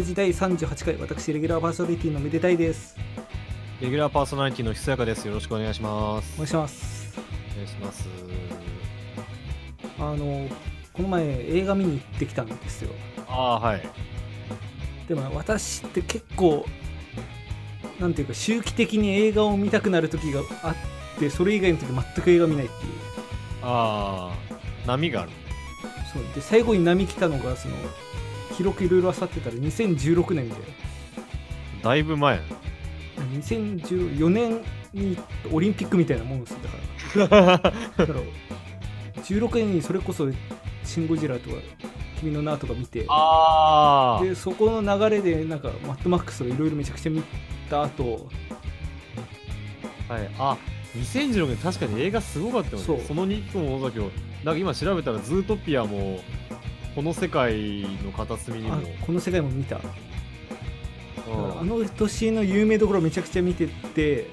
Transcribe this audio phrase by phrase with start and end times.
[0.00, 2.96] ラ時代38回私レギュラーパーソナリティのめでたいです
[3.82, 5.26] レギュラーパーソナリティのひそやかです。
[5.26, 6.34] よろしくお願いします。
[6.34, 7.18] お願いします
[7.54, 8.08] お願いします。
[9.98, 10.48] あの
[10.92, 12.90] この前映画見に行ってきたんですよ
[13.26, 13.88] ああー、はい。
[15.08, 16.66] でも私って結構
[17.98, 22.92] なんていうか周期的に映画を見たくなる時があってそれ以外の時全く映画見ないっていう
[23.62, 25.30] ああ、波がある。
[26.12, 27.74] そうで最後に波来たのがその
[28.60, 30.54] 記録いろいろ漁ってたら2016年で
[31.82, 32.38] だいぶ前。
[33.16, 34.60] 2014年
[34.92, 35.16] に
[35.50, 36.58] オリンピックみたいなもんですよ
[37.26, 38.06] だから だから
[39.22, 40.28] 16年にそれこそ
[40.84, 41.56] 「シン・ゴジラ」とか
[42.20, 47.22] 「君の名」とか見てあでそこの流れでなんかマッドマックスをいろいろめちゃくちゃ見
[47.70, 48.28] た後
[50.10, 50.30] あ、はい。
[50.38, 50.58] あ、
[50.96, 52.84] 2016年確かに映画すごかったよね。
[52.84, 54.10] そうその2個もだけど、
[54.44, 56.20] なんか今調べたらズートピアも、
[56.94, 58.74] この世界の片隅にも。
[58.74, 59.76] あ、この世界も見た。
[59.76, 61.60] うん。
[61.60, 64.26] あの年の有名どころめちゃくちゃ見てて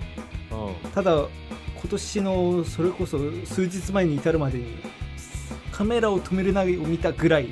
[0.51, 0.91] うん。
[0.91, 4.77] ただ今年のそれこそ数日前に至るまでに
[5.71, 7.49] カメラを止めるなを見たぐらい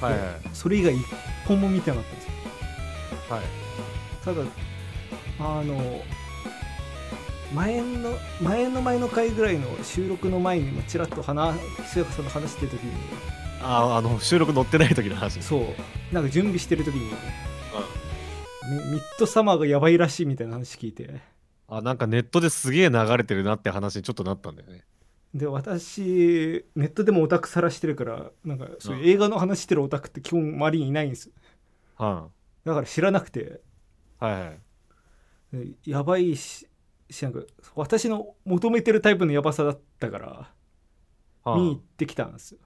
[0.00, 0.20] はいはい。
[0.52, 1.04] それ以外一
[1.46, 2.32] 本も見てなかったんですよ。
[3.30, 3.42] はい。
[4.24, 4.42] ただ
[5.40, 6.02] あの
[7.54, 12.92] 前の前の前の回ぐらいの収録の前にもちらっと話ひそやかさんと話してる時に
[13.62, 15.42] ああの、収録載ってない時の話。
[15.42, 17.10] そうなんか準備してる時に
[18.68, 21.20] ミミッドサマーがやばいらしいみたいな話聞いて
[21.68, 24.84] あ、なんかネットですげえ流れてるなって話にちょっとなったんだよね。
[25.34, 31.30] で私ネットでもオタクさらしてるからなんかそういう映画の話してるオタクって基本周りにいないんです
[31.96, 32.28] は
[32.64, 34.24] だから知らなくてい。
[34.24, 34.58] はいはい。
[35.52, 36.66] でやばいし
[37.10, 37.40] しなんか
[37.74, 40.48] 私の求めてるタイプのやばさだったから
[41.44, 42.60] は見に行ってきたんですよ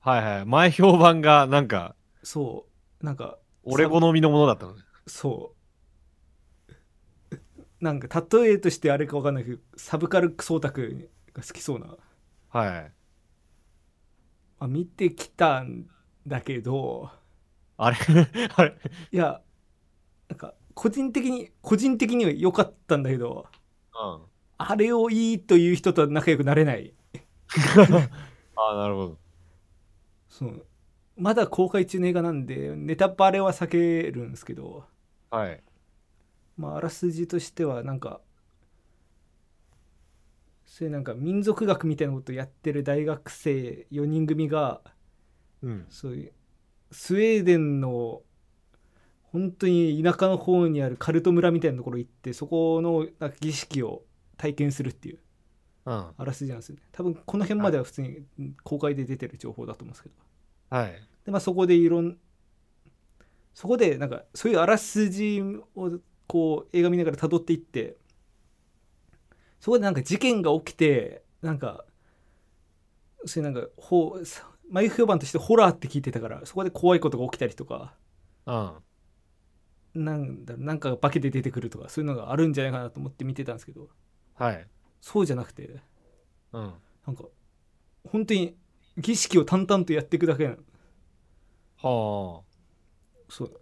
[0.00, 0.46] はいはい。
[0.46, 2.66] 前評判がなんか、そ
[3.02, 4.82] うなんか俺好みのものだったのね。
[5.06, 5.54] そ
[7.30, 7.34] う
[7.80, 11.96] なんか例えとしてあれか分かんないけどサブカルクソオタクが好きそうな
[12.50, 12.92] はい。
[14.60, 15.86] あ見てきたん
[16.26, 17.10] だけど
[17.76, 17.96] あれ？
[18.56, 18.76] あれ？
[19.12, 19.40] いや
[20.28, 23.46] なんか個人的に個人的には良かったんだけど
[23.94, 24.22] うん。
[24.58, 26.92] あれをいいという人とは仲良くなれない
[28.56, 29.18] ああ、なるほど。
[30.38, 30.66] そう
[31.16, 34.84] まだ公開中の映画なんでネタバレは避けるんですけど
[35.30, 35.62] はい。
[36.56, 38.20] まああらすじとしてはなんか
[40.66, 44.80] そういうなんか民族学みたいなことをやってる大学生4人組が
[45.62, 45.86] うん。
[45.90, 46.32] そういう
[46.92, 48.22] スウェーデンの
[49.32, 54.02] 本当に田舎の方にあるカルト村みたいなところ行ってそこのなんか儀式を
[54.36, 55.18] 体験するっていう
[55.86, 55.94] うん。
[56.16, 60.14] あらすじなんですよね多分この辺までは普通にうん公開で出てる情報だと思うんですけど
[60.70, 61.02] はい。
[61.24, 62.16] でまあそこでいろん
[63.54, 65.42] そこでなんかそういうあらすじ
[65.74, 67.96] をこう映画見ながら辿っていって
[69.60, 71.84] そこでなんか事件が起きてなんか
[73.26, 74.24] そういうなんかほう
[74.70, 77.94] 前評判としてホラーって聞いてたからそこで怖いことが起きたりとか
[78.46, 80.04] うん。
[80.04, 83.88] なんだろうなんか化けて出てくるとかそういうのがあるんじゃないかなと思って見てたんですけど
[84.34, 84.66] はい。
[85.00, 85.80] そうじゃなくて
[86.52, 86.74] うん。
[87.06, 87.24] なんか
[88.06, 88.56] 本当に
[88.98, 92.42] 儀式を淡々とやっていくだけなのは
[93.28, 93.60] そう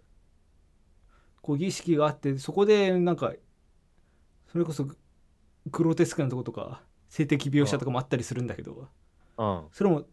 [1.41, 3.33] こう儀式があってそこでなんか
[4.51, 4.97] それこそグ
[5.71, 8.87] グロテスクなとことか性的描写とかもあったりするんだけど
[9.37, 9.43] あ。
[9.43, 9.67] うん。
[9.71, 10.05] それも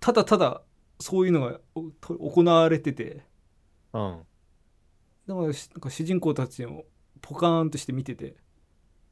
[0.00, 0.62] ただただ
[0.98, 1.60] そういうのが
[2.00, 3.24] 行われてて
[3.92, 4.22] うん。
[5.26, 6.84] でもしなんか主人公たちを
[7.20, 8.36] ポカーンとして見てて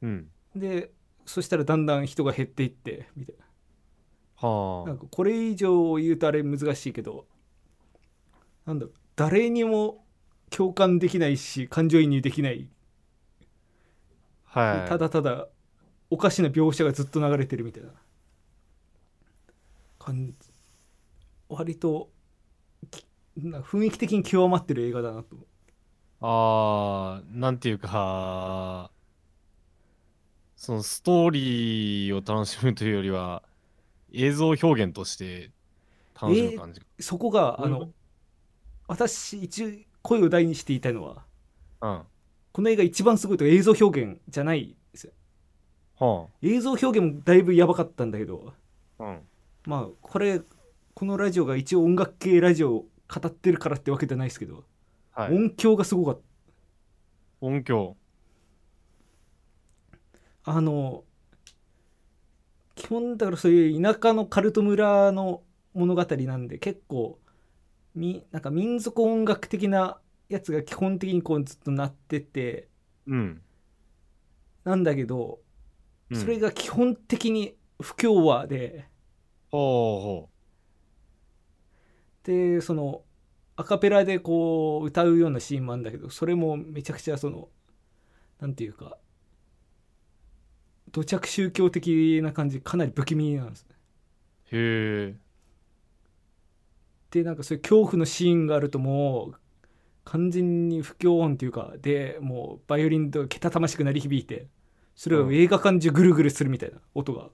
[0.01, 0.27] うん。
[0.55, 0.91] で
[1.25, 3.45] そしたらだんだん人が減っていってみたいな
[4.41, 7.25] はなんかこれ以上言うとあれ難しいけど
[8.65, 10.03] なんだろう誰にも
[10.49, 12.67] 共感できないし感情移入できない、
[14.53, 14.59] あ。
[14.59, 14.89] はい。
[14.89, 15.47] ただただ
[16.09, 17.89] おかしな描写がずっと流れてるみたいな
[19.99, 20.33] 感じ
[21.47, 22.09] 割と
[23.37, 25.37] 雰囲気的に極まってる映画だなと
[26.21, 28.91] ああ、なんていうか、
[30.55, 33.43] そのストーリーを楽しむというよりは、
[34.11, 35.51] 映像表現として
[36.19, 36.81] 楽しむ感じ。
[36.99, 37.93] そこがあの、うん
[38.87, 39.69] 私一応
[40.01, 41.23] 声を大にして言いたいのは
[41.81, 42.01] うん。
[42.51, 45.13] この映画一番すごいとこ映像表現じゃないですよ
[45.97, 48.53] は映像表現もだいぶやばかったんだけど
[48.99, 49.03] あ。
[49.03, 49.19] うん。
[49.65, 50.41] まあこれ
[50.93, 54.65] このラジオが一応音楽系ラジオを語ってるからってわけじゃないですけど、
[55.13, 55.33] はい。
[55.33, 56.21] 音響がすごかった
[57.39, 57.95] 音響。
[60.43, 61.03] あの
[62.81, 65.43] 基本だからそういう田舎のカルト村の
[65.75, 67.19] 物語なんで結構
[67.93, 69.99] みなんか民族音楽的な
[70.29, 72.69] やつが基本的にこうずっとなってて。
[73.05, 73.41] うん。
[74.63, 75.41] なんだけど
[76.09, 76.17] うん。
[76.17, 78.87] それが基本的に不協和で。
[79.51, 80.27] ほ
[82.23, 83.03] でその
[83.57, 87.49] アカペラでこう歌うようなシーンもあるんだけどそれもめちゃくちゃその
[88.39, 88.97] なんていうか
[90.91, 93.73] 土着宗教的な感じかなり不気味なんですう
[94.51, 94.57] ほう。
[94.57, 95.31] へえ。
[97.11, 99.39] でなんかそういう恐怖のシーンがあるともう
[100.05, 104.47] 完全に不協音っていうかでもうバイオリンとけたたましく鳴り響いて
[104.95, 107.29] それが映画館中ぐるぐるするみたいな音が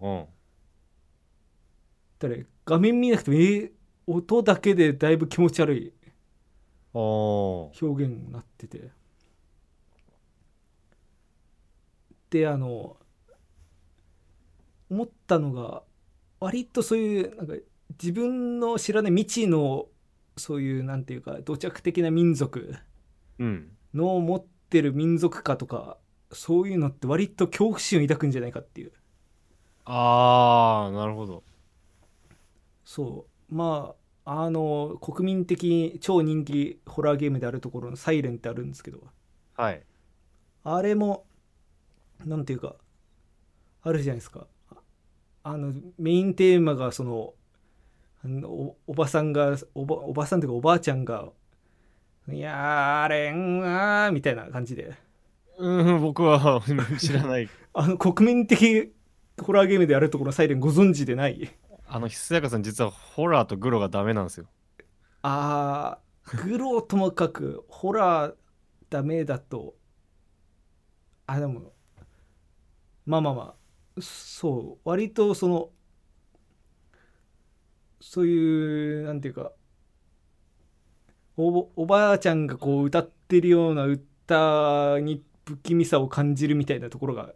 [0.00, 0.28] うん。
[2.18, 3.72] だから画面見なくてもえー
[4.06, 5.94] 音だけでだいぶ気持ち悪い
[7.80, 8.90] 表現になってて
[12.34, 12.98] であの
[14.90, 15.82] 思ったのが
[16.40, 17.54] 割とそういうなんか
[18.00, 19.88] 自分の知らない未知の
[20.36, 22.76] そういうなんていうか土着的な民族
[23.38, 23.76] うん。
[23.94, 25.98] の持ってる民族化とか
[26.32, 28.92] そういうのって割と恐怖心を抱くんじゃないかっていう
[29.86, 31.44] あー、なるほど。
[32.84, 33.94] そうま
[34.24, 39.00] ああの国民的超人気ホラーゲームであるところの「サイレンってあるんですけど
[39.56, 39.84] はい。
[40.64, 41.26] あれも
[42.24, 42.76] なんていうか
[43.82, 44.76] あるじゃないですかあ
[45.44, 47.34] あのメインテーマがその
[48.24, 51.28] あのおおばさんがおばおばさんというかおばあちゃんが
[52.28, 54.94] 「やーれんあー」みたいな感じで
[55.58, 56.62] うん、僕は
[56.98, 57.48] 知らない。
[57.74, 58.92] あの国民的
[59.40, 61.48] ホラーゲームであるところのサイレンご存知でない？
[61.86, 64.46] あの、ひすやかさん、実はホラーとグロがダメなんですよ。
[65.22, 68.34] あーグローともかくホラー
[68.90, 69.74] ダメだと
[71.26, 71.73] あでも
[73.06, 73.42] まあまあま
[73.98, 75.70] あそう割とその
[78.00, 79.52] そういうなんていうか
[81.36, 87.34] おぼおばあちゃんがこう歌ってるような歌に不気味さを感じるみたいなところが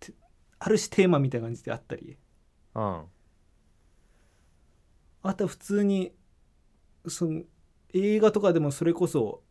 [0.00, 0.14] て
[0.58, 2.18] ある種テーマみたいな感じであったり
[2.74, 3.04] うん。
[5.22, 6.12] あとは普通に
[7.08, 7.42] その
[7.94, 9.42] 映画とかでもそれこそ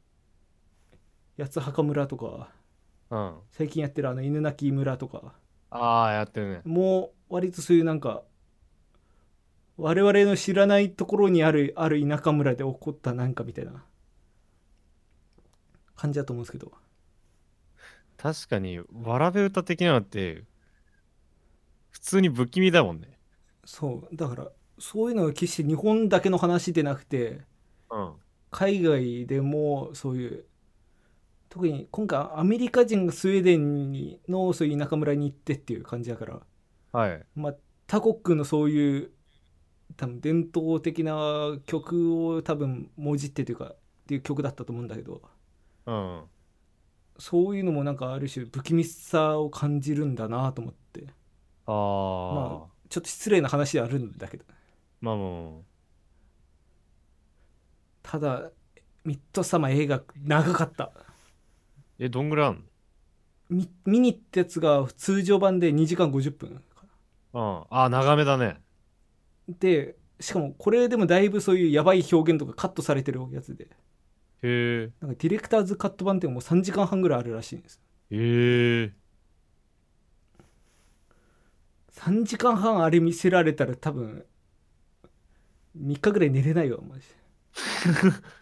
[1.38, 2.51] 八つ墓村とか
[3.10, 3.40] うん。
[3.52, 5.34] 最近やってるあの犬鳴村とか
[5.72, 6.64] あー、やってるね。
[6.64, 8.24] もう割とそういうなんか
[9.78, 13.84] 我々の知らないところにあるある田舎村で起こったなんかみたいな
[15.96, 16.72] 感じだと思うんですけど
[18.18, 20.44] 確かに、わらべ歌的なのって、
[21.92, 23.20] 普通に不気味だもんね。
[23.66, 27.42] そうだからそういうのが決して日本だけの話でなくて
[27.90, 28.14] うん。
[28.52, 30.46] 海外でもそういう
[31.50, 36.40] 特に今回アメリカ人がスウェーデンにのそういう田舎村に行ってっていう感じだから、
[36.92, 37.25] はい。
[37.36, 37.56] まあ、
[37.88, 39.12] 他国のそういう
[39.98, 45.22] 多分伝統的な曲を多分もじってというかっていう曲だったと思うんだけど
[45.86, 46.24] うん。
[47.18, 51.07] そういうのもなんかある種不気味さを感じるんだなと思って
[51.66, 52.34] あー。
[52.34, 54.46] まあちょっと失礼な話ではあるんだけど
[55.01, 55.63] まあも
[58.01, 58.51] ただ
[59.06, 60.91] ミッドサマー映画長かったう、
[62.00, 62.62] え、どんぐらいあんの？
[63.50, 66.63] み見に行ったやつが通常版で2時間50分
[67.34, 67.41] うん。
[67.70, 68.62] あー、長めだね。
[69.48, 73.70] でしかもこれでもだいぶそういうやばい表現とかカットされてるやつで
[74.41, 74.48] へ
[74.84, 74.91] え。
[75.01, 78.15] なんかディレクターズカット版っていうのもう3時間半ぐらいあるらしいんですへ
[78.84, 78.94] え。
[81.91, 84.25] 3時間半あれ見せられたら多分
[85.75, 87.15] 3日ぐらい寝れないわマジで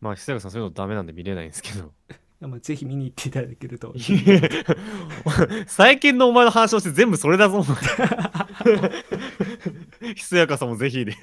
[0.00, 1.92] まあ、ひすやかさんそういうのダメなんで見れないんですけど。
[2.40, 3.94] まあぜひ見に行っていただけると
[5.66, 7.64] 最近のお前の話をして全部それだぞ。
[10.14, 11.16] ひすやかさんもぜひで。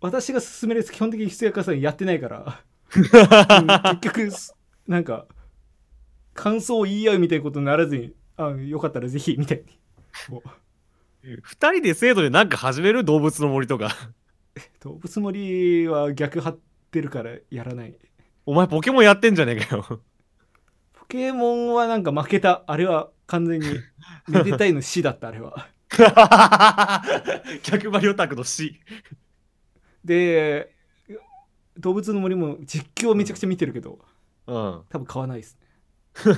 [0.00, 2.62] 私が勧めるやつ基本的にひそやかさんやってないから
[2.96, 3.02] うん
[4.00, 4.56] 結局す
[4.88, 5.26] なんか
[6.34, 9.78] 感想を言い合うみたいなことにならずにあよかったらぜひみたいに
[10.28, 10.48] もう
[11.42, 13.94] 二人で制度でなんか始める動物の森とか。
[14.80, 16.58] 動物森は逆張っ
[16.90, 17.94] てるからやらない
[18.44, 20.00] お前ポケモンやってんじゃねえかよ。
[20.92, 23.66] ポケモンはなんか負けたあれは完全に
[24.28, 25.68] めでたいの死だったあれは
[27.62, 28.80] 逆張りオタクの死。
[30.04, 30.74] で
[31.78, 34.00] 動物の森も実況はめちゃくちゃ見てるけど
[34.46, 34.82] うん。
[34.88, 35.60] 多分買わないですね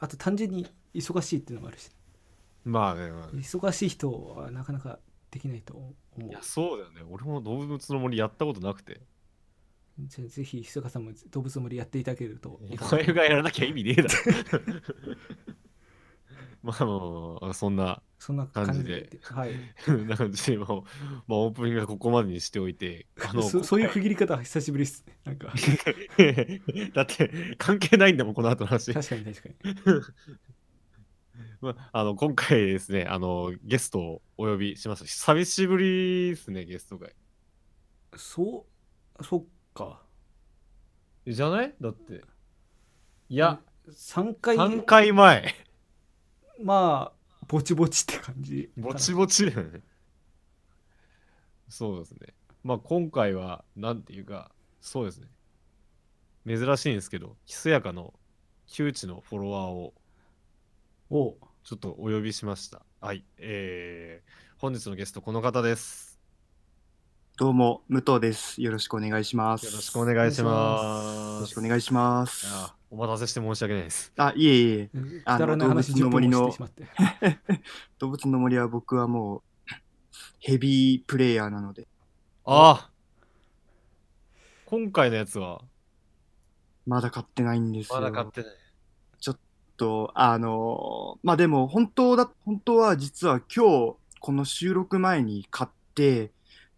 [0.00, 1.90] あと単純に忙しいっていうのもあるし
[2.64, 4.98] まあね、まあ忙しい人はなかなか
[5.34, 7.02] できないと思ういや、そうだよね。
[7.10, 9.00] 俺も動物の森やったことなくて。
[9.98, 12.60] じゃあぜひひそかさんも動物の森やっていただけるとお
[12.92, 14.08] 前がやらなきゃ意味ねえだろ。
[16.62, 19.52] まあもう、そんなそんな感じではい
[20.06, 20.82] な感じでもう、
[21.26, 25.52] まあ、オープニングはここまでにしておいて、あのそそういう区切り方は久しぶりっすねなんか
[26.94, 28.94] だって関係ないんだもん、この後の話。
[28.94, 29.74] 確かに確かに
[31.64, 35.04] まあ、あの今回ですね、あのゲストをお呼びします。
[35.06, 37.14] 久しぶりですね、ゲスト会。
[38.16, 38.66] そ
[39.18, 40.02] うそっか
[41.26, 41.74] じゃない？
[41.80, 42.22] だって。
[43.30, 45.54] いや、3回3回前。
[46.62, 49.80] まあぼちぼちって感じぼちぼちだよね。
[51.68, 52.34] そうですね。
[52.62, 55.28] まあ今回は、なんていうか、そうですね。
[56.46, 58.12] 珍しいんですけど、ひそやかの
[58.66, 59.94] 窮地のフォロワーを
[61.10, 62.82] おうちょっとお呼びしました。
[63.00, 63.24] はい。
[63.38, 66.20] えー、本日のゲスト、この方です。
[67.38, 68.60] どうも、武藤です。
[68.60, 69.64] よろしくお願いします。
[69.64, 71.40] よろしくお願いしよます。
[71.40, 72.46] ろしくお願いします。
[72.50, 74.12] あお待たせして申し訳ないです。
[74.18, 76.54] あ、いえいえ、くあのだらない話10動物の森の
[77.98, 79.42] 動物の森は僕はもう、
[80.40, 81.88] ヘビープレイヤーなので、
[82.44, 82.90] あ
[84.66, 85.62] 今回のやつは、
[86.84, 88.02] まだ買ってないんですよ。
[88.02, 88.63] まだ買ってない。
[89.76, 96.32] と、あの、まあでも、本当だ、本当は実は今日、この収録前に買って、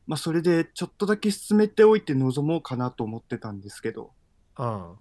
[0.07, 4.13] まあそれでちょっとだけ進めておいて臨もうかなと思ってたんですけど、
[4.59, 4.95] うん。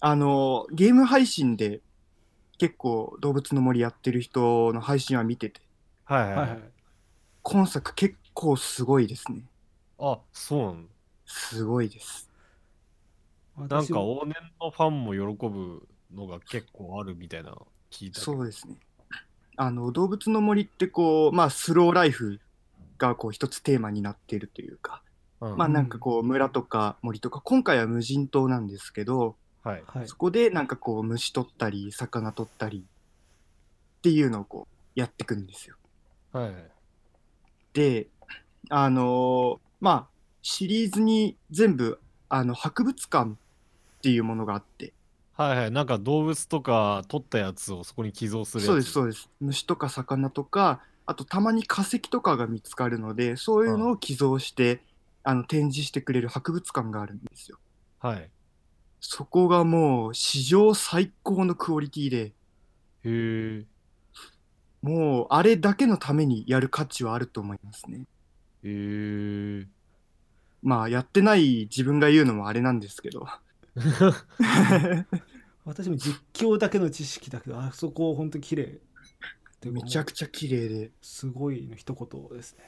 [0.00, 1.80] あの、ゲーム配信で
[2.58, 5.60] 結構動物の森やってる人の配信は見てて、
[6.04, 6.34] はいはい。
[6.34, 6.58] はいはい
[7.50, 9.42] 今作結構すごいですね。
[9.98, 10.82] あ、そうなの
[11.24, 12.28] すごいです。
[13.56, 18.76] なん私かも往年のファンも喜ぶのが結構あるみたいなの聞いたそうですね。
[19.56, 22.40] あの、動物の森ってこう、まあ、スローライフ
[22.96, 25.02] がこう一つテーマになっているというか、
[25.40, 29.82] うんまあなんかこう村とか森とか、今回は無人島なんですけど、はい。
[29.86, 32.84] はいそこでなんかこう虫取ったり、魚取ったり
[33.98, 35.76] っていうのをこうやっていくんですよ。
[36.32, 36.54] はい。
[37.72, 38.08] で、
[38.68, 40.06] あのーまあ、
[40.42, 43.34] シリーズに全部、あの、博物館っ
[44.02, 44.92] ていうものがあって、
[45.38, 45.70] はいはい。
[45.70, 48.66] なんか動物とか取ったやつをそこに寄贈するやつ。
[48.66, 49.30] そうです、そうです。
[49.40, 54.82] 虫とか魚とか、あとたまに化石とかが見つかるので、そういうのを寄贈して、
[55.22, 57.58] あの展示してくれる博物館があるんですよ。
[58.00, 58.28] はい。
[59.00, 62.32] そこがもう史上最高のクオリティで、へ
[63.04, 63.64] え。
[64.82, 68.06] もうあれだけのためにやる価値はあると思いますね。
[68.64, 69.66] へえ。
[70.64, 73.24] まあやってない自分が言うのもあれなんですけど。
[75.68, 78.66] 私も実況だけの知識だけどあそこ本当に綺麗っ
[79.60, 80.90] ていうかめちゃくちゃ綺麗で。
[81.02, 82.64] すごいの一言ですね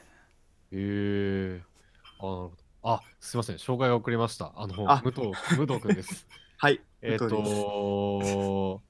[0.71, 1.63] へえ。
[2.19, 2.51] あ、なるほど。
[2.83, 3.55] あ、すいません。
[3.57, 4.53] 紹介が遅れました。
[4.55, 5.27] あの、あ武藤、
[5.57, 6.27] 武藤くんです。
[6.57, 6.81] はい。
[7.01, 8.81] えっ武藤ですと、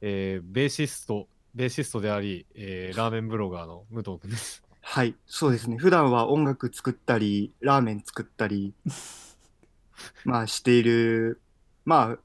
[0.00, 4.62] えー、ベーシスト、ベーシストであり、えー、ラーメンブロガーの武藤くんです。
[4.80, 5.76] はい、そうですね。
[5.78, 8.72] 普段は音楽作ったり、ラーメン作ったり、
[10.24, 11.40] まあしている、
[11.84, 12.18] まあ、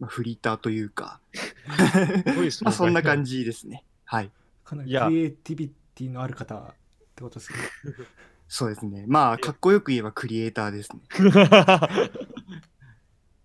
[0.00, 1.20] まあ、フリーターというか、
[2.62, 3.38] まあそんな感じ。
[3.38, 3.84] じですね。
[4.04, 4.30] はい。
[4.64, 6.74] かなりクリエイティビティのある方っ
[7.14, 7.58] てことですね
[8.48, 9.04] そうですね。
[9.06, 11.00] まあ、かっこよく言えばクリエイターですね。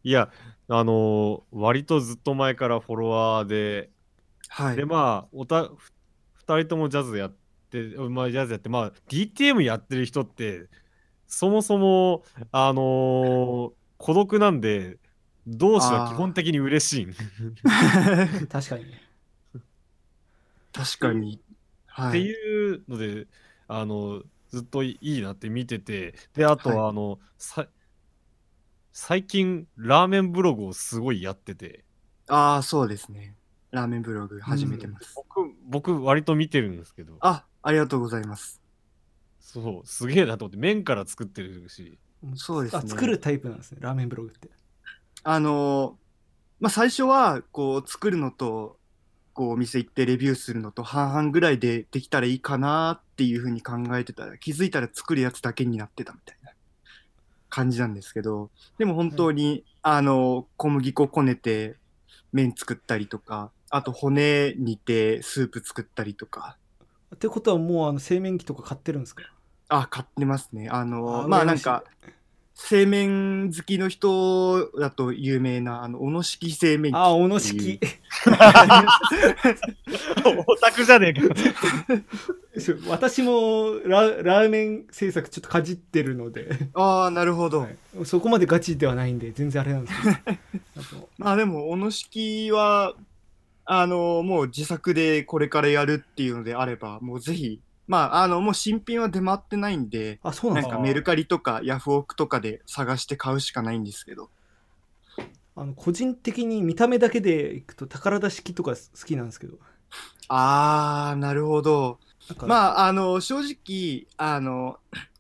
[0.03, 0.31] いや、
[0.67, 3.89] あのー割とずっと前からフォロワーで、
[4.49, 4.85] はいで、。
[4.85, 5.93] まあ、おた、ふ
[6.35, 7.35] 二人ともジャズやっ
[7.69, 10.67] て、まあ、ジャズやって、まあ、DTM やってる人って、
[11.27, 14.97] そもそも、あのー孤独なんで、
[15.49, 17.07] 同志は基本的に嬉しい。
[18.47, 19.01] 確かにね
[20.71, 21.35] 確かに。
[21.35, 21.43] って
[21.87, 22.21] はい。
[22.21, 23.27] いうので、
[23.67, 27.67] あの、ずっといいなって見てて、で、あとは、はあの、さ
[28.93, 31.83] 最近、ラーメンブログをすごいやってて、
[32.27, 33.35] ああ、そうですね。
[33.71, 35.13] ラーメンブログ始めてます。
[35.15, 38.61] 僕、僕、割と見てるんですけど、あ、ありがとうございます。
[39.39, 41.97] そう、すげえなと思って、麺から作ってるし、
[42.35, 44.49] そうですねあ作るタイプなんですねラーメンブログって
[45.23, 45.93] あのー
[46.61, 48.77] まあ、最初は、こう、作るのと、
[49.33, 56.51] こう、お店行ってレビューするのと半々ぐらいでできたらいいかなっていうふうに考えてたら、気づいたら作るやつだけになってたみたいな
[57.49, 61.77] 感じなんですけど、でも本当に、あの、小麦粉こねて
[62.33, 66.57] 麺作ったりとか、あと骨煮てスープ作ったりとか、
[67.15, 69.23] ってことはもうあの製麺機とか買ってるんですか？
[69.69, 70.67] あ、買ってますね。
[70.69, 71.85] あの、まあなんか、
[72.61, 76.95] 製麺好きの人だと有名な、あの、小野式製麺機。
[76.95, 77.79] あ小野式
[80.47, 81.35] オタクじゃねえか。
[82.59, 82.79] そう。
[82.89, 87.61] 私もララーメン制作ちょっとかじってるので、ああ、なるほど。
[87.61, 87.77] はい。
[88.03, 91.09] そこまでガチではないんで全然あれなんですけど。
[91.17, 92.93] まあでも、小野式は、
[93.65, 104.29] あの、もう自作でこれからやるっていうのであれば、もうぜひ、まあ、あの、もう新品は出回ってないんで、あそうなですかなんんかメルカリとかヤフオクとかで探して買うしかないんですけど。
[105.55, 109.57] あの個人的に見た目だけでいくと宝田式とか好きなんですけど
[110.29, 111.99] あー、なるほど。
[112.45, 114.77] まあ、あの、正直、あの、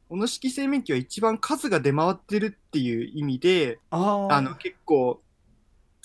[0.07, 5.19] 小野式製麺機は一番数が出回ってるっていう意味で、あの、結構、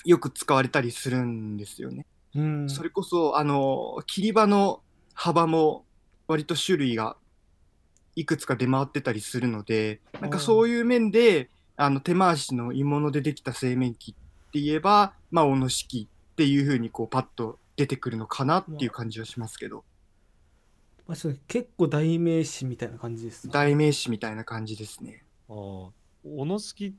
[0.06, 2.06] よく使われたりするんですよね。
[2.34, 4.80] うんそれこそ、あの、切り場の
[5.12, 5.83] 幅も
[6.26, 7.16] 割と種類が
[8.16, 19.84] いくつか出回ってたりするので、なんかそういう面で、あの、手回しの鋳物でできた製麺機って言えば、まあ、小野式っていう風にこう、パッと出てくるのかなっていう感じはしますけど、
[21.06, 23.52] まあ、それ結構代名詞みたいな感じですね。
[23.52, 25.24] 代名詞みたいな感じですね。
[25.48, 25.92] ああ、小
[26.24, 26.94] 野式、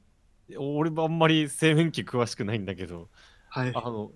[0.57, 3.09] 俺もあんまり製麺機詳しくないんだけど、
[3.49, 3.71] はい。
[3.73, 4.11] あの、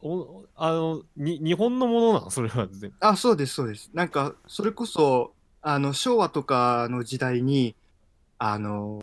[0.00, 2.96] おあのに日本のものなのそれは全部。
[3.00, 3.90] あ、そうです、そうです。
[3.92, 7.76] なんか、それこそ、あの、昭和とかの時代に、
[8.38, 9.02] あの、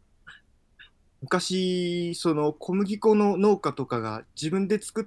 [1.22, 5.06] 昔、その小麦粉の農家とかが自分で作っ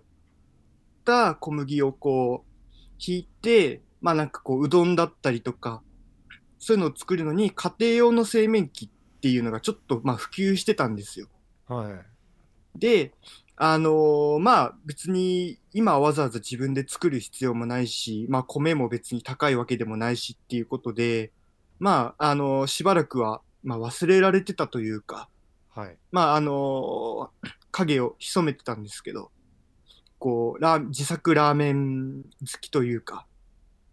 [1.05, 2.51] た小麦をこう、
[2.99, 5.83] ひいて、まあなんかこう、うどんだったりとか、
[6.59, 11.27] そういうのを作るのに家庭用の製麺機っていうのがちょっとまあ普及してたんですよ。
[11.67, 12.79] はい。
[12.79, 13.13] で、
[13.65, 21.31] あのーまあ別に今はわざわざ自分で作る必要もないし、まあ米も別に高いわけでもないしっていうことで、
[21.79, 25.29] まああのーしばらくは、まあ、忘れられてたというか、
[25.71, 25.97] はい。
[26.11, 29.31] まああのー影を潜めてたんですけど、
[30.19, 33.27] こう、ラー自作ラーメン好きというか、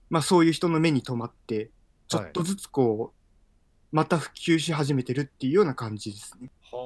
[0.10, 1.70] まあそういう人の目に留まって、
[2.08, 6.50] ちょっとずつこう、また普及し始めてるっていうような感じですね。
[6.72, 6.78] は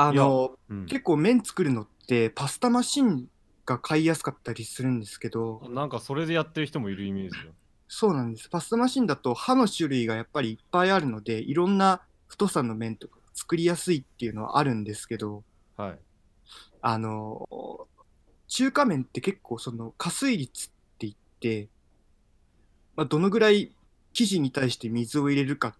[0.00, 0.58] あのあ。
[0.70, 3.28] うん、結構麺作るのってパスタマシン
[3.66, 7.38] が買いやすかったりするんですけど、なんかそれでやってる人もいるイメージだ。
[7.88, 8.48] そうなんです。
[8.48, 15.42] パスタマシンだと刃の種類がやっぱりいっぱいあるので、いろんな太さの麺とか作りやすいっていうのはあるんですけど、
[15.76, 15.98] はい。
[16.80, 17.88] あの、
[18.46, 21.68] 中華麺って結構その加水率って言って、
[22.94, 23.72] まあ、どのぐらい
[24.12, 25.74] 生地に対して水を入れるかっ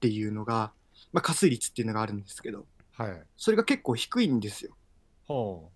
[0.00, 0.72] ていうのが、
[1.12, 2.66] まあ、加水率っていうのがあるんですけど、
[2.96, 3.22] はい。
[3.36, 4.76] それが結構低いんですよ。
[5.28, 5.68] は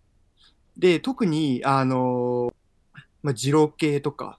[0.77, 2.53] で、特に、あの
[3.23, 4.39] まあ、二郎系とか、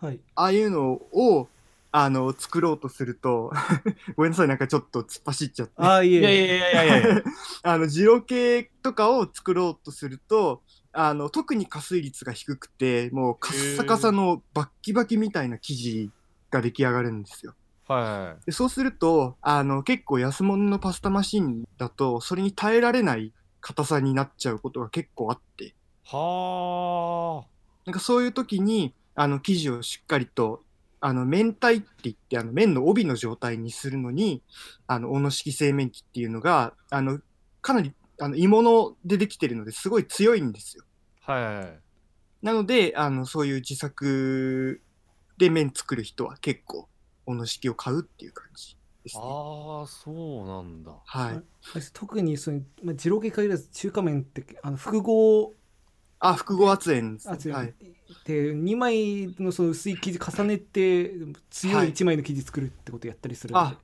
[0.00, 1.48] はいああいうのを、
[1.90, 3.52] あの、作ろうとすると、
[4.16, 5.74] ごめんなさい、なんかちょっと突っ走っちゃって。
[5.76, 7.22] ああいえいやいやいやいやいやいや。
[7.62, 16.10] あの、二郎系とかを作ろうとすると、あの、特に加水率が低くて、もうカッサカサのバッキバキみたいな生地
[16.50, 17.54] が出来上がるんですよ。
[17.88, 18.46] はい。
[18.46, 25.74] でそうすると、あの、結構安物のパスタマシンだと、それに耐えられない硬さになっちゃうことが結構あって、
[26.04, 27.44] は
[27.86, 30.62] なんかそういう時に、あの、生地をしっかりと、
[31.00, 34.42] あの、麺体って言って、あの、麺の帯の状態にするのに、
[34.86, 37.20] あの、小野式製麺機っていうのが、あの、
[37.62, 40.84] かなり、あの、鋳物でできてるのですごい強いんですよ。
[41.26, 41.32] あ。
[41.32, 41.78] はい。
[42.42, 44.80] なので、あの、そういう自作
[45.38, 46.88] で麺作る人は結構、
[47.28, 49.22] 小野式を買うっていう感じですね。
[49.22, 50.92] ああ、そうなんだ。
[51.04, 51.42] はい。
[51.92, 55.52] 特にその、まあ、二郎系限らず中華麺ってあの複合
[56.20, 57.34] あ、複合圧煙ですね。
[57.34, 57.74] 圧はい。
[58.24, 61.12] で2枚のその薄い生地重ねて
[61.50, 63.76] 強はいい1枚の生地作るってことやったりするんで、あ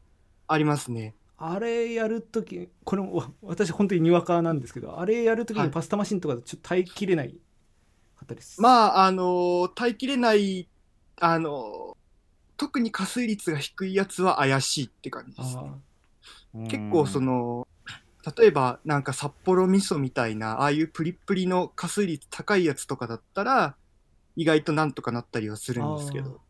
[0.48, 1.14] ありますね。
[1.36, 7.30] あれやるときこれもわ私本当ににわかなんですけどあれやるときはいにパスタマシンとかでちょっと耐えきれない
[8.16, 10.66] かったですまあ、あの耐えきれない、
[11.20, 11.96] あの
[12.56, 15.62] 特に加水率が低いやつは怪しいって感じですね。
[15.64, 17.66] あ結構その、
[18.38, 23.76] 例えばなんか札幌味噌みたいな、ああいうプリップリの加水率高いやつとかだったら、
[24.36, 26.40] 意外となんとかなったりはするんですけど、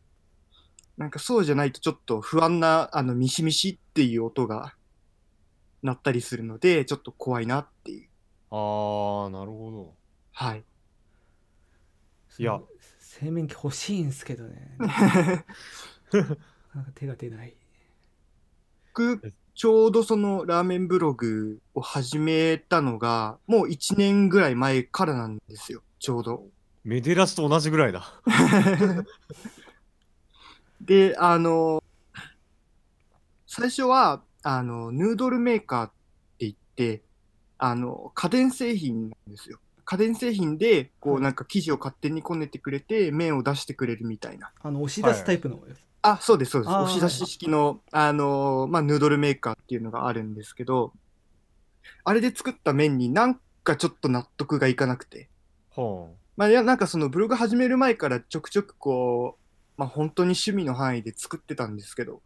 [0.97, 4.75] なんかそうじゃないとちょっと不安な、あの、ミシミシっていう音が
[5.81, 8.09] 鳴ったりするので、ちょっと怖いなっていう。
[8.51, 9.93] ああ、なるほ
[10.31, 10.63] はい。
[12.37, 12.59] いや。
[12.99, 14.75] 製麺機欲しいんですけどね
[16.95, 17.55] 手が出ない
[18.95, 26.31] 僕、ちょうどそのラーメンブログを始めたのが、もう1年ぐらい前からなんですよ、ちょうど。
[26.31, 26.43] ど。
[26.85, 28.13] メデラスと同じぐらいだ。
[30.79, 31.83] で、あの、
[33.47, 35.93] 最初は、あの、ヌードルメーカーって
[36.39, 37.01] 言って、
[37.57, 39.59] あの、家電製品なんですよ。
[39.83, 44.51] 家電製品で、こう、はいなんか生地を勝手にこねてくれて、麺を出してくれるみたいな。
[44.61, 45.79] あの押し出すタイプのやつ、
[46.11, 46.71] あ、そうです、そうです。
[46.71, 50.93] あー押し出し式の、あの、まあ、ヌードルメーカーっていうのがあるんですけど、
[52.03, 55.29] あれで作った麺に何かちょっと納得がいかなくて。
[55.75, 59.45] はまあ、いや、なんかそのブログ始める前からちょくちょくこう、
[59.77, 62.21] まあ本当に趣味の範囲で作ってたんですけど、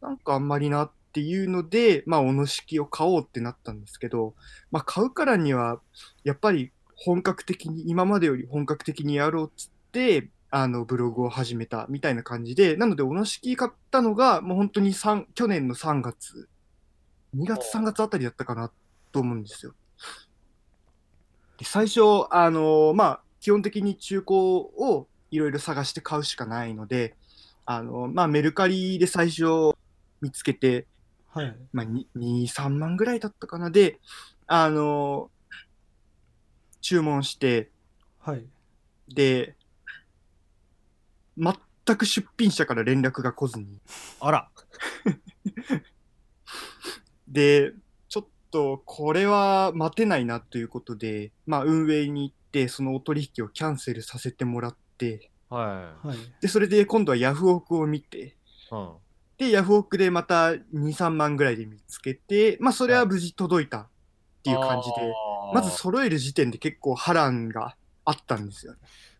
[0.00, 4.34] なんかあんまりなっていうので、まあ、おの式を買おうってなったんですけど、
[4.70, 5.80] まあ、買うからには、
[6.24, 16.46] やっぱり本格的に、今までより本格的にやろうっつって、あの、ブログを始めたみたいな感じで、なので、おの式買ったのが、もう本当に3去年の3月、
[17.34, 18.70] 2月3月あたりだったかな
[19.12, 19.72] と思うんですよ。
[21.56, 27.16] で最初、あのまあ、基本的に中古をいろいろ探して買うしかないので、
[27.64, 29.72] あのまあ、メルカリで最初
[30.20, 30.86] 見つけて、
[31.30, 33.70] はいまあ、2、2 3万ぐらいだったかな。
[33.70, 34.00] で、
[34.46, 35.30] あの
[36.82, 37.70] 注文して、
[38.20, 38.44] はい
[39.08, 39.56] で、
[41.36, 43.80] 全く出品者から連絡が来ずに、
[44.20, 44.28] あ。
[44.28, 44.48] あら。
[47.28, 47.72] で、
[48.08, 58.34] ちょっとこれは待てないなということで、まあ、運営に行って、そのお取引をキャンセルさせてもらって、ははいで、それで今度はヤフオクを見て、い。
[58.70, 58.92] うん。
[59.38, 63.88] で、ヤフオクでまた2、3万ぐらいで見つけて、まあ、それは無事届いたっ
[64.42, 68.78] ていう感じで、あーまず揃える時点で結構波乱があったんですよね。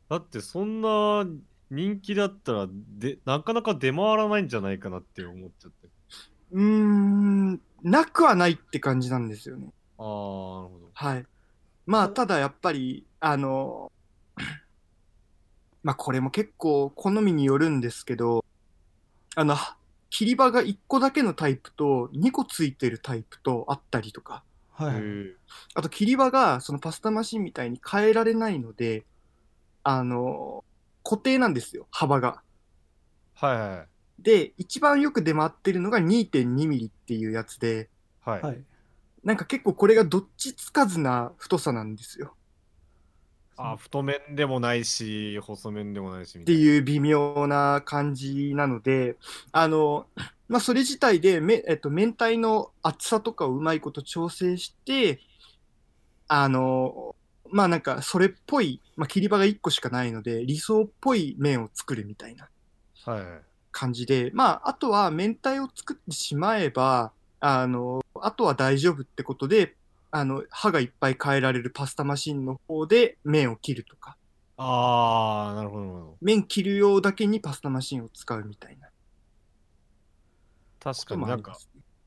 [0.09, 1.27] だってそんな
[1.72, 5.88] 人気だったらでなかなか出回らないんじゃないかなって思っちゃって。
[6.52, 9.72] うーん、なくはないって感じなんですよね。
[9.98, 10.90] ああ、なるほど。
[10.92, 11.26] はい。
[11.87, 13.90] まあ、ただやっぱり、あの、
[15.82, 18.44] まあ、これも結構好みによるんですけど、
[19.35, 19.56] あの、
[20.11, 25.02] 切り場が1個だけのタイプと2個ついてるタイプとあったりとか、はい
[25.74, 29.04] あと切り場がそのパスタマシンみたいに変えられないので、
[29.85, 30.64] あの、
[31.03, 32.43] 固定なんですよ、幅が。
[33.35, 33.88] はいはい
[34.19, 38.43] で、一番よく出回ってるのが2.2ミリっていうやつで、はい。
[38.43, 38.65] はい
[39.25, 42.35] なんか結構これがどっちつかずな太さなんですよ。
[43.57, 46.59] あ太麺でもないし、細麺でもないしみったて。
[46.59, 49.17] いう微妙な感じなので、
[49.53, 50.07] あの、
[50.49, 55.21] まあ、それ自体でめ、えっと、明太の厚さとかをうまいこと調整して、
[56.27, 57.15] あの、
[57.53, 62.49] まあなんかそれっぽい、まあ、切り場が1個しかないので、理想っぽい麺を作るみたいな
[63.05, 63.41] はいはい。
[63.71, 69.75] 感じで、まあ、あとは明太を作ってしまえば、あの、あとは大丈夫ってことで、
[70.11, 74.17] あの、刃がいっぱい変えられるパスタマシンの方で麺を切るとか、
[74.57, 76.17] ああ、なるほど。
[76.21, 78.88] 麺切る用だけにパスタマシンを使うみたいな
[80.79, 81.57] 確かになんか、ね。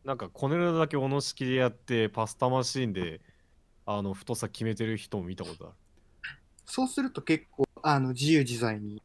[0.04, 3.22] なんかこねるだけおの式でやって、パスタマシーンで、
[3.86, 5.76] あの、太さ決めてる人も見たことある。
[6.65, 9.02] そうすると結構、あの、自由自在に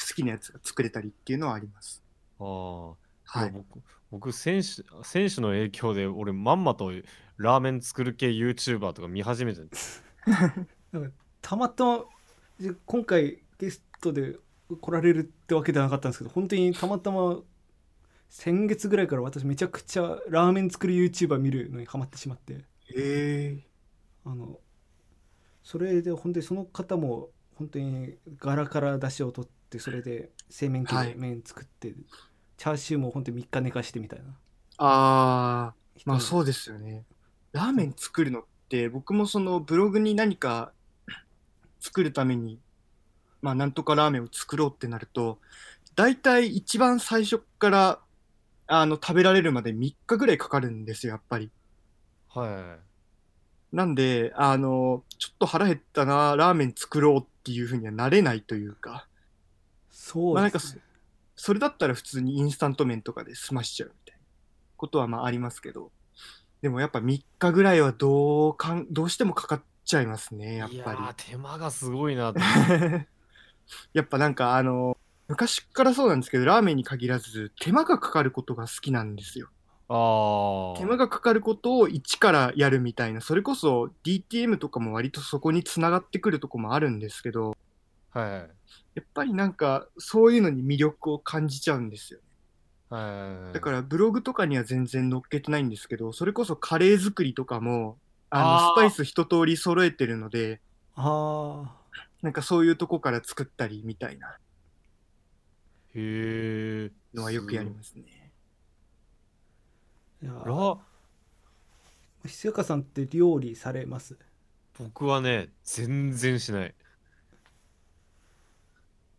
[0.00, 2.02] 好きなやつが作れたりっていうのはあります。
[2.40, 2.88] ああ。
[3.26, 6.92] はい僕、僕選手、選手の影響で、俺、まんまと
[7.36, 9.70] ラーメン作る系 YouTuber とか見始めてる
[11.42, 12.04] たまたま
[12.58, 14.36] じ今回ゲストで
[14.80, 17.38] 来られるってわけではなかったんですけど本当にたまたま
[18.28, 22.58] 先月ぐらいから私めちゃくちゃラーメン作る YouTuber 見るのにハマってしまってへ
[22.94, 23.73] え。
[24.24, 24.58] あの
[25.62, 31.94] それで本当にその方も本当に柄から出汁を取ってそれで製麺機ではい麺作って、
[32.56, 34.26] チャーシューも本当に3日寝かしてみたいな
[34.78, 37.04] ああ、まあうそうですよね。
[37.52, 40.72] ラーメン作るのって、僕もそのブログに何か
[41.80, 42.60] 作るために、
[43.42, 45.40] まあなんとかラーメンを作ろうってなると、
[45.96, 48.00] 大体一番最初から、
[48.66, 51.52] あの、食べられるまで3日ぐらいかかるんですよ、やっぱり。
[52.28, 52.93] はい。
[53.74, 59.08] なんで、あの、ちょっと腹減ったな、ラーメン作ろうっていうふうにはなれないというか、
[59.90, 60.82] そうまあなんかですね
[61.36, 64.26] それだったら普通にインスタント麺とかで済ましちゃうみたいな
[64.76, 65.92] ことはまあありますけど、
[66.62, 72.32] でもやっぱ3日ぐらいはどうかん、どうしてもかかっちゃいますね、やっいやぱー手間がすごいな。
[73.94, 79.50] やっぱなんかあの、昔からそうなんですけど、ラーメンに限らず手間がかかることが好きなんですよ。
[79.96, 80.78] ああ。
[80.78, 87.56] 手間がかかることを一からやるみたいな、それこそ DTM とかも割とそこにつながってくるとこもあるんですけど、
[88.10, 88.50] はいはい。
[88.96, 92.18] やっぱりなんかそういうのに魅力を感じちゃうんですよ。
[92.90, 93.54] はい。
[93.54, 97.96] だからブログとかには全然載っけてないんですけど、それこそカレー作りとかも、
[98.30, 100.60] あのスパイス一通り揃えてるので、
[100.96, 101.72] あ
[102.22, 104.38] なんかそういうとこから作ったりみたいな
[105.94, 106.90] へえ。
[107.14, 108.02] のはよくやりますね。
[110.24, 110.78] あいやラ
[112.26, 114.16] ひすやかさんって料理されます？
[114.78, 116.74] 僕はね、全然しない。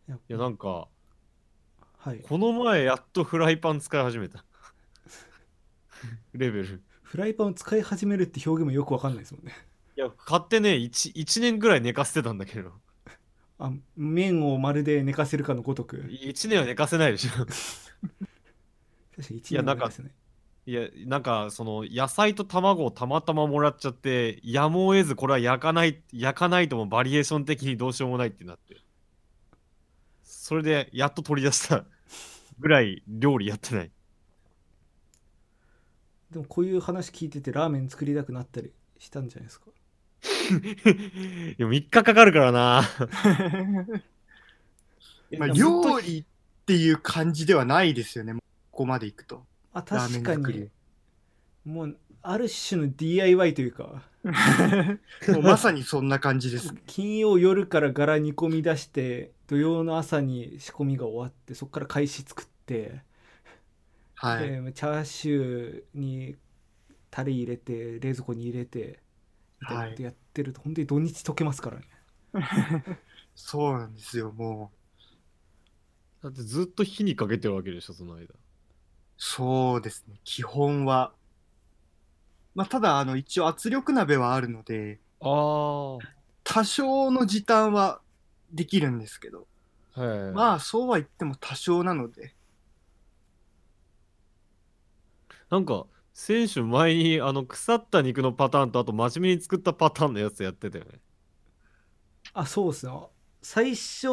[0.08, 0.88] いやいや、なんか、
[1.98, 4.44] はいこの前やっとフライパン使い始めた。
[6.34, 6.82] レベル。
[7.02, 9.52] フライパンを使い始めるって表現もよくわかんないですもんね
[9.96, 12.72] いや、買ってね、1, 1年ぐらい寝かせてたんだけど。
[13.58, 17.30] あ麺をまるで寝かせるかのごとく1年は寝かせないでしょ。
[17.30, 17.52] 確か
[19.30, 20.10] に1いやなんか年ですね
[20.68, 28.76] いや、なんか、その、野菜と卵をたまたまもらっちゃって、やむを得ず、これは焼かない、焼かないともバリエーション的にどうしようもないってなって。
[30.24, 31.84] それで、やっと取り出した
[32.58, 33.90] ぐらい料理やってない。
[36.32, 39.70] でもこういう話聞いててラーメン作りたくなったりしたんじゃないですか？
[41.56, 42.82] でも3日かかるからな。
[45.38, 46.24] まあ、料理っ
[46.66, 48.40] ていう感じではないですよね、こ
[48.72, 49.46] こまで行くと。
[49.76, 50.70] あラーメ確かに。
[51.64, 54.02] もうある種の DIY というか
[55.28, 56.82] もうまさにそんな感じですね。
[56.86, 63.02] 金曜夜から柄煮込み出して土曜の朝に仕込みが終わってそこから開始作って、
[64.14, 64.48] はい。
[64.48, 66.36] でチャーシューに
[67.10, 69.00] タレ入れて冷蔵庫に入れて
[69.60, 71.86] みたいなことやってると、本当に土日溶けますからね
[73.34, 74.72] そうなんですよ、も
[76.22, 76.24] う。
[76.24, 78.34] だってずっと火にかけてるわけでしょ、その間。
[79.18, 81.12] そうですね、基本は。
[82.54, 85.98] まあ、ただ、あの、一応圧力鍋はあるので、あ
[86.44, 88.00] 多少の時短は
[88.52, 89.46] できるんですけど、
[89.96, 90.00] い。
[90.34, 92.34] まあ、そうは言っても多少なので、
[95.50, 100.98] なんか、選手前にあの腐った肉のパターンとあと真面目に作ったパターンのやつやってたよね。
[102.32, 102.92] あそうっすね
[103.42, 104.08] 最初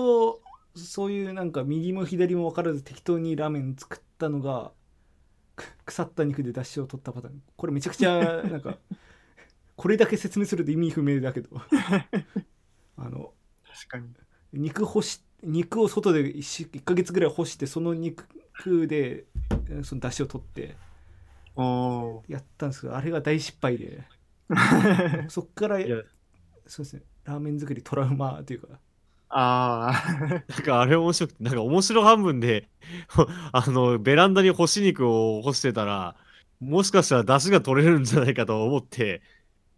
[0.75, 4.82] そういうなんか右も左も分からず適当にラーメン作ったのがく
[5.85, 7.41] 腐った肉で出汁を取ったパターン。
[7.55, 8.77] これめちゃくちゃ なんか
[9.75, 11.49] これだけ説明すると意味不明だけど。
[12.97, 13.33] あの
[13.65, 14.09] 確かに。
[14.53, 18.25] 肉干し肉を外で 1, 1ヶ月ぐらい干してその肉
[18.87, 19.25] で
[19.69, 20.75] えーその出汁を取って。
[22.27, 24.03] やったんですけどあれが大失敗で。
[25.29, 25.77] そっから
[26.65, 27.03] そうですね。
[27.25, 28.79] ラーメン作りトラウマというか
[29.35, 30.13] ああ、
[30.47, 32.69] なんかあれ面白くて、なんか面白半分で、
[33.51, 36.15] あの、ベランダに干し肉を干してたら、
[36.59, 39.23] もしかしたら出汁が取れるんじゃないかと思って、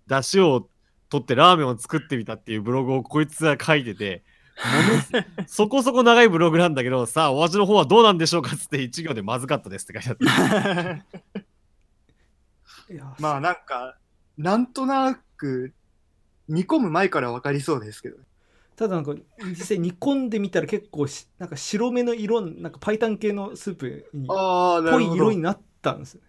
[0.08, 0.70] 出汁を
[1.10, 4.24] 取ってラーメンを作ってみたっていうブログをこいつが書いてて、
[5.48, 11.06] そこそこ長いブログなんだけど、さあ、お味の方はどうなんでしょうかっつって一行でまずかったですって書いてあっ
[12.90, 13.16] た。
[13.20, 13.98] まあなんか、
[14.38, 15.74] なんとなく、
[16.50, 18.18] 煮込む前から分かりそうですけど。
[18.76, 25.14] ただなんか実際煮込んでみたら結構しなんか白目の色なんかパイタン系のスープにああ、な濃い。
[25.14, 26.28] 色になったんですよね。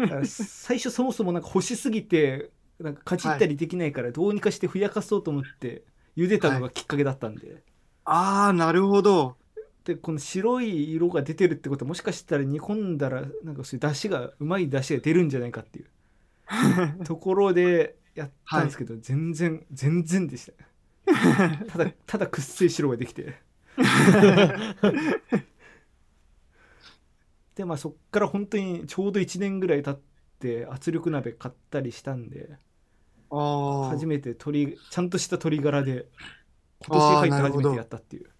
[0.00, 5.84] だから最初そもそもなんか干しすぎてなんかかじったりできないからどうにかしてふやかそうと思って
[6.16, 7.62] 茹でたのがきっかけだったんで、
[8.04, 9.36] ああ、なるほど。
[9.84, 20.63] でこの白い色が出てるってことはもしかしたら煮込んだらなんかそういう出汁がうまい出汁が出るんじゃないかっていうところでやったんですけど、全然全然でした
[21.68, 23.34] ただただくっすい白ができて
[27.54, 30.00] でまあそっから本当にちょうど1年ぐらい経っ
[30.38, 32.58] て圧力鍋買ったりしたんで。
[33.30, 36.06] 初めて鶏ちゃんとした鶏ガラで
[36.86, 38.30] 今年入って初めてやったっていう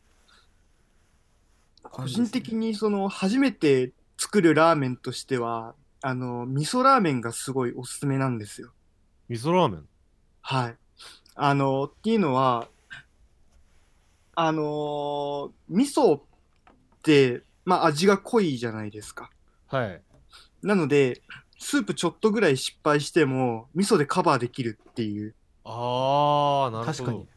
[1.83, 8.73] 個人的にその初めて作るラーメンとしてはあの味噌ラーメンがすごいおすすめなんですよ。
[9.29, 9.89] 味噌ラーメン？
[10.43, 10.77] はい。
[11.35, 12.69] あのっていうのは
[14.35, 16.23] あの味噌っ
[17.03, 19.31] てまあ味が濃いじゃないですか。
[19.69, 20.03] はい。
[20.63, 21.23] なので
[21.59, 25.35] スープちょっとぐらい失敗しても味噌でカバーできるっていう。
[25.65, 26.99] あー、なるほど。
[26.99, 27.29] 確かに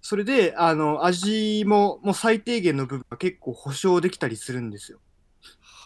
[0.00, 5.00] それであの味ももう最低限の部分が結構保証できたりするんですよ。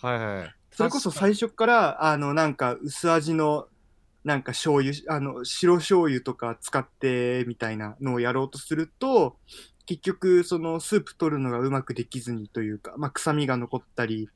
[0.03, 0.55] はいはい。
[0.73, 3.69] それこそ最初から、あの、なんか薄味の、
[4.25, 9.37] なんか醤油、あの、白醤油とか使ってみたいなのをやろうとすると、
[9.87, 14.29] 結局、そのスープ取るのがうまくできずにというか、まあ、臭みが残ったり、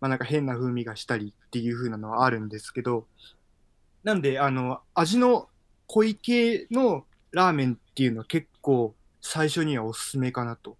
[0.00, 3.06] まあ、なんか変な風味がしたりっていう風なのはあるんですけど、
[4.02, 5.48] なんで、あの、味の
[5.86, 10.76] 濃い系のラーメンっていうのは結構最初にはおすすめかなと。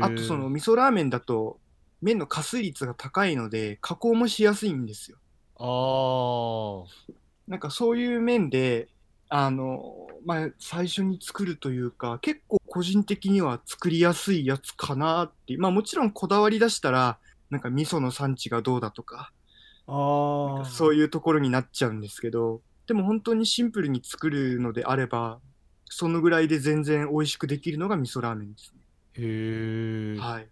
[0.00, 1.58] あとその味噌ラーメンだと
[2.02, 5.18] 麺の加水率が高いので加工もしやすいんですよ。
[5.58, 7.14] あー。
[7.48, 8.88] なんかそういう面で
[9.28, 17.18] あのまあ最初に作るというか結構個人的には作りやすいやつかなってまあもちろんこだわり出したら
[17.50, 19.32] なんか味噌の産地がどうだとか
[19.86, 25.40] ああそういうところになっちゃうんですけどでも本当にシンプルに作るのであれば
[25.86, 28.80] そのぐらいで全然美味しくできるのが味噌ラーメンですね。
[29.14, 30.18] へー。
[30.18, 30.48] はい。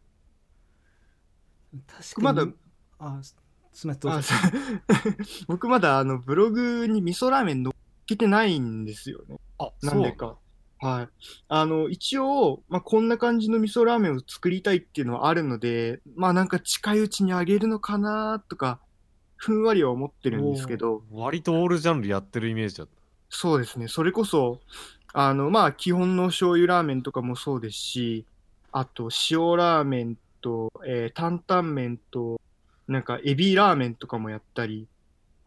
[1.87, 2.47] 確かにまだ
[2.99, 3.21] あ
[4.01, 4.35] どうぞ
[5.49, 7.75] 僕まだあのブログに味噌ラーメン載っ
[8.07, 9.39] けてないんですよね。
[9.59, 10.37] あ、なんでか。
[10.79, 11.09] はい。
[11.49, 18.81] あの、一応、まあ、こんな感じの味噌ラーメンを作りたいっていうのはあるので、まあなんか近いうちにあげるのかなとか、
[19.37, 22.89] ふんわりは思ってるんですけど、割とオールジャンルやってるイメージだっ
[23.31, 23.89] そうですね。
[23.89, 24.61] それこそ、
[25.13, 28.27] あの、まあ基本の醤油ラーメンとかもそうですし、
[28.73, 32.41] あと塩ラーメンと、えー担々麺と、
[32.93, 34.87] なんかエビラーメンとかもやったり、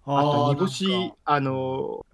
[0.06, 2.06] あと煮干しか、あの、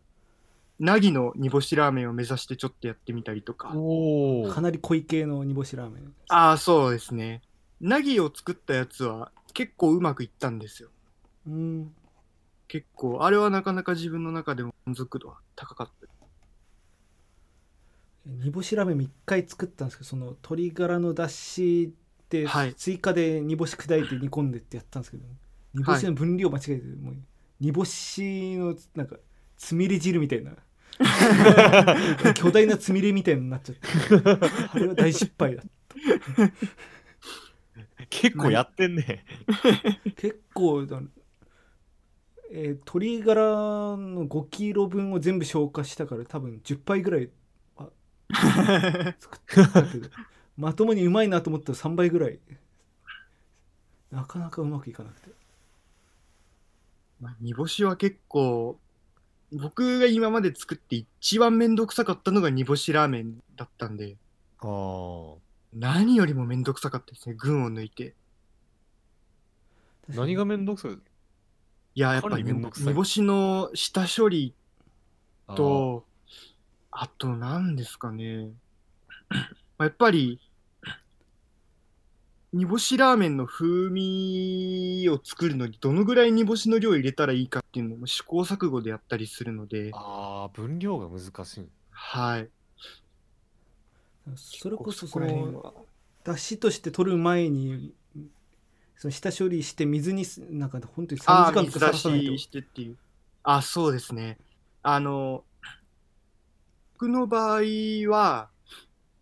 [0.79, 7.41] なぎの煮干しラーメンを目指してちょっとやってみたりとかかなり濃い系の煮干しラーメンああ、そうですね。
[7.79, 10.89] なぎを作ったやつは結構うまくいったんですよ。
[11.47, 11.93] うん
[12.67, 16.07] 結構、あれはなかなか自分の中でも満足度は高かった。
[18.25, 21.93] 煮干しラーメンも一回作ったんですけどその鶏ガラのだしで
[22.45, 22.75] はい。
[22.75, 25.25] 追加で煮干し砕いて煮込んでってやったんですけど、
[25.73, 27.15] 煮干しの分量間違えて、もう
[27.59, 29.17] 煮干しのなんか
[29.57, 30.53] つみれ汁みたいな。
[32.35, 33.87] 巨大なつみれみたいになっちゃって。
[34.73, 35.63] あれは大失敗だ
[38.09, 39.25] 結構やってんね。
[40.17, 41.01] 結構だ、
[42.51, 43.41] えー鶏ガラ
[43.97, 47.29] の5キロ分を全部消化したから多分10杯ぐらい
[47.77, 47.89] あ
[49.19, 50.09] 作ったけど
[50.61, 52.37] まともにうまいなと思ったら3倍ぐらい。
[54.11, 55.31] なかなかうまくいかなくて。
[57.19, 58.79] まあ、煮干しは結構、
[59.51, 64.17] 僕が今まで作って一番めんどくさかったのが煮干しラーメンだったんで、
[64.59, 65.39] ああ。
[65.73, 68.13] 何よりもめんどくさかったですね、群を抜いて。
[70.09, 70.91] 何がめんどくさい？
[70.91, 70.97] い
[71.95, 72.87] や、やっぱりりめんどくさい。
[72.89, 74.53] 煮干しの下処理
[75.55, 76.05] と、
[76.91, 78.49] あと何ですかね。
[79.29, 79.37] ま
[79.79, 80.39] あやっぱり、
[82.53, 91.69] 煮干しラーメンの風味を作るのにどのぐらい煮干しの量入れたらいいかっていうのも試行錯誤でやったりするので、あー、分量が難しい。
[91.91, 92.49] はい。
[94.35, 95.73] それこそそのは
[96.23, 97.93] だしとして取る前に
[98.97, 102.97] その下処理して水にすなんか本当に3ああ、時間とかさらさないとししてっていう。
[103.43, 104.37] あ、そうですね。
[104.83, 105.43] あの、
[106.93, 107.61] 僕の場合
[108.09, 108.49] は、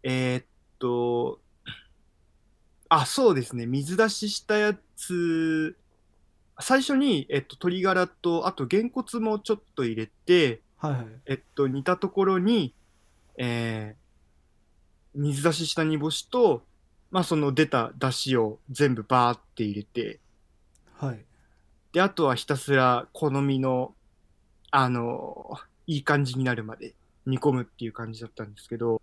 [0.03, 0.45] えーっ
[0.79, 1.39] と、
[2.89, 3.65] あ、そうですね。
[3.65, 5.78] 水出ししたやつ、
[6.60, 11.06] 最初に、えっと、鶏ガラと、あと、げんこつもちょっと入れて、はいはい。
[11.28, 12.73] えっと、煮たところに、
[13.38, 14.10] えー
[15.13, 16.63] 水出しした煮干しと、
[17.12, 20.19] まあ、その出た出汁を全部バーって入れて、
[20.93, 21.25] はい。
[21.93, 23.95] で、あとはひたすら好みの、
[24.71, 29.02] あの、いい感じになるまで煮込むっていう感じだったんですけど、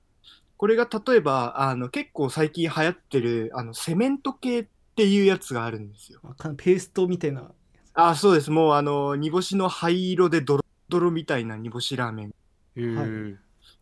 [0.57, 6.21] これが例えば、あの、結構最近流行ってる、あの、セメント系っていうやつがあるんですよ。
[6.57, 7.51] ペーストみたいな
[7.95, 8.51] あ、そうです。
[8.51, 12.31] もう、あの、煮干しの灰色でドロドロみたいな煮干しラーメン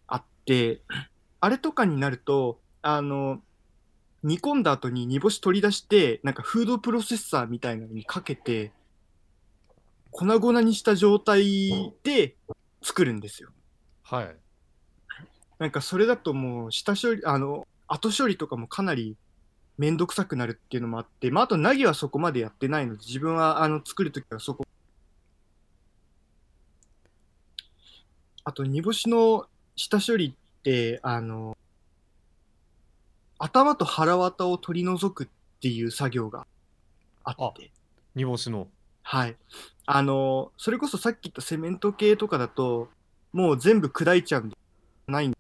[0.07, 0.83] あって、
[1.41, 3.41] あれとかになると、あの、
[4.23, 8.73] 煮込んだ後に煮干し取り出して、なんかフードプロセッサーみたいなのにかけて、
[10.11, 12.37] 粉々にした状態で
[12.83, 13.51] 作るんですよ。
[14.03, 14.37] はい。
[15.59, 19.17] なんかそれだともう下処理、あの、後処理とかもかなり
[19.77, 24.67] めんどくさくなるっていうのもあって、まああとナギはそこまでやってないので、自分はあの作るときはそこ。
[28.45, 31.57] あと煮干しの下処理って、あの、
[33.39, 35.29] 頭と腹綿を取り除くっ
[35.61, 36.47] ていう作業が
[37.25, 37.71] あって。
[38.15, 38.69] 煮干しの。
[39.03, 39.37] はい。
[39.87, 42.89] あの、それこそさっき言ったセメント系とかだと、
[43.33, 44.57] もう全部砕いちゃうんで、
[45.09, 45.34] ないんで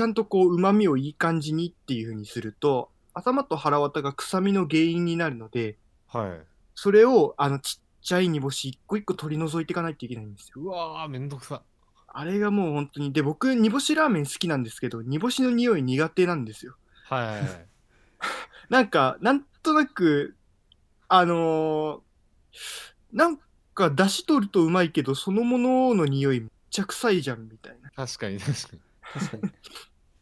[0.00, 6.46] ちゃんとこう、旨味をいい感じにっていう風にすると、頭と腹綿が臭みの原因になるので、はい。
[6.74, 10.62] それを、あの、ちっちゃい煮干し一個一個取り除いていかないといけないんですよ。
[10.62, 11.62] うわー、めんどくさ。
[12.08, 16.76] あれがもう本当に、で、僕、煮干しラーメン好きなんですけど、煮干しの匂い苦手なんですよ。
[17.04, 17.68] はい。
[18.72, 20.34] なんか、なんとなく、
[21.08, 22.00] あのー
[23.12, 23.38] なん
[23.74, 27.88] か、出し取るとうまいけど、そのものの匂いめっちゃ臭いじゃん、みたいな。
[27.88, 28.80] っ確かに確かに。
[29.12, 29.42] 確かに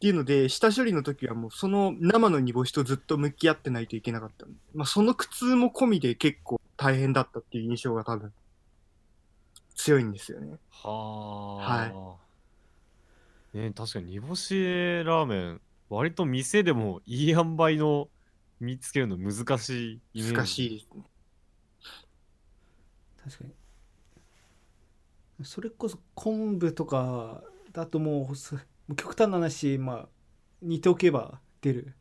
[0.00, 8.32] ていうので、下処理の時はもう、その生の煮干しとずっと向き合ってないといけなかったんでまあ、その苦痛も込みで結構大変だったっていう印象が多分、
[9.74, 10.58] 強いんですよね。
[10.70, 11.60] は
[11.92, 12.16] あ。
[13.56, 14.54] ね確かに煮干し
[15.04, 18.08] ラーメン、割と店でもいい塩梅の
[18.60, 20.32] 見つけるの難しいイメージ。
[20.34, 21.02] 難しいですね。
[23.24, 23.50] 確かに
[25.44, 27.42] それこそ昆布とか
[27.72, 28.64] だともうすもう
[28.96, 30.08] 極端な話まあ
[30.62, 31.94] 煮ておけば出る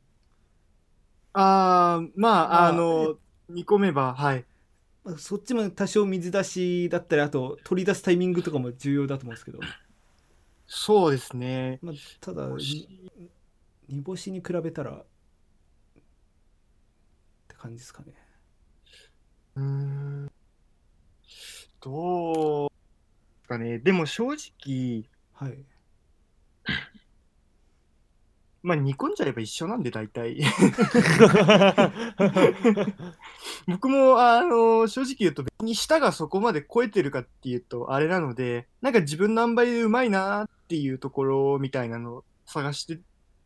[1.34, 3.18] あー、まあ、まああの、
[3.50, 4.46] 煮込めば、はい。
[5.04, 9.60] まあ、そっちも多少水出しだったりあと取り出すタイミングとかも重要だと思うんですけど、
[10.68, 11.80] そうですね。
[11.82, 13.32] まあ、ただ煮干しに
[13.90, 15.06] 煮干しに比べたらっ
[17.48, 18.14] て感じですかね
[19.56, 20.32] うーん。
[21.82, 22.70] どう
[23.48, 23.80] かね。
[23.80, 25.66] でも正直、はい
[28.64, 30.42] まあ煮込んじゃえば一緒なんで大体。
[33.68, 43.00] 僕もあの正直言うと別に舌がそこまで超えてるかっていうとあれなのでなんか自分の塩梅でうまいなっていうところみたいなのを探して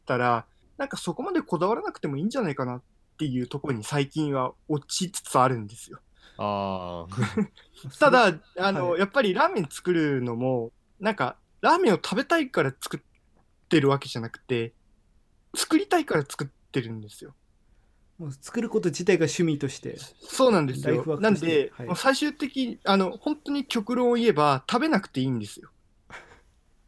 [0.06, 0.46] たら
[0.78, 2.82] なんかそこまでこだわらなくてもいいんじゃないかなっ
[3.18, 6.00] ていうところに最近は落ちつつあるんですよ。
[6.38, 7.06] あ
[8.00, 13.00] ただあの、はいやっぱりラーメン作るのもなんかラーメンを食べたいから作っ
[13.70, 14.74] てるわけじゃなくて
[15.56, 17.34] 作りたいから作ってるんですよ。
[18.18, 21.16] もう作ること自体が趣味としてそうなんですよライフワ。
[21.16, 25.70] ークなんとしてで、はいもう最終的あの本当に極論を言えば食べなくていいんですよ。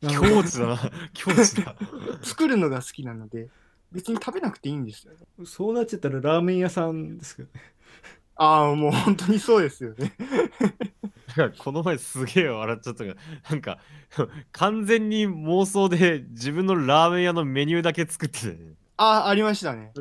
[0.06, 1.76] あ境地だな 境地だ
[2.22, 3.50] 作るのが好きなので
[3.92, 5.46] 別に食べなくていいんですよね。
[5.46, 7.73] そうなっちゃったらラーメン屋さんですけどね
[8.36, 10.14] ああもう本当にそうですよね。
[11.58, 13.16] この前すげえ笑っちゃったが
[13.50, 13.80] なんか
[14.52, 18.60] 完全に妄想で自分のラーメン屋のメニューだけ作ってたよね
[18.98, 19.94] ああありましたね。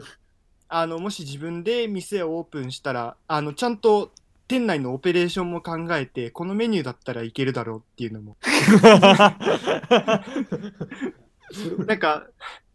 [0.69, 4.13] あのもし自分で店をオープンしたらあのちゃんと
[4.49, 8.37] 店内のオペレーションも考えてこのメニューだったらいけるだろうっていうのも
[11.87, 12.27] なんか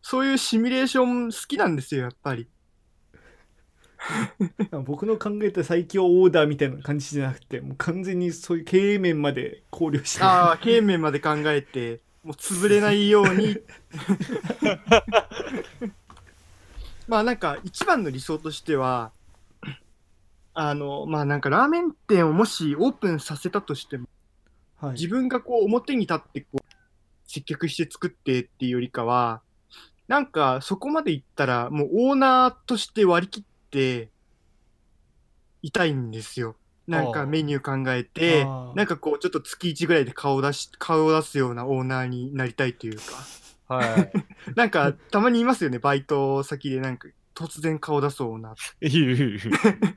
[0.01, 2.47] そういうシミュレーション好きなんですよやっぱり。
[4.85, 13.57] 僕の考えた最強オーダーみたいな感じじゃなくてもう完全にそういう経営面まで考慮してああ、経営面まで考えて、もう潰れないように。
[17.07, 19.11] まあなんか一番の理想としては、
[20.53, 24.09] あの、まあなんかラーメン店をもしオープンさせたとしても、
[24.77, 26.59] はい自分がこう表に立ってこう
[27.25, 29.41] 接客して作ってっていうよりかは、
[30.07, 33.56] なんかそこまで行ったらもうオーナーとして割り切って
[35.61, 36.55] いたいんですよ。
[36.88, 42.99] なんかメニュー考えてなんかこうちょっと月1ぐらいで顔を出し、顔を出すようなオーナーになりたいという
[43.68, 44.11] か、はい。
[44.55, 49.95] なんかたまにいますよね、バイト先でなんか突然顔出すオーナー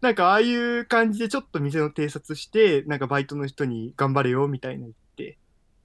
[0.00, 5.38] なんかああいう感じでちょっと店の偵察して、なんかバイトの人に頑張れよみたいな言って、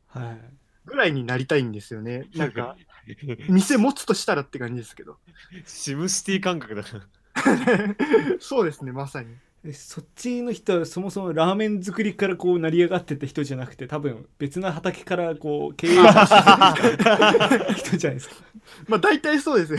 [0.07, 0.39] はい。
[0.85, 2.29] ぐらいになりたいんですよね。
[2.35, 2.75] なんか、
[3.49, 5.17] 店持つとしたらって感じですけど。
[5.65, 7.07] シムシティ感覚だな
[8.39, 9.35] そうですね、まさに。
[9.65, 18.35] えそっちの人はそもそもラーメン作りからこう成り上がってた人じゃなくて多分別な畑からこう経営した人じゃないですか
[18.87, 19.77] まあ大体そうで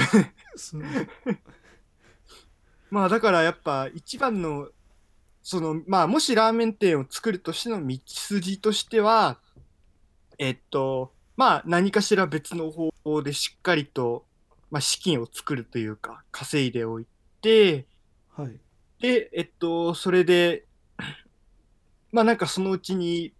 [0.57, 1.09] すよね。
[2.91, 4.69] まあだからやっぱ一番の、
[5.43, 9.39] その、まあもしラーメン店を作るとしての道筋としては、
[10.39, 14.25] えっと、まあ何かしら別の方法でしっかりと、
[14.71, 17.14] まあ資金を作るというか、稼いでおいて、
[18.37, 18.59] はい
[19.05, 20.65] で、えっと、それで、
[22.11, 23.35] まあなんかそのうちに、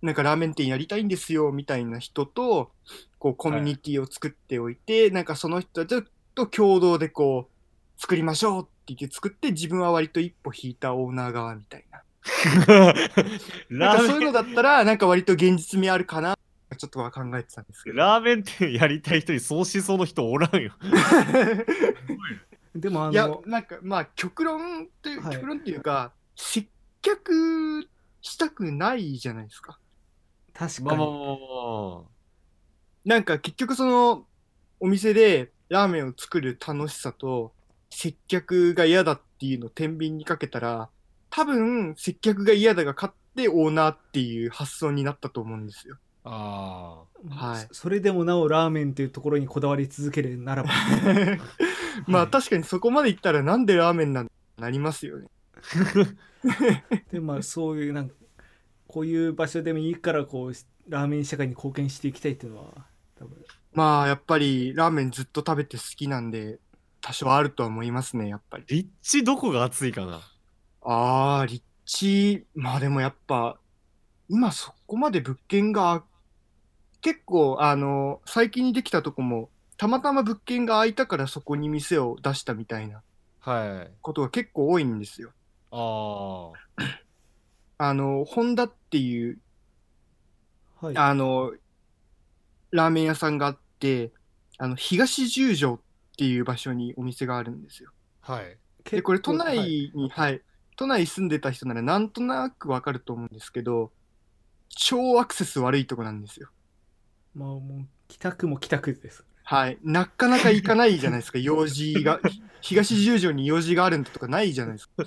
[0.00, 2.70] なんかラーメン店やりたいんですよみたいな人と、
[3.18, 12.02] こうコミュニティを作っておいて、なんかその人たちと共同でこう、作りましょうって言って作って、自分は割と一歩引いたオーナー側みたいな。
[13.68, 16.38] なんかそういうのだったら、なんか割と現実味あるかな、
[16.78, 17.98] ちょっとは考えてたんですけど。
[17.98, 20.72] ラーメン店やりたい人にそうしそうの人おらんよ
[22.80, 25.34] でもあいやの、なんかまあ極論という、はい。
[25.34, 26.68] 極論っていうか、接
[27.02, 27.88] 客
[28.22, 29.78] したくないじゃないですか。
[30.52, 30.86] 確かに。
[30.86, 32.16] まあまあまあまあ
[33.06, 34.26] なんか結局その
[34.80, 37.52] お店でラーメンを作る楽しさと
[37.88, 40.88] 接客が嫌だっていうのを天秤にかけたら
[41.30, 45.96] 多分接客が嫌だが勝ってオーナーっていう発想になったと思うんですよ。
[46.24, 47.66] あはい。
[47.72, 50.70] そそれでもなおラーメンというところにこだわり続けるならば
[52.06, 55.28] まあはい確かにそこまでいったらなんでラーメンなんなりますよね。
[57.12, 58.14] でまあそういうなんか
[58.86, 60.52] こういう場所でもいいからこう
[60.88, 62.86] ラーメン社会に貢献していきたいっていうのは
[63.16, 66.58] 多分まあやっぱりラーメンずっと食べて好きなんで
[67.00, 68.64] 多少あるとは思いますねやっぱり。
[68.66, 70.20] 立地どこが熱いかな
[70.82, 73.58] ああ、立地、まあでもやっぱ、
[74.28, 76.04] 今そこまで物件が、
[77.00, 83.02] 結構、あの、最近にできたとこも、たまたま物件が空いたからそこに店を出したみたいな
[83.40, 83.96] はい。
[84.02, 85.32] ことが結構多いんですよ。
[85.70, 86.56] あ
[87.78, 89.40] あの、ホンダっていう、
[90.80, 91.02] はい。
[91.02, 91.52] あの、
[92.70, 94.12] ラーメン屋さんがあって、
[94.58, 95.80] あの、東十条っ
[96.16, 97.90] ていう場所にお店があるんですよ。
[98.22, 98.58] あはい。
[98.90, 100.42] で、これ都はい内に、はい、
[100.76, 103.92] 都内住んでた人ならなんとなくわかると思うんですけど、
[104.70, 106.50] 超アクセス悪いとこなんですよ。
[107.34, 109.78] まあもう北区も北区ですはい。
[109.84, 112.20] なかなか行かないじゃないですか、 用事が。
[112.60, 115.04] 東十条に用事があるんだとかないじゃないですか。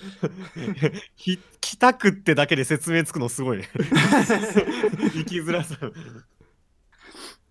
[1.18, 3.70] ひ北区ってだけで説明つくのすごいね。
[5.14, 5.76] 行きづらさ。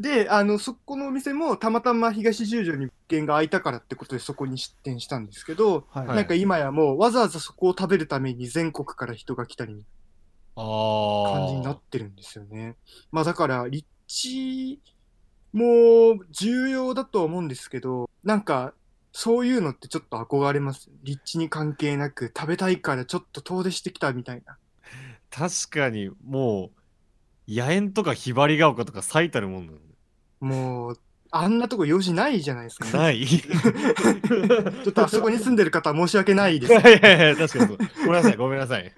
[0.00, 9.84] で、あの、そこのお店もたまたま東十条に物件が空いたからってことでそこに出店したんですけど、はい、はいなんか今やもうわざわざそこを食べるために全国から人が来たり。
[10.54, 12.76] 感じになってるんですよね。
[13.12, 14.80] まあだから立地
[15.52, 18.74] も重要だと思うんですけど、なんか
[19.12, 20.90] そういうのってちょっと憧れます。
[21.02, 24.58] 立地に関係なく食べたいからちょっと遠出してきたみたいな。
[25.30, 26.70] 確かに、も
[27.48, 29.84] う、野猿とかひばりが丘とか最たるもんだよね
[30.40, 32.96] もう、あんなとこ用事ないじゃないですか。
[32.96, 36.72] ないい ちょっとあそこに住んでる方は申し訳ないです。
[36.72, 37.78] やいやいや、確かにそう。
[37.98, 38.92] ごめんなさい、ごめんなさい。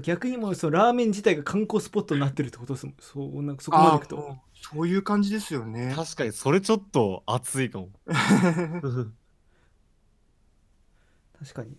[0.00, 5.92] 逆にもうそのラーメン自体が観光スポットになってるってことですもんそうなんかそこまであ行くとそういう感じですよね。
[5.94, 7.90] 確かに、それちょっと熱いかも。
[11.38, 11.76] 確かにね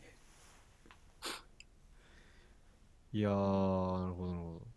[3.14, 4.68] いやー、なるほど、なるほど。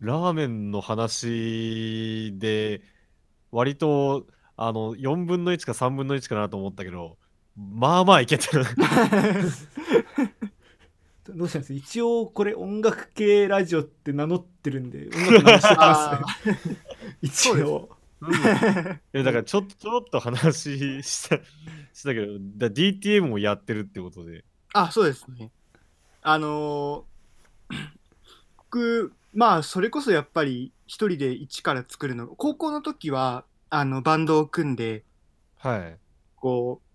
[0.00, 2.82] ラーメンの話で、
[3.52, 7.18] 割と、あの、4分の1か3分の1かなと思ったけど、
[7.56, 8.64] まあまあいけてる。
[11.28, 11.74] どうしたんです？
[11.74, 16.56] 一応これ音楽系ラジオって名乗ってるんで音楽流してまあすね。
[17.22, 17.90] 一応
[19.14, 21.40] いやだからちょっとちょろっと話した
[21.92, 24.44] したけどだ DTM もやってるってことで。
[24.72, 25.50] あ、そうですね。
[26.22, 27.74] あのー
[28.56, 35.04] 僕、まあ、それこそやっぱり一人で一から作るの、高校の時は、あの、バンドを組んで、
[35.58, 35.98] はい。
[36.36, 36.86] こう、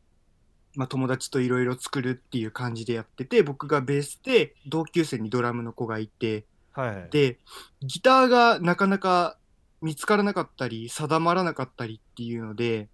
[0.78, 7.40] まあ、友達といろいろ作るっていう感じでやってて、僕がベースで、同級生にドラムの子がいて、はいで、
[7.82, 9.38] ギターがなかなか
[9.82, 12.90] 見つからなかったり、定まらなかったりっていうので、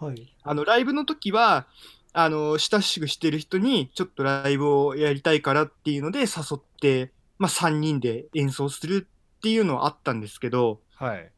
[0.00, 0.34] はい。
[0.42, 1.66] あの、ライブの時は、
[2.14, 9.06] あの、親しくしてる人に、ちょっとライブをやりたいからっていうので誘って、まあ、3人で演奏する
[9.38, 11.30] っていうのはあったんですけど、はい、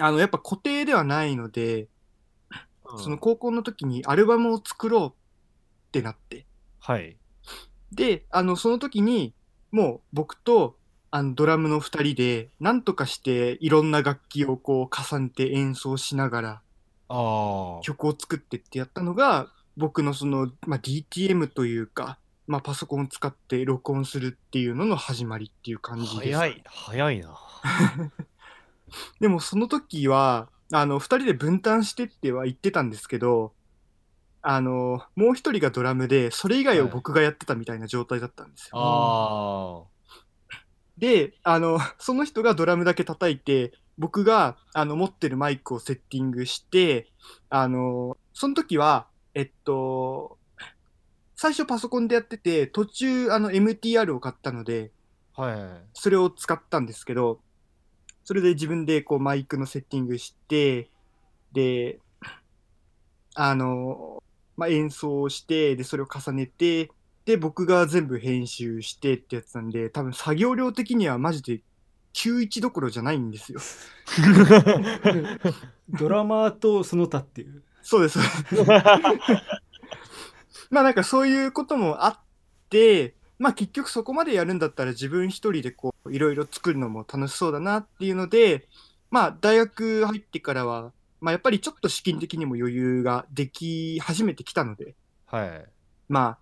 [0.00, 1.86] あの、やっぱ固定ではないので、
[2.92, 2.98] うん。
[2.98, 6.46] その高校の時にアルバムを作ろうってなって、
[6.80, 7.16] はい。
[7.92, 9.34] で、あの、その時に、
[9.70, 10.76] もう僕と、
[11.10, 16.62] あの、ドラムの2人で、なんとかしていろんな楽器をこう重ねて演奏しながら、
[17.82, 26.38] 曲を作ってってやったのが僕のその、まあ、DTM というか、まあ、パソコンを使って録音するっていうのの始まりっていう感じです。
[26.38, 27.38] 早い早いな。
[29.20, 33.52] でもその時はあの2人で分担してっては言ってたんですけど
[34.40, 38.72] あのもう一人がドラムでそれ以外を僕がやってたみたいな状態だったんですよ。
[38.74, 39.82] あ
[40.98, 47.08] であのその人がドラムだけ叩いて僕があの持ってるマイクをセッティングして
[47.50, 50.38] あのその時はえっと
[51.36, 54.90] 最初パソコンでやってて途中あの MTR を買ったので
[55.36, 55.58] あはい。
[55.94, 57.40] それを使ったんですけど
[58.24, 60.88] それで自分でこうマイクのセッティングして
[61.52, 61.98] で
[63.34, 64.22] あの、
[64.56, 66.90] まあ、演奏してでそれを重ねて
[67.24, 71.60] で僕が全部編集してってやつなんで多分作業量的にはマジで
[72.14, 73.60] 91どころじゃないんですよ。
[75.88, 78.20] ドラマーとその他っていうそうです。
[78.54, 78.82] そうです
[80.70, 82.18] まあなんかそういうこともあっ
[82.70, 88.68] て、まあ結局そこまでやるんだったら自分一人でこういろいろ作るのも楽しそうだなっていうので、
[89.10, 94.94] まあ大学入ってからは、まあやっぱりちょっと資金的にも余裕ができ始めてきたので、
[95.26, 95.66] はい。
[96.08, 96.38] まあ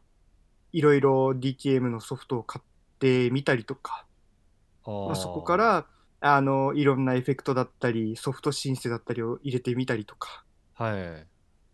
[0.74, 4.04] いろいろ DTM のソフトを買ってみたりとか、
[4.84, 5.86] あまあ、そこから
[6.20, 10.44] あのいろんなエフェクトだったりソフトシンセだったりを入れてみたりとか、
[10.74, 11.02] はい。
[11.02, 11.24] っ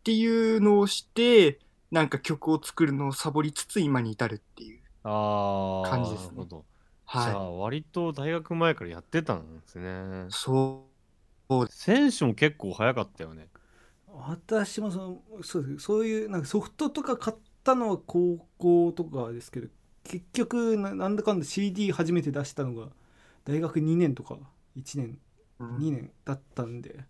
[0.04, 1.58] ていうのをして
[1.90, 5.12] なんか曲を作るのをサボりつつ今に至るっていうああ
[5.82, 6.36] 感じですね。
[6.36, 6.66] なるほど。
[7.14, 10.30] じはゃあ割と大学前からやってたんですね。
[10.30, 10.86] いそ
[11.50, 11.66] う。
[11.68, 13.48] 選手も結構早かったよね
[14.06, 19.68] 私もそのそうですそういうなんかソフトとか買ったのは高校とかですけど
[20.04, 22.88] 結局ななんだかんだ CD 初めて出したのが
[23.44, 24.38] 大学2年とか
[24.74, 25.18] 1年
[25.58, 25.82] うん。
[25.82, 27.04] 2年だったんで、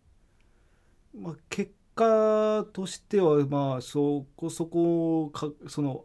[1.14, 6.05] まあ、結果としてはまあそこそこかその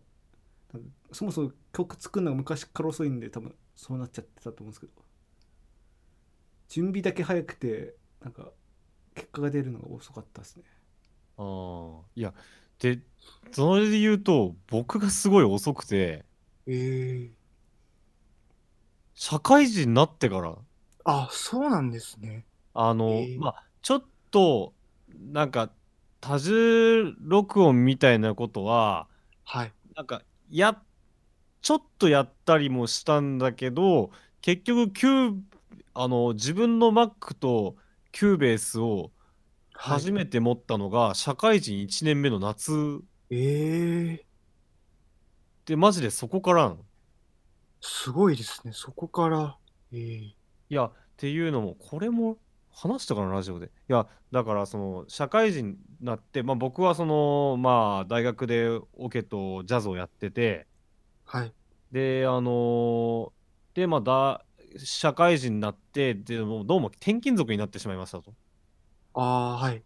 [1.12, 4.94] そもそも曲作るのが昔から遅いんで多分そうなっちゃってたと思うんですけど。
[6.70, 8.52] 準備だけ早くてなんか
[9.16, 10.64] 結果が出るのが遅かったですね。
[11.38, 12.34] ああいや
[12.80, 13.00] で、
[13.52, 16.26] それで言うと、僕がすごい遅くて、
[16.68, 17.32] ええ
[19.14, 20.58] 社会人になってから、
[21.04, 22.46] あ、そうなんですね。
[22.74, 24.74] あの、へえまあ、ちょっと、
[25.10, 25.72] なんか、
[26.20, 29.08] 多重録音みたいなことは、
[29.44, 29.74] はい。
[29.96, 30.82] なんか、や、
[31.62, 35.42] ちょっとやったりもしたんだけど、結局、キュー、
[35.94, 37.76] あの、自分の Mac と
[38.12, 39.12] Cubase を
[39.74, 44.26] 初めて持ったのが、社会人1年目の夏ええ
[45.66, 46.86] で、マジでそこからなの。
[47.82, 48.74] すごいですね。
[48.74, 49.58] そこから。
[49.92, 50.36] ええい
[50.70, 52.38] や、っていうのも、これも
[52.72, 53.68] 話したかな、ラジオで。
[53.68, 60.68] いや、だから、その、社会人になって、まあ、僕は、その、まあ、大学でオケとジャズをやってて、
[61.32, 61.54] はい。
[61.92, 63.32] で、あのー
[63.74, 64.46] で、まあ、だ、
[64.78, 68.36] 社会人になって、でもうどうも転勤族になってしまいましたと。
[69.14, 69.86] ああ、はい。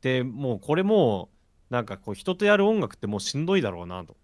[0.00, 1.30] で、もうこれも
[1.70, 4.16] う、なんかこう、人とやる音楽ってもうしんどいだろうなと。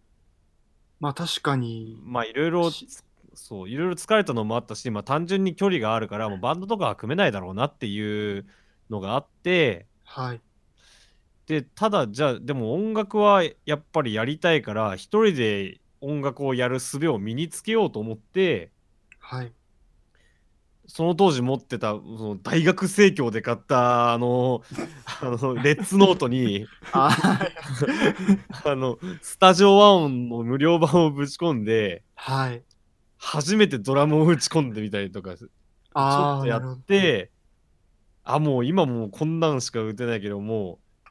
[1.01, 2.03] まあ確かに。
[2.03, 2.87] まあ、いろいろし、
[3.35, 8.47] そう、いろいろ疲れたのもあったし、まあ、単純に距離があるから、もうバンドとかは組めないだろうなっていう
[8.91, 10.43] のがあって、はい。
[11.47, 18.73] で、ただ、じゃあ、でも音楽はやっぱりやりたいから、一人で音楽をやる術を身につけようと思って、
[19.19, 19.53] はい。
[20.87, 24.63] その当時持ってた、その大学生協で買った、あの、
[25.21, 27.17] あの、レッツノートに、 あ
[28.65, 32.63] の、スタジオワンの無料版をぶち込んで、はい。
[33.17, 37.31] 初めてドラムを打ち込んでみたりとか、ちょっとやって、
[38.25, 41.11] あ、もう今もうこんなんしか打てないけど、もう、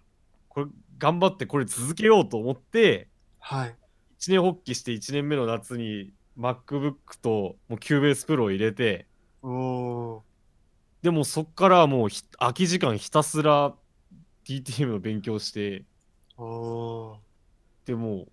[0.50, 0.66] これ、
[0.98, 3.76] 頑張ってこれ続けようと思って、はい。
[4.22, 6.94] 一年発起して1年目の夏に MacBook
[7.24, 9.08] ともう Cubase Pro を入れて、
[11.02, 13.74] でもそっからもうひ空き時間ひたすら
[14.48, 15.86] DTM の勉強して。
[17.88, 18.32] でもう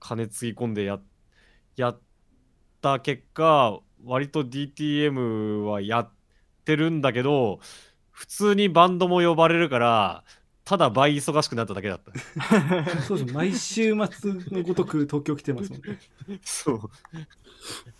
[0.00, 0.98] 金つぎ込んでや
[1.76, 2.00] やっ
[2.82, 6.10] た結果、割と DTM はやっ
[6.64, 7.60] てるんだけど、
[8.10, 10.24] 普通にバンドも呼ばれるから、
[10.66, 12.90] ただ倍忙しくなっただけだった。
[13.02, 15.98] そうそう毎週末のごとく東京来てますもんね
[16.42, 16.90] そう。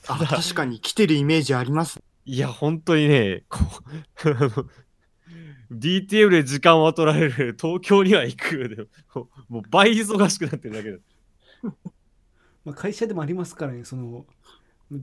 [0.09, 2.03] あ、確かに来てるイメージあります。
[2.25, 3.61] いや、本当にね、こ
[5.71, 8.77] う、DTM で時間は取られる、東京には行くで
[9.15, 10.99] もうもう倍忙しくなってるだけだ。
[12.65, 14.27] まあ、会社でもありますからねその
[14.91, 14.99] で,、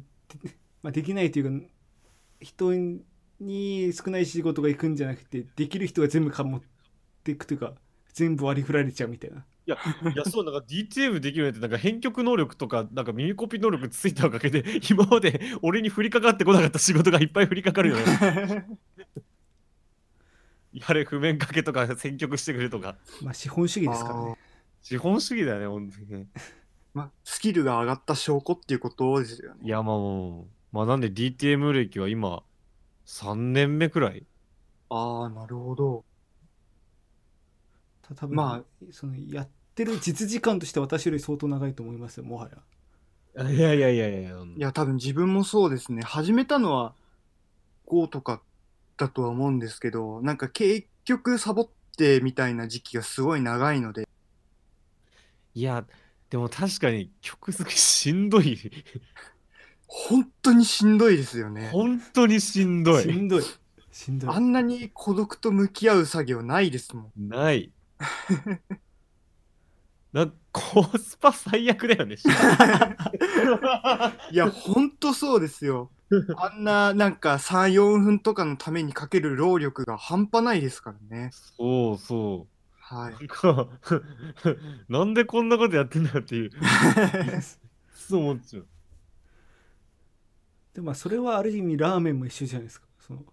[0.82, 1.68] まあ、できないというか
[2.42, 2.74] 人
[3.40, 6.68] に少ない仕事が行くんじゃなくてできる人が全部かもって
[7.32, 7.74] いくというか
[8.14, 9.78] 全部割り振られちゃうみたいないや、
[10.14, 18.68] いや、そう、なんか DTM できるようになって、なんか編曲能力とか、なんか耳コピ能力ついたおかげで、 今まで俺に降りかかってこなかった仕事がいっぱい降りかかるよね。
[20.74, 22.98] やれ、譜面かけとか選曲してくれとか。
[23.22, 24.38] まあ資本主義ですからね
[24.82, 26.28] 資本主義だよね、本当にね。
[26.94, 29.62] まあ、スキルが上がった証拠っていうことですよね。
[29.64, 32.44] いや、まあもう、まあなんで DTM 歴は今、
[33.06, 34.26] 3年目くらい？
[34.90, 36.04] ああ、なるほど。
[38.08, 42.58] た多分、まそのやってる実時間として私より相当長いと思いますよもはや
[43.50, 44.30] いやいやいやいや。
[44.30, 46.04] いいや、多分自分もそうですね。
[46.04, 46.94] 始めたのは
[47.88, 48.42] 5とか
[48.98, 54.08] だとは思うんですけど、なんか結局サボってみたいな時期がすごい長いので、
[55.56, 55.86] いや、
[56.30, 58.60] でも確かに曲作りしんどい。
[59.88, 61.70] 本当にしんどいですよね。
[61.72, 63.04] 本当にしんどい。
[63.04, 63.44] しんどい
[63.92, 67.30] しんどいあんなに孤独と向き合う作業ないですもん。
[67.30, 67.72] ない。
[70.14, 72.18] なコスパ最悪だよね。
[74.32, 75.90] いや、本当そうですよ。
[76.38, 81.32] あんななんか3、4分とかのためにかける労力が半端ないですからね。
[81.58, 82.46] そうそ
[82.80, 83.14] はい。
[83.14, 83.18] う。
[83.18, 83.68] なんか
[84.90, 86.52] なんでこんなことやってんだよっていう。
[87.96, 88.68] そう思っちゃう。
[90.74, 93.24] でもまあそれはある意味ラーメンも一緒じゃないですかその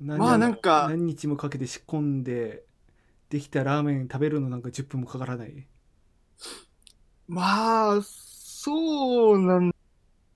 [0.00, 2.64] 何まあなんか何日もかけて仕込んで
[3.32, 5.66] できたラーメン食べるのなんか10分もかからない。
[7.26, 9.76] まあ、そうなんで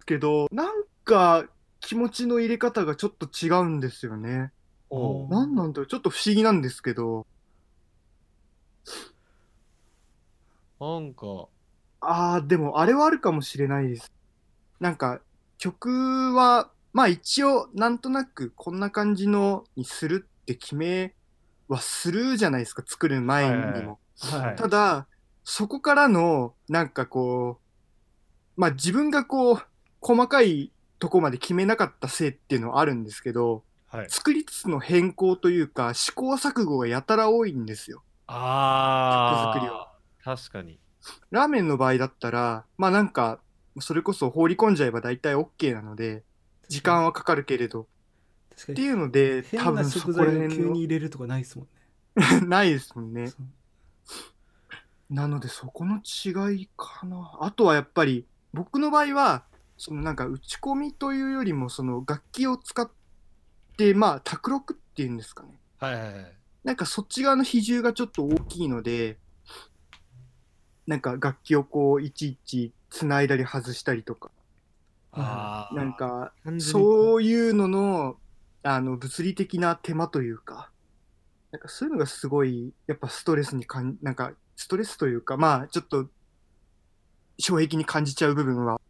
[0.00, 1.46] すけど、なんか
[1.80, 4.50] 気持ちの入れ方がちょっと違うんですよね。
[4.88, 7.26] おなんなんだろう、ちょっと不思議なんですけど、
[10.80, 11.48] なんか、
[12.00, 14.10] ああ、でもあれはあるかもしれないです。
[14.80, 15.20] なんか
[15.58, 21.15] 曲は、まあ一応なんとなくこんな感じのにするって決め
[21.68, 23.98] はするじゃないですか、作る前にも。
[24.18, 25.06] はいただ、
[25.44, 27.60] そこからの、なんかこ
[28.56, 29.62] う、まあ自分がこう、
[30.00, 34.10] 細かいとこまで決めなかったせいっていうのはあるんですけど、はい。
[34.10, 38.02] 作りつつの変更というか、試行錯誤がやたら多いんですよ。
[38.26, 39.92] あ曲作りをあ
[40.24, 40.80] 確かに
[41.30, 43.40] ラーメンの場合だったら、まあなんか、
[43.80, 46.24] それこそ放り込んじゃえば大体 OK なので、
[46.68, 47.86] 時間はかかるけれど、
[48.56, 48.74] 確かに。
[48.74, 52.40] っていうので、多変な分そ食こら辺材を急にの入れるとかないですもんね。
[52.48, 53.28] ないですもんね。
[53.28, 55.14] そう。
[55.14, 57.38] なのでそこの違いかな。
[57.40, 59.44] あとはやっぱり僕の場合は
[59.76, 62.90] そのなんか打ち込みというよりもその楽器を使っ
[63.76, 65.60] てまあ卓録っていうんですかね。
[65.78, 66.32] はいはいはい。
[66.64, 69.18] なんかそっち側の比重がちょっと大きいので、
[70.86, 74.30] なんか楽器をこういちいち繋いだり外したりとか、
[75.12, 75.76] あー。
[75.76, 78.16] なんかそういうのの
[78.66, 80.70] あの物理的な手間というか、
[81.52, 86.08] なんかそういうのがすごいやっぱストレスにかん、なんかストレスというか、まあちょっと
[87.40, 88.80] 障壁に感じちゃう部分は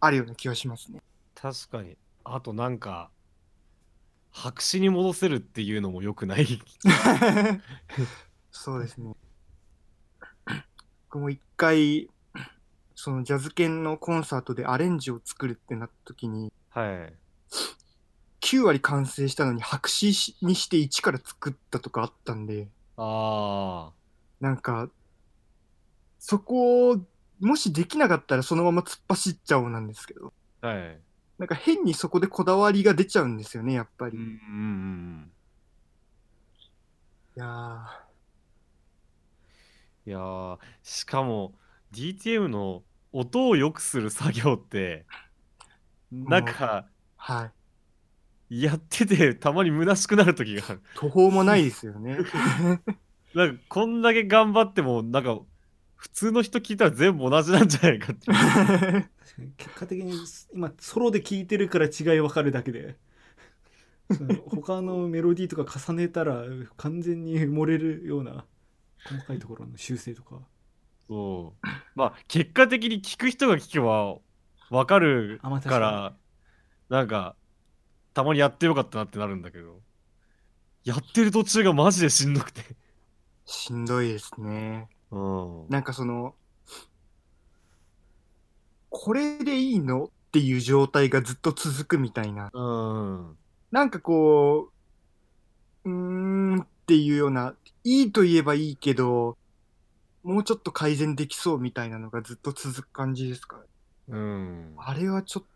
[0.00, 1.02] あるような気がしますね。
[1.34, 3.10] 確かにあとなんか
[4.30, 6.46] 白紙に戻せるっていうのも良くない？
[8.50, 9.14] そうですね。
[11.10, 12.08] 僕も一回、
[12.94, 17.14] そのジャズ犬のコンサートでアレンジを作るってなった時に、はい
[18.48, 23.90] 9割完成したのに白紙にして1から作ったとかあったんで、あ
[24.40, 24.88] なんか、
[26.18, 26.96] そこを、
[27.40, 30.32] もしできなかったらそのまま突っ走っちゃおうなんですけど、
[30.62, 30.98] あはい。
[31.38, 34.16] なんか変にそこでこだわりが出ちゃうんですよね、やっぱり。
[34.16, 35.30] うんうんうん。
[37.36, 37.86] いや
[40.06, 40.58] いやー。
[40.82, 41.52] しかも
[41.92, 42.82] DTM の
[43.12, 45.04] 音を良くする作業って
[46.10, 46.84] なんかー
[47.16, 47.57] はい。
[48.50, 50.80] やっててたまに虚しくなる時がある。
[50.94, 52.18] 途方もないですよね。
[53.34, 55.38] なんかこんだけ頑張ってもなんか
[55.96, 58.30] 普通の人聞いたら全部同じなんじゃないかって
[59.58, 60.14] 結果的に
[60.54, 62.96] 今ソロで聴いてるから違い分かるだけで。
[64.46, 66.42] 他のメロディーとか重ねたら
[66.78, 68.46] 完全に埋もれるような
[69.04, 70.40] 細かいところの修正とか。
[71.08, 71.66] そう。
[71.94, 74.16] まあ結果的に聞く人が聞けば
[74.70, 76.16] わかるから
[76.88, 77.36] なんか
[78.18, 79.78] たまにやってよかったなってなるんだけど
[80.82, 82.62] やってる途中がマジでしんどくて
[83.46, 84.88] しんどいですね。
[85.12, 86.34] うんなんかその、
[88.90, 92.50] これでいいのっていう状態がずっと続くみたいな。
[92.52, 93.36] うん
[93.70, 94.70] なんかこ
[95.84, 97.54] う、うーんっていうような、
[97.84, 99.38] いいと言えばいいけど、
[100.24, 103.58] もうちょっと改善できそうみたいなのがずっと続く感じですか
[104.08, 104.18] ら。
[104.18, 105.48] うんあれはちょっと、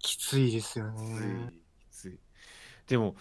[0.00, 1.50] きついですよきつね。
[1.50, 2.18] いきつい
[2.86, 3.16] でも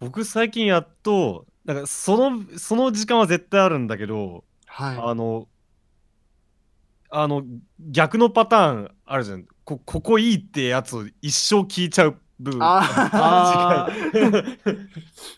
[0.00, 5.48] 僕最近やっとなんかそのその時間は絶対あるんだけどはあの
[7.10, 7.44] あの
[7.78, 12.56] 逆のパターンあるじゃんこここいいってやつを一生聞いちゃう部い。
[12.56, 12.76] 分
[13.10, 13.92] ああ、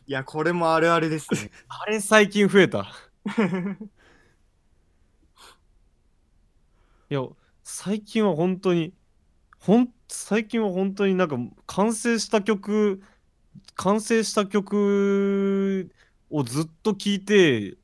[0.06, 1.50] いや、これもあるあるですね。
[1.68, 2.92] あれ最近増えた
[7.10, 7.20] いや
[7.64, 8.94] 最近は本当に
[9.60, 11.36] ほん最近は本当になんか
[11.66, 13.02] 完成した曲
[13.74, 15.90] 完成した曲
[16.30, 17.76] をずっと聴いて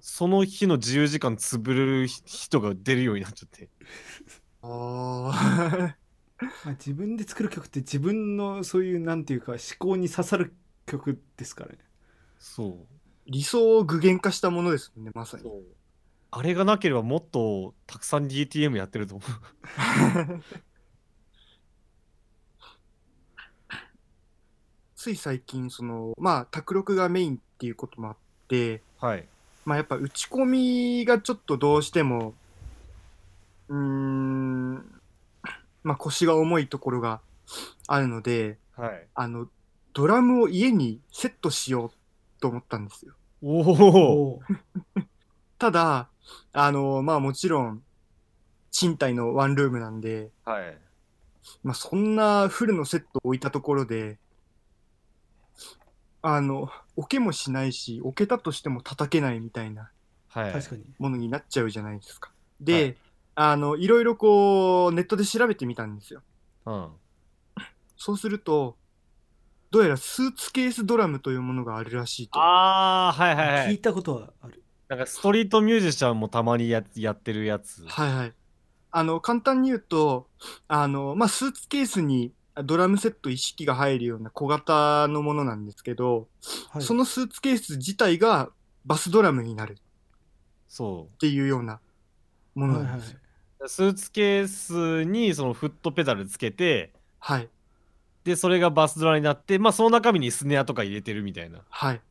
[0.00, 3.68] その日の自由時間潰れる人が出るようになっちゃって。
[4.62, 5.96] あ
[6.64, 10.54] まあ自分で作る曲って自分のそういうなんていうか思考に刺さる
[10.86, 11.78] 曲ですからね。
[12.38, 12.86] そう。
[13.26, 15.44] 理想を具現化したものですもんね、まさに。
[16.32, 20.42] あれがなければもっとたくさん DTM やってると思う
[25.02, 29.26] つい最近、その、まあ、卓録がメインっていうこともあって、はい。
[29.64, 32.34] まあ、やっぱ打ち込みがちょっとどうしても、
[33.66, 34.74] うーん、
[35.82, 37.20] まあ、腰が重いところが
[37.88, 39.06] あるので、はい。
[39.16, 39.48] あの、
[39.92, 43.14] ドラムを家にセットしようと思ったんですよ。
[43.42, 44.42] おおお
[45.58, 46.10] ただ、
[46.52, 47.82] あの、まあもちろん、
[48.70, 50.78] 賃貸のワンルームなんで、はい。
[51.64, 54.21] まあそんなフルのセットを置いたところで、
[56.22, 59.90] あの、置けもしないし、置けたとしても叩けないみたいな
[60.28, 62.30] はい確かにものになっちゃうじゃないですか。
[62.60, 62.96] で、はい
[63.34, 66.22] あの、いろいろこう、ネットで調べてみたんですよ。
[66.66, 66.88] うん
[67.96, 68.76] そうすると、
[69.70, 72.38] どうやらスーツケースドラムというものがあるらしいと。
[72.38, 77.86] ああはいはいはい聞いたことはあるなんかストリートミュージシャンもたまにややってるやつ。
[77.86, 78.32] はいはい。
[78.90, 80.28] あの、簡単に言うと、
[80.68, 86.28] あの、まあ、スーツケースにドラムセット一式が入るような小型のものなんですけど、
[86.70, 88.50] はいそのスーツケース自体が
[88.84, 89.76] バスドラムになるっ
[90.68, 91.80] そていうような
[92.54, 93.18] ものはいはいなんですよ。
[93.60, 93.68] う。
[93.68, 97.48] スーツケースにそのフットペダルつけて、はい。
[98.24, 101.64] で、それがバスドラになって、まあその中身にスネアとか入れてるみたいな。
[101.68, 102.02] はい。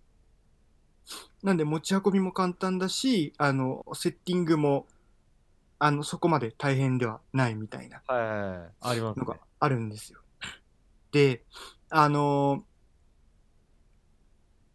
[1.44, 4.88] なんで持ち運びも簡単だし、あの、セッティングも、
[5.80, 8.70] あの、そこまで大変ではないみたいなはいはいはい。
[8.82, 9.40] ありますねのが。
[9.60, 10.21] あるんですよ。
[11.12, 11.44] で、
[11.90, 12.64] あの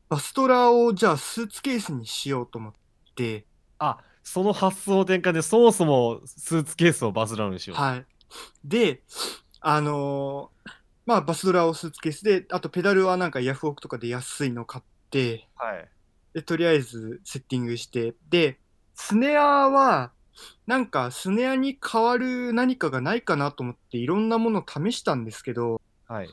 [0.08, 2.72] バストラをじゃあスーツケースにしようと思っ
[3.14, 3.46] て、
[3.78, 7.76] あ、その発想転換で、そもそもスーツケースをバズラウにしよう。
[7.78, 8.06] はい。
[8.64, 9.02] で、
[9.60, 10.50] あの
[11.06, 15.88] まあ、バスドラをスーツケースで、あとペダルはなんかヤフオクとかで安いの買って、はい。
[16.34, 18.58] で、とりあえずセッティングして、で、
[18.94, 20.12] スネアは、
[20.66, 26.28] なんかスネアに代わる何かがないかなと思っていろんなものを試したんですけど、はい。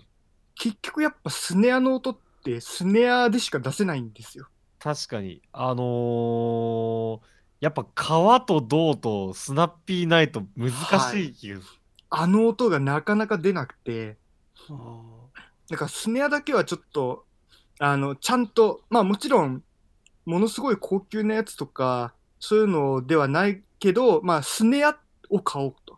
[0.55, 4.47] 結局やっぱスネアの音ってスネアでしか出せないんですよ。
[4.79, 5.41] 確かに。
[5.51, 7.19] あのー、
[7.61, 10.71] やっぱ革と銅とスナッピーないと難
[11.11, 11.79] しい気がする。
[12.09, 14.17] あの音がなかなか出なくて、
[14.69, 15.23] あー
[15.69, 17.25] なんかスネアだけはちょっと、
[17.79, 19.63] あの、ちゃんと、まあもちろん、
[20.25, 24.97] ものすごい高級なやつとか、そういうのではないけど、まあスネア
[25.29, 25.95] を買おうと。
[25.95, 25.97] っ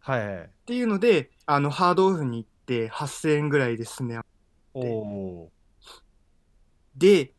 [0.00, 0.50] はいはい。
[0.66, 4.22] ていうので、あの、ハードオフに行って8000円ぐらいでスネア。
[4.74, 5.52] おお
[6.96, 7.32] で、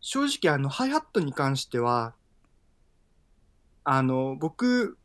[0.00, 2.14] 正直あの、ハイハットに関しては、
[3.84, 4.98] あの、僕、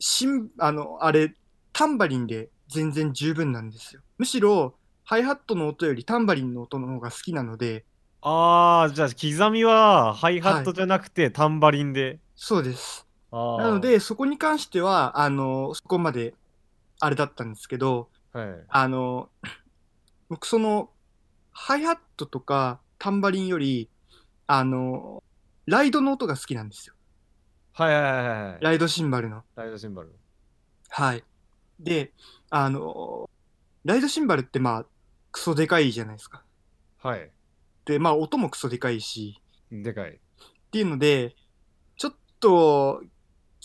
[0.00, 1.34] しん、あの、あれ、
[1.72, 4.02] タンバリンで全然十分なんですよ。
[4.18, 8.28] むしろ、ハイハットの音よりタンバリンの音の方が好きなので、ー。
[8.28, 12.20] ああ、じゃあ刻みはハイハットじゃなくてタンバリンで。
[12.36, 13.06] そうです。
[13.30, 16.34] あーなの、で、そこに関しては、あの、そこまで、
[17.00, 18.48] あれだったんですけど、はい。
[18.68, 19.30] あの、
[20.28, 20.90] 僕その、
[21.50, 23.90] ハイハットとかタンバリンより、
[24.46, 25.22] あの、
[25.66, 26.94] ライドの音が好きなんですよ。
[27.72, 28.58] はいはいはいはい。
[28.60, 29.44] ライドシンバルの。
[29.54, 30.12] ライドシンバル。
[30.88, 31.24] はい。
[31.78, 32.12] で、
[32.50, 33.30] あの、
[33.84, 34.86] ライドシンバルってまあ、
[35.30, 36.42] クソでかいじゃないですか。
[37.02, 37.30] はい。
[37.84, 39.40] で、まあ、音もクソでかいし、
[39.70, 40.10] でかい。
[40.12, 41.36] っていうので、
[41.96, 43.02] ちょっと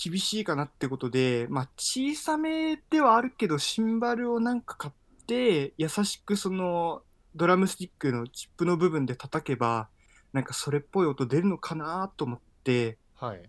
[0.03, 7.03] 厳しいかなってことで、まあ、小さめではあるけど、シンバルをなんか買って、優しくその、
[7.35, 9.87] ドラムスティックのチップの部分で叩けば、
[10.33, 13.41] なんかそれっぽい音出るのかなと思って、はい。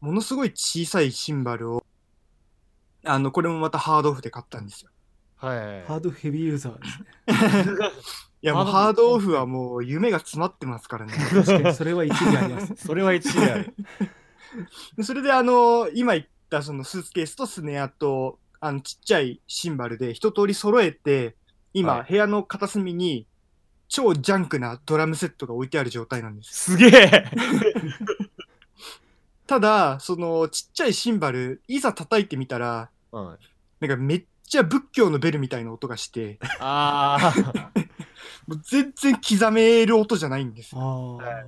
[0.00, 1.84] ものすごい小さいシンバルを、
[3.04, 4.90] あの、これもまたハードオフで買ったんですよ。
[5.36, 5.58] はい。
[5.84, 7.88] ハードヘビーユーザーですね。
[8.40, 11.12] いや、もうハードオフはもう夢が詰まってますからね。
[11.12, 12.74] 確かにそれは一理あります。
[12.86, 13.74] それは一理ある。
[14.96, 21.36] でそれであの、今言ったそのスーツケースとスネアと、あの、ちっちゃいシンバルで一通り揃えて、
[21.74, 23.26] 今、はい部屋の片隅に
[23.88, 26.72] 超ジャンクなドラムセットが置いてある状態なんです。
[26.72, 27.24] すげえ
[29.46, 33.86] ただ、そのちっちゃいシンバル、いざ叩いてみたら、はい。
[33.86, 37.70] なんかめっちゃ仏教のベルみたいな音がして、ああ。
[38.46, 40.72] もう全然刻める音じゃないんです。
[40.74, 41.46] ああ。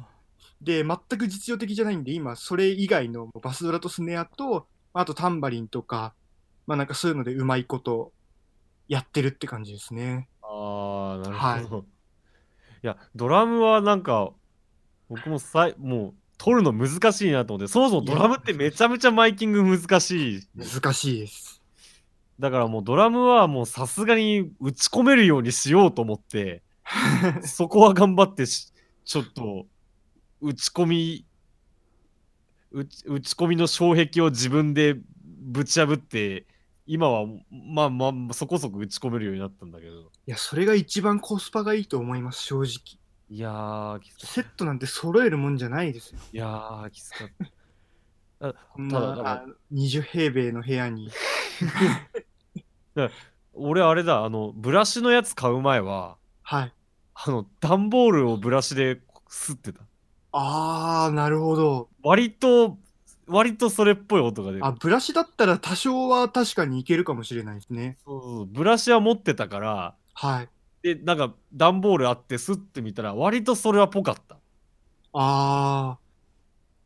[0.60, 6.14] で、全く実用的じゃないんで、今、それ以外のバスドラとスネアと、あとタンバリンとか、
[6.66, 8.12] まあなんかそういうのでうまいこと
[8.88, 10.28] やってるって感じですね。
[10.42, 11.84] ああ、なるほど。
[12.82, 14.32] い、や、ドラムはなんか、
[15.08, 20.48] 僕もさいもう、取るの難しいなと思って、そもそもドラムってめちゃめちゃマイキング難しい。
[20.54, 21.62] 難しいです。
[22.38, 26.62] だからもうドラムはもうさすがに打ち込めるようにしようと思って、
[27.44, 28.72] そこは頑張ってし
[29.04, 29.66] ちょっと
[30.40, 31.24] 打ち込み
[32.72, 36.46] 打ち込みの障壁を自分でぶち破って
[36.86, 42.98] 今はまあまあそこそこ打ち込めるようになったんだけどいや、それが一番コスパがいいと思います、正直。
[43.28, 46.18] いやーセットなんて揃えるもんじゃないですよ。
[46.32, 47.28] いやーきつかっ
[48.40, 51.10] たこんただあ20平米の部屋に。
[53.52, 56.72] 俺あれだあのブラシのやつ買う前ははい。
[57.14, 59.80] あの段ボールをブラシで吸ってた
[60.32, 61.88] あー、なるほど。
[62.02, 62.78] 割と
[63.26, 67.98] 割とそれっぽい音が出るあ、ブラシだったら多少は確かにいけるかもしれないですね。
[68.04, 70.48] そうそうブラシは持ってたからはい。
[70.82, 74.38] でなんか段ボールあって吸ってみたら割とそれはぽかった
[75.12, 75.98] あ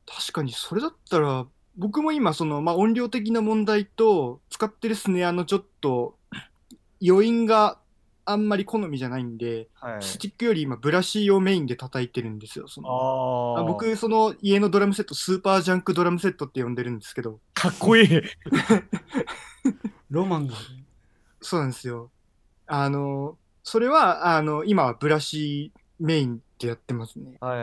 [0.06, 6.18] ー、確かにそれだったら、僕も今、その、まあ、音量的な問題と、使ってるスネアのちょっと、
[7.06, 7.80] 余韻が
[8.26, 12.68] あんまり好みじゃないんで、はいスティックより今、ブラシをメインで叩いてるんですよ。
[12.68, 18.08] その僕、その家のドラムセット、スーパージャンクドラムセットって呼んでるんですけど、かっこいい
[20.10, 20.54] ロマンが。
[21.40, 22.10] そうなんですよ。
[22.66, 27.36] あの、それは、あの、今はブラシメインでやってますね。
[27.40, 27.54] は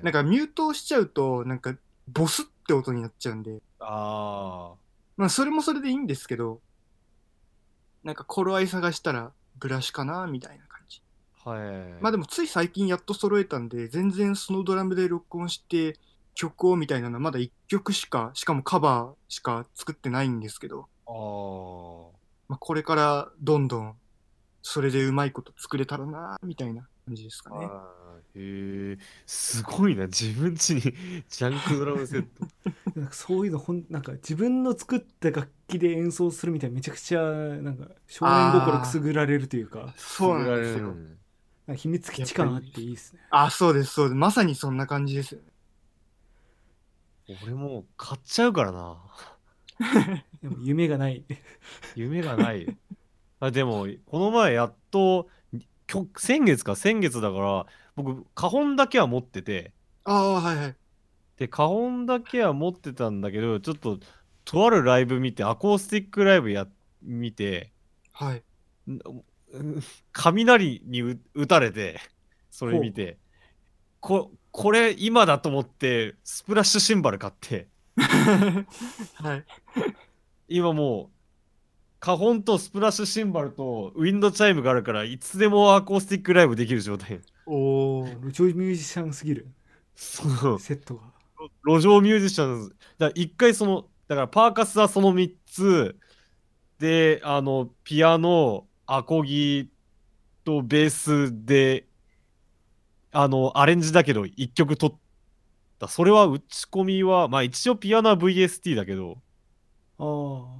[0.00, 1.74] いなんかミュートをしちゃうと、なんか、
[2.08, 4.74] ボスって音になっちゃうんで、あ
[5.16, 6.60] まあ、それもそれでいいんですけど、
[8.04, 11.02] なんか頃合い探したら、ブラシかなみたいな感じ。
[11.44, 12.02] ーはい。
[12.02, 15.98] まあでもつい最近やっと揃えたんで、全然そのドラムで録音して
[16.34, 22.16] 曲をみたいなのはまだ1曲しか、しかもカバーしか作ってないんですけど、ああ。
[22.48, 23.96] まあ、これからどんどん
[24.62, 27.68] それでうまいこと作れたらなみたいな感じですかね。
[28.38, 30.06] へえ、すごいな。
[30.06, 30.80] 自分家に
[31.28, 32.46] ジャンクドラムセット。
[32.94, 40.94] なんかそういうのほんなんか自分の作った楽器で演奏するみたいなめちゃくちゃなんか少年心くすぐられるというかそうなんですよ。
[41.66, 44.14] なんか秘密基地感あっていいですねあ、そうです、そうです。
[44.14, 45.46] まさにそんな感じですよね。
[47.42, 49.02] 俺もう買っちゃうからな。
[50.42, 51.24] でも夢がない
[51.96, 52.78] 夢がない。
[53.40, 55.28] あでも、この前やっと、
[55.86, 57.66] きょ先月か、先月だから、
[57.96, 59.72] 僕、カホンだけは持ってて、
[60.04, 60.76] ああ、はいはい。
[61.36, 63.98] で、カホンだけは持ってたんだけど、ちょっと、
[64.44, 66.66] とあるライブ見て、アコースティックライブや、
[67.02, 67.72] 見て、
[68.12, 68.44] はい。
[70.12, 72.00] 雷にう打たれて、
[72.50, 73.18] それ見て、
[74.00, 77.68] ここれ今だと思って、スプラッシュシンバル買って、
[79.14, 79.44] はい。
[80.48, 81.16] 今もう、
[82.00, 87.20] カホンとスプラッシュシンバルとウィンドチャイムがあるから、いつでもアコースティックライブできる状態。
[87.46, 87.52] お
[88.06, 88.20] お。
[88.20, 89.48] 路上ミュージシャンすぎる
[89.94, 90.60] そう。
[90.60, 91.02] セットが
[91.66, 92.72] 路上ミュージシャン。
[92.98, 95.96] だ一回その、だからパーカスはその3つ、
[96.78, 99.70] で、あの、ピアノ、アコギ
[100.44, 101.86] とベースで、
[103.12, 104.96] あの、アレンジだけど1曲取っ
[105.78, 105.88] た。
[105.88, 109.18] それは打ち込みは、まあ一応ピアノは VST だけど、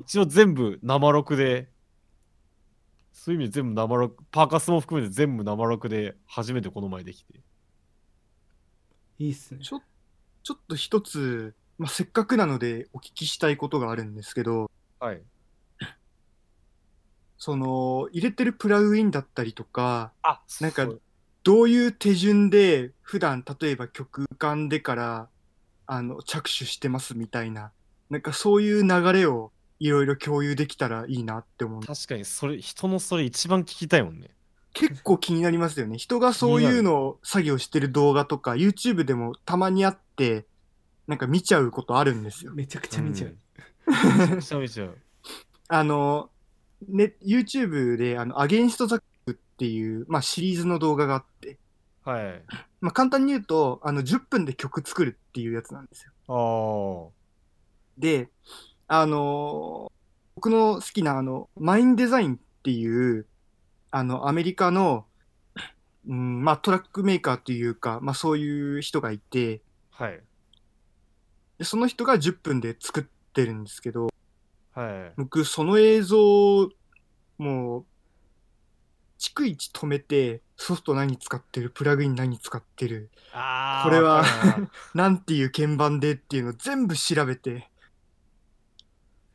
[0.01, 1.68] 一応全部生録で、
[3.16, 7.40] そういう意味で全部生録、パーカスも含めて全部生録で初めてこの前できて。
[9.18, 9.80] いいっすねちょ
[10.42, 15.22] ちょっと一つ、まあ、せっかくなのでお聞きしたいことがあるんですけど、はい。
[17.38, 20.86] その、入れてるプラグインだったりとか、あ、なんか
[21.42, 25.28] どういう手順で普段例えば曲浮かんでから
[25.86, 27.72] あの着手してますみたいな、
[28.10, 31.83] なんかそういう流れをいろいろ共有できたらいいなって思う。
[31.83, 34.31] 確かにそれ、人のそれ一番聞きたいもんね。
[34.72, 35.97] 結構気になりますよね。
[35.97, 40.47] 人がそういうのを作業してる動画とか YouTube でもたまにあって、
[41.07, 42.53] なんか見ちゃうことあるんですよ。
[42.53, 43.39] めちゃくちゃ見ちゃう、ん
[44.18, 44.99] めちゃくちゃ見ちゃう。
[45.68, 46.31] あの、
[46.89, 51.59] ね、YouTube で、あの、アゲンストザックっていう、まあ、シリーズの動画があって、
[52.05, 52.43] はい。
[52.81, 56.12] まあ、簡単に言うと、あの、10分で曲作るっていうやつなんですよ。
[56.29, 57.12] ああ。
[57.99, 58.29] で、
[58.89, 59.91] あの
[60.37, 63.26] 僕の好きな、あの、マインデザインっていう、
[63.91, 65.07] あの、アメリカの、
[66.07, 70.20] うん、まあ、トラックメーカーっていうか、まあ、そういう人がいて、はい。
[71.59, 74.09] でその人が10分で作ってるんですけど、
[74.74, 75.12] はい。
[75.16, 76.68] 僕、その映像、
[77.39, 77.84] もう、
[79.18, 83.09] 逐一止めて、ソフト何使ってる、プラグイン何使ってる。
[83.32, 84.22] これは
[84.93, 87.70] なんていう鍵盤でっていうのを全部調べて、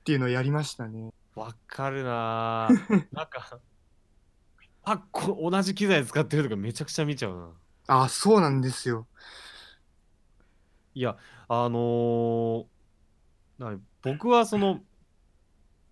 [0.02, 1.12] っていうのをやりましたね。
[1.36, 3.60] わかるなー なんか、
[4.84, 7.52] あこ同じ機材使ってるとかめちゃくちゃ見ちゃうな。
[7.88, 9.08] あ、そうなんですよ。
[10.94, 12.66] いや、あのー
[14.02, 14.80] 僕はその、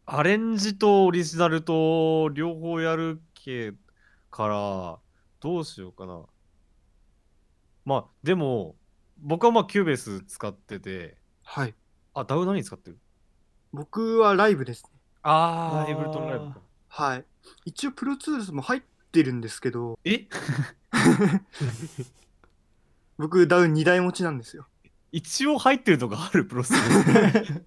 [0.05, 3.74] アレンジとオリジナルと両方やるけ
[4.32, 4.99] から、
[5.39, 6.26] どうしようかな。
[7.86, 8.76] まあ、でも、
[9.20, 11.76] 僕はまあ Cubase 使ってて、はい。
[12.14, 12.99] あ、 DAW 何使ってる？
[13.72, 14.89] 僕はライブですね。
[15.24, 16.59] あー、あー Ableton Live か。
[16.88, 17.26] はい。
[17.65, 20.28] 一応、 Pro Tools も入ってるんですけど、え？
[23.17, 24.67] 僕、 DAW 2台持ちなんですよ。
[25.11, 27.63] 一応入ってるとこある Pro Tools。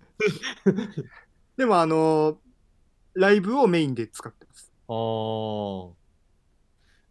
[1.57, 2.39] でも、あの
[3.15, 4.73] ライブをメインで使ってます。
[4.89, 5.93] あー。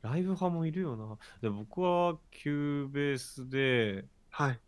[0.01, 1.17] ライブ派もいるよな。
[1.41, 4.59] で僕は Cubase で、はい。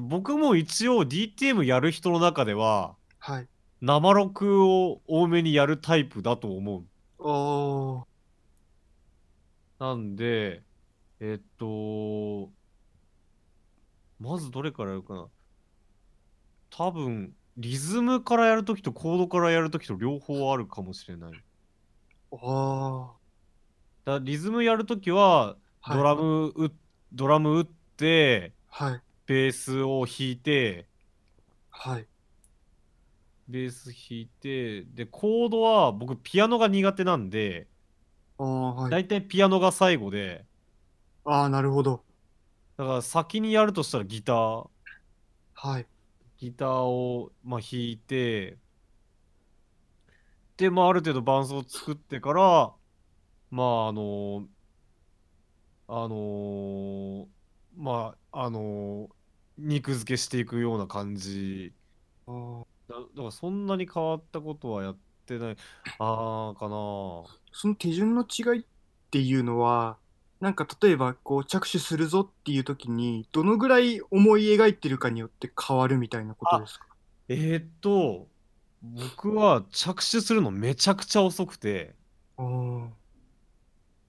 [0.00, 3.48] 僕も一応 DTM やる人の中では、はい。
[3.80, 6.84] 生録を多めにやるタイプだと思う。
[7.18, 8.04] おー。
[9.78, 10.62] なんで、
[11.20, 12.50] えっと、
[14.18, 15.26] まずどれからやるかな。
[16.70, 21.32] 多分、リズムからやるときとコードからやるときと両方あるかもしれない。
[22.30, 23.08] おー。
[24.04, 26.72] だリズムやるときは、はいドラム打っ
[27.12, 27.66] ドラム打っ
[27.96, 29.02] て、はい。
[29.26, 30.88] ベースを弾いて、
[31.70, 32.08] はい。
[33.48, 37.68] ベース弾いて、で、コードは僕ピアノが苦手なんで、
[38.38, 38.94] あー、はい。
[38.94, 40.46] だいたいピアノが最後で、
[41.24, 42.04] あー、なるほど。
[42.76, 44.68] だから先にやるとしたらギター、
[45.54, 45.88] はい。
[46.38, 48.58] ギターを、まあ、弾いて、
[50.56, 52.76] で、まあ、ある程度伴奏を作ってから、
[53.50, 54.48] まあ、あの、
[55.86, 57.33] あのー
[57.76, 59.14] まあ、あのー
[59.56, 61.72] 肉付けしていくような感じ。
[62.26, 64.96] あーだだからそんなに変わったことはやっ
[65.26, 65.56] てない。
[66.00, 66.70] あーかな。
[67.52, 68.64] その手順の違いっ
[69.12, 69.96] ていうのは、
[70.40, 76.86] なんか例えばこう着手するぞっていう時に、どのぐらい思い描いてるかによって変わるみたいなことですか？
[77.28, 78.26] えーっと、
[78.82, 81.94] 僕は着手するのめちゃくちゃ遅くて、
[82.36, 82.88] あー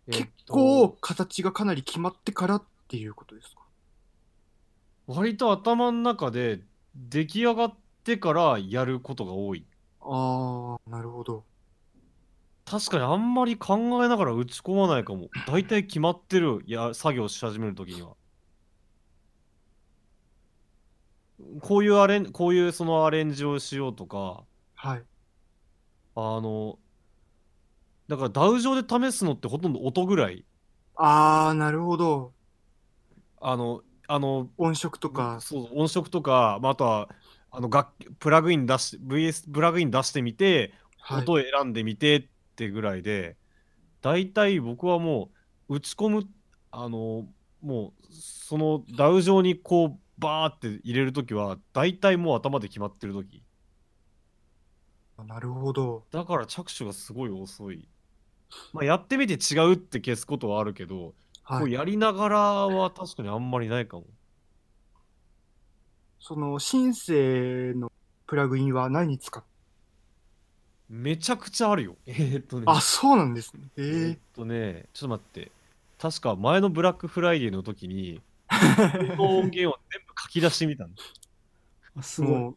[0.07, 3.61] えーっ結と構形がかなり決まってからっていうことですか？
[5.07, 6.61] 割と頭の中で
[6.95, 9.65] 出来上がってからやることが多い。
[10.01, 11.43] ああ、なるほど。
[12.65, 15.29] 確かにあんまり考えながら打ち込まないかも。
[15.47, 18.15] 大体決まってるや作業し始めるときには。
[21.61, 25.03] こういうアレン、こういうそのアレンジをしようとか、はい。
[26.15, 26.79] あの、
[28.07, 30.45] だからダウ上で試すのってほとんど音ぐらい。
[30.95, 32.34] ああ、なるほど。
[33.41, 35.39] あの、あの、音色とか。
[35.41, 37.09] そう音色とか、まあ、あとは
[37.51, 41.21] あの楽器プラグイン出し VS プラグイン出してみて、はい。
[41.21, 43.37] 音を選んでみてってぐらいで
[44.01, 45.29] 大体僕はも
[45.69, 46.23] う打ち込む
[46.71, 47.27] あの
[47.61, 53.43] もうそのダウ上にこうバーって入れるときは大体もう頭で決まってるとき
[55.23, 56.03] なるほど。
[56.11, 57.87] だから着手がすごい遅い。
[58.73, 61.13] まあ、やってみて違うって消すことはあるけど、
[61.45, 61.59] はい。
[61.61, 64.05] こうやりながらは確かにあんまりないかも。
[66.19, 67.91] そのシンセの
[68.27, 69.43] プラグインは何使っ
[70.89, 71.95] めちゃくちゃあるよ。
[72.05, 72.65] えーっとね。
[72.67, 73.69] あ、そうなんですね。
[73.77, 75.51] ええーっとね、ちょっと待って。
[75.97, 78.21] 確か前のブラックフライデーの時に、
[79.17, 81.13] この音源を全部書き出してみたんです。
[81.97, 82.55] あすえごい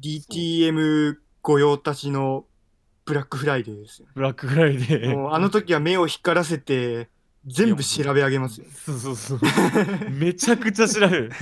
[0.00, 2.44] DTM 御用達の
[3.04, 4.08] ブラックフライデーですよ。
[4.14, 5.16] ブラックフライデー。
[5.16, 7.08] もうあの時は目を光らせて、
[7.46, 8.66] 全部調べ上げますよ。
[8.84, 9.40] そうそうそう。
[10.10, 11.32] めちゃくちゃ調べる。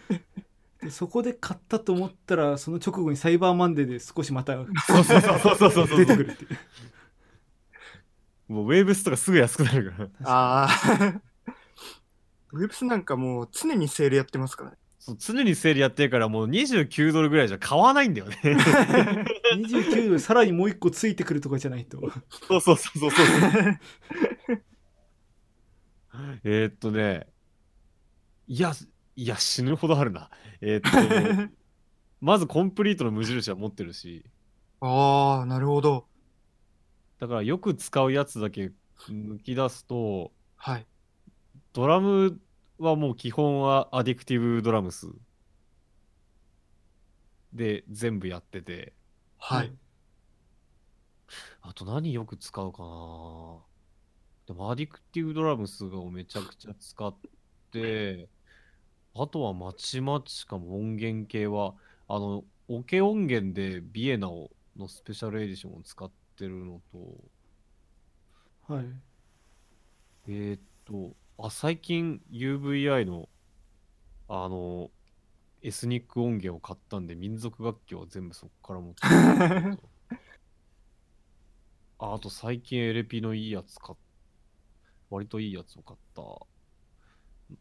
[0.82, 5.98] でそこで買ったと思ったらその直後にサイバーマンデーで少しまたそうそうそうそうそうそう。
[5.98, 6.58] 出てくるっていう
[8.48, 10.08] もうウェーブスとかすぐ安くなるから。
[10.24, 11.20] ああ。
[12.52, 14.76] ウェブスなんかもう常にセールやってますからね。
[14.98, 18.38] そう常にセールやってるからもう29ドルぐらいじゃ買わないんだよね。
[18.42, 22.00] 29度でさらにもう一個ついてくるとかじゃないと
[22.48, 23.78] そうそうそうそうそう。
[26.44, 27.26] えーっとね、
[28.48, 28.72] いや、
[29.16, 30.30] いや、死ぬほどあるな。
[30.60, 31.08] えーっと、
[32.20, 34.24] まずコンプリートの無印は持ってるし、
[34.80, 36.08] ああ、なるほど。
[37.18, 38.72] だからよく使うやつだけ
[39.08, 40.86] 抜き出すと、はい。
[41.72, 42.40] ドラム
[42.78, 45.08] はもう基本はアディクティブドラムス
[47.52, 48.94] で全部やってて、
[49.38, 49.76] はい。
[51.62, 53.58] あと何よく使うかな
[54.46, 57.16] でもアディクティブドラムスをめちゃくちゃ使っ
[57.72, 58.28] て、
[59.14, 61.76] あとはまちまちかも音源系は、
[62.08, 67.30] あの、オケ音源でビエナをのスペシャルエディションを使ってるのと、
[68.68, 68.86] はい。
[70.28, 73.28] えーっと、あ、最近 UVI の、
[74.28, 74.90] あの、
[75.62, 79.36] エスニック音源を買ったんで、民族楽器は全部そこから持ってるの
[79.76, 79.90] と
[81.98, 83.98] ああと最近 LP のいいやつ買っ
[85.10, 86.22] 割といいやつを買った。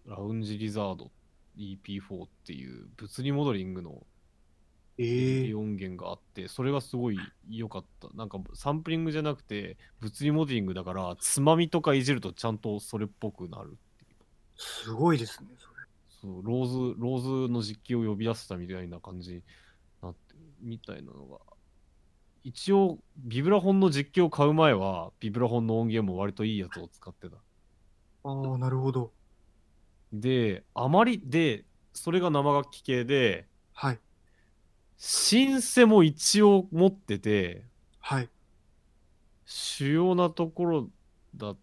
[0.05, 1.11] ラウンジリザード
[1.57, 4.05] EP4 っていう物理モデリングの
[4.97, 7.19] え音源があって、それがすごい
[7.49, 8.07] 良かった。
[8.15, 14.15] なんかサンプリングじゃなくて物理モデリングだから、つまみとかいじるとちゃんとそれっぽくなるっていう。
[14.57, 15.75] すごいですね、それ。
[16.21, 19.43] そうローズ、ローズの実機を呼び出したみたいな感じに
[20.01, 21.54] なってるみたいなのが。
[22.45, 27.43] 一応、ビブラフォンの実機を買う前は、ビブラフォンの音源も割といいやつを使ってた。
[28.23, 29.13] ああ、なるほど。
[30.13, 33.99] で、あまり、で、それが生楽器系で、はい。
[34.97, 37.65] シンセも一応持ってて、
[37.99, 38.29] はい。
[39.45, 40.89] 主要なところ
[41.35, 41.55] だ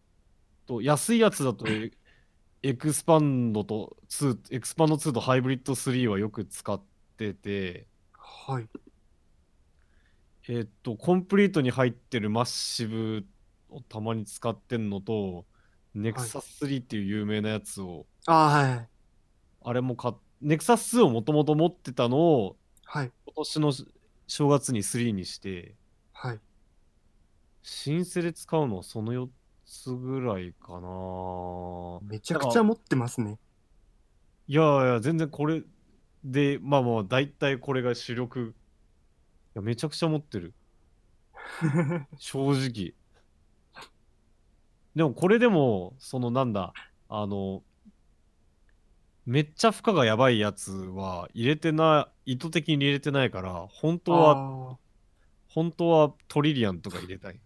[0.67, 1.93] と、安いやつだと、エ
[2.62, 6.83] Xpand と2、Xpand 2と Hybrid 3はよく使っ
[7.17, 7.89] てて、
[8.19, 8.69] はい。
[10.48, 13.27] えーっと、 Komplete に入ってる Massive
[13.70, 15.47] をたまに使ってんのと、
[15.95, 18.89] Nexus 3っていう有名なやつを、ああ、はい。
[19.64, 23.12] あれも買っ、 Nexus 2をもともと持ってたのを、はい。
[23.27, 23.73] 今年の
[24.27, 25.77] 正月に3にして、
[26.12, 26.40] はい。
[27.62, 29.28] シンセで使うのはその4
[29.64, 32.01] つぐらいかな。
[32.02, 33.39] めちゃくちゃ持ってますね。
[34.48, 35.62] いやいや、全然これ
[36.24, 38.55] で、まあまあ、大体これが主力。
[39.55, 40.55] いや、めちゃくちゃ持ってる。
[42.19, 42.95] 正直。
[44.95, 46.74] でもこれでも、そのなんだ、
[47.09, 47.62] あの、
[49.24, 54.35] めっちゃ負荷がやばいやつは入れてない、意図的に入れてないから、本当は、
[54.70, 54.79] は。
[55.49, 57.41] 本当はトリリアンとか入れたい。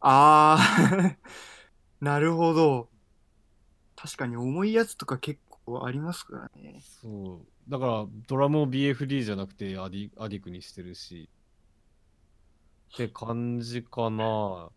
[0.00, 1.16] あー
[2.04, 2.88] なるほど。
[3.96, 6.80] 確かに重いやつとか結構ありますからね。
[6.80, 7.55] そう。
[7.68, 11.28] だから、ドラムを BFD じゃなくてアディアディクにしてるし。
[12.94, 14.68] って感じかな。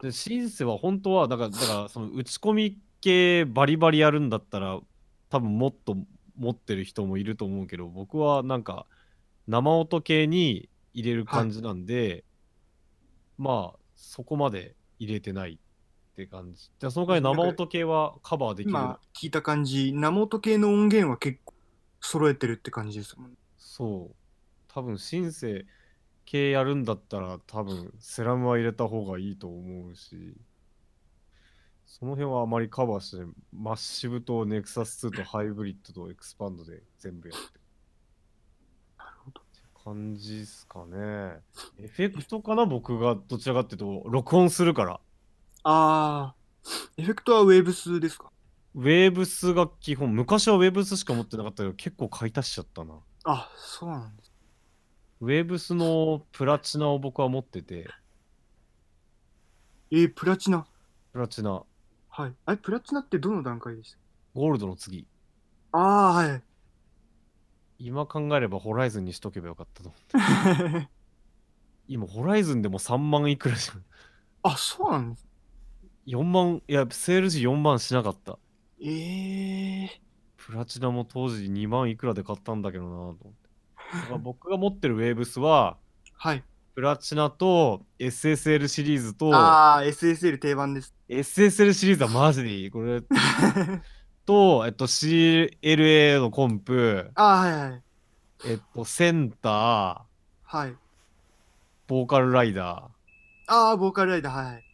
[0.00, 4.80] で、シンセは本当は、だから、だからその打ち込み系バリバリやるんだったら、
[5.28, 5.96] 多分もっと
[6.36, 8.86] 持ってる人もいると思うけど、僕はなんか、
[9.48, 12.24] 生音系に入れる感じなんで、
[13.38, 15.58] まあ、そこまで入れてないっ
[16.14, 16.70] て感じ。
[16.78, 18.70] じゃあ、その代わり生音系はカバーできる？
[18.70, 21.54] 今聞いた感じ、生音系の音源は結構
[22.06, 23.36] 揃えてるって感じですもんね。
[23.58, 24.16] そう。
[24.68, 25.66] 多分、シンセ
[26.24, 30.36] 系やるんだったら、多分、セラムは入れた方がいいと思うし、
[31.86, 37.60] その辺はあまりカバーして Massive と Nexus 2と Hybrid と Xpand で全部やってる。
[38.98, 39.40] なるほど。
[39.40, 40.96] って感じっすかね。
[41.78, 45.00] エフェクトかな僕がどちらかっていうと、録音するから。
[45.62, 48.30] あー、エフェクトはウェーブスですか？
[48.76, 52.94] ウェーブスが基本、昔はウェーブスしか持ってなかったけど、結構買い足しちゃったな。
[53.24, 54.32] あ、そうなんです。
[55.20, 57.88] ウェーブスのプラチナを僕は持ってて、
[59.90, 60.66] えー、プラチナ？
[61.12, 61.64] プラチナ、
[62.10, 62.34] はい。
[62.44, 63.98] あれ、プラチナってどの段階でした？
[64.34, 65.06] ゴールドの次。
[65.72, 66.42] あー、はい。
[67.78, 70.88] 今考えればホライズンにしとけばよかったと思って。
[71.88, 73.84] 今、ホライズンでも3万いくらじゃん。
[74.42, 75.26] あ、そうなんです。
[76.06, 78.38] 4万、いや、セール時4万しなかった。
[78.80, 79.88] えー、
[80.36, 83.46] プラチナも当時2万いくらで買ったんだけどなと思って。
[83.92, 85.78] だから僕が持ってるウェーブスは、
[86.14, 86.44] はい。
[86.74, 90.94] プラチナと SSL シリーズと、あー、SSL 定番です。
[91.08, 92.70] SSL シリーズはマジでいい。
[92.70, 93.02] これ
[94.26, 97.82] と、えっと、CLA のコンプ、あー、はいはい。
[98.44, 100.00] えっと、センター、
[100.42, 100.74] はい。
[101.86, 102.90] ボーカルライダー。
[103.46, 104.62] あー、ボーカルライダー、はい。
[104.62, 104.65] そう、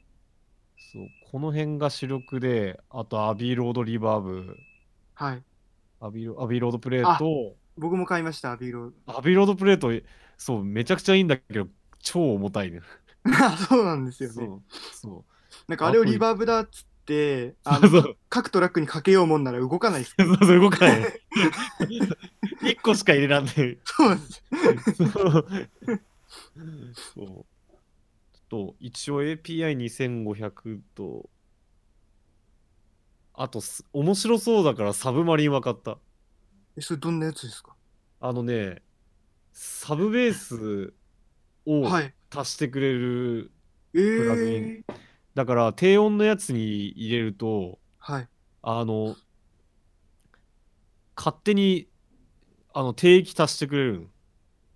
[1.32, 4.54] この辺が主力で、あとアビーロードリバーブ、
[5.14, 5.42] はい。
[5.98, 9.90] アビーロアビーロードプレート、僕も買いました、アビーローアビーロードプレート、
[10.36, 11.68] そう、めちゃくちゃいいんだけど、
[12.00, 12.82] 超重たいね。
[13.66, 14.34] そうなんですよね。
[14.34, 15.24] そう、そ
[15.68, 17.56] なんかあれをリバーブだっつって、う。
[17.64, 20.14] あのそう各トラックにかけようもんなら動かないです。
[20.18, 21.20] そうそう、動かない。
[22.60, 23.78] 1個しか入れらんない。
[23.84, 24.42] そうなんです。
[25.06, 25.46] そう。
[27.14, 27.51] そう。
[28.52, 31.30] と、一応 API2500 と、
[33.34, 35.98] あとす、面白そうだからサブマリン分かった。
[36.76, 37.74] え、それどんなやつですか？
[38.20, 38.82] あのね、
[39.52, 40.94] サブベース
[41.66, 42.14] をはい。
[42.30, 43.52] 足してくれる、
[43.94, 44.84] えプラグインー、
[45.34, 48.28] だから低音のやつに入れると、はい。
[48.62, 49.16] あの、
[51.16, 51.88] 勝手に、
[52.74, 54.06] あの、低域足してくれるの。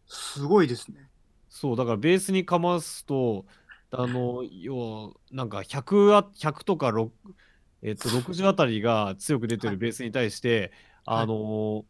[0.09, 1.11] すごいですね。
[1.49, 3.47] そう、だからベースにかますと、
[3.91, 7.35] あの、要は、なんか100あ、100とか6、
[7.83, 10.73] えっと、 60あたりが強く出てはいるベースに対して、
[11.07, 11.85] はいあの、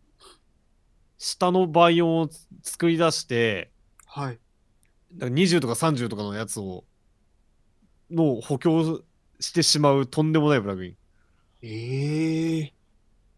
[1.18, 3.70] 下の倍音をつ作り出して、
[4.06, 4.40] はい。
[5.12, 6.85] だから20とか30とかのやつを、
[8.10, 9.02] の補強
[9.40, 10.97] してしまうとんでもないプラグイン。
[11.62, 12.73] えー、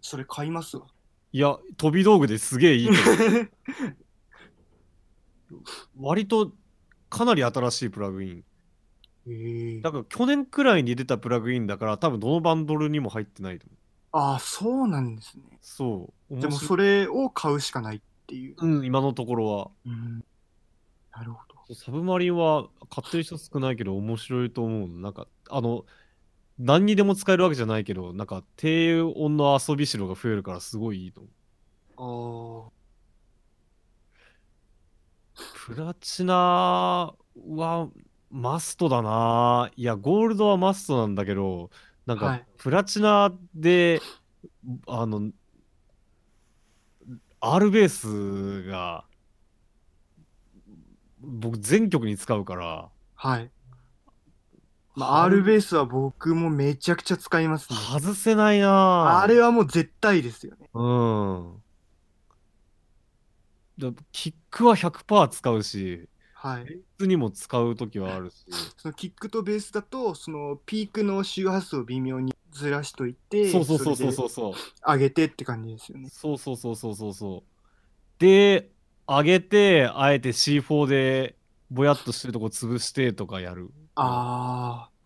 [0.00, 0.76] それ買います？
[0.76, 0.86] わ。
[1.32, 2.88] いや、飛び道具ですげえいい。
[5.96, 6.52] 割と
[7.10, 8.44] かなり新しいプラグイン。
[9.28, 13.78] えー、だから去年くらいに出たプラグインだから多分どのバンドルにも入ってないと思う。
[14.10, 15.42] ああ、そうなんですね。
[15.60, 16.40] そう。
[16.40, 18.56] でもそれを買うしかないっていう。
[18.58, 19.70] うん、今のところは。
[19.84, 20.24] うん。
[21.12, 21.74] なるほど。
[21.74, 24.88] サブマリンは買ってる人少ないけど面白いと思う。
[24.88, 25.84] なんか、あの、
[26.58, 31.20] 何にでも使えるわけじゃないけど、なんか低音の遊びしろが増えるからすごいいいと
[31.98, 32.68] 思う。
[32.68, 32.78] ああ。
[35.66, 37.14] プラチナ
[37.46, 37.88] は
[38.30, 39.70] マストだな。
[39.76, 41.70] いや、ゴールドはマストなんだけど、
[42.06, 44.00] なんかはい、プラチナで、
[44.86, 45.30] あの、
[47.40, 49.04] R ベースが、
[51.20, 53.50] 僕全曲に使うから、はい。
[54.94, 57.76] まあ、R ベースは僕もめちゃくちゃ使いますね。
[57.76, 59.20] 外せないな。
[59.20, 60.68] あれはもう絶対ですよね。
[60.74, 61.62] うん。
[63.78, 66.08] だキックは100%使うし、
[66.40, 66.64] はい。
[66.64, 68.44] ベースにも使うときはあるし、
[68.78, 74.54] そのキックとベースだと、そのピークの周波数を微妙にずらしといて、そうそうそうそうそうそう。
[74.86, 76.08] 上げてって感じですよね。
[76.08, 78.20] そうそうそうそうそうそう。
[78.20, 78.70] で、
[79.06, 81.36] 上げて、あえて C4 で
[81.70, 83.70] ぼやっとしてるとこ潰してとかやる。
[83.94, 84.98] ああ。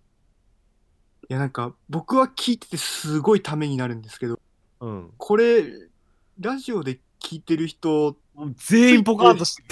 [1.32, 4.38] やなんか僕は聞いててすごいためになるんですけど
[4.80, 5.10] うん。
[5.16, 5.64] これ
[6.40, 8.16] ラジオで聞いてる人
[8.56, 9.68] 全員ポカーンとしてる。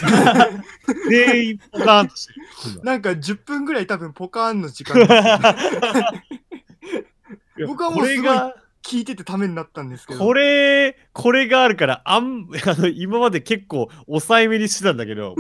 [1.09, 2.33] 全員ポカーンとして
[2.79, 2.81] る。
[2.85, 5.07] なんか10分ぐらい多分ポカーンの時間
[7.67, 15.37] 僕はもうこれが、聞いててためになったんですけどこれ、これがあるから、あん、 あの、今まで結構抑えめにしてたんだけど、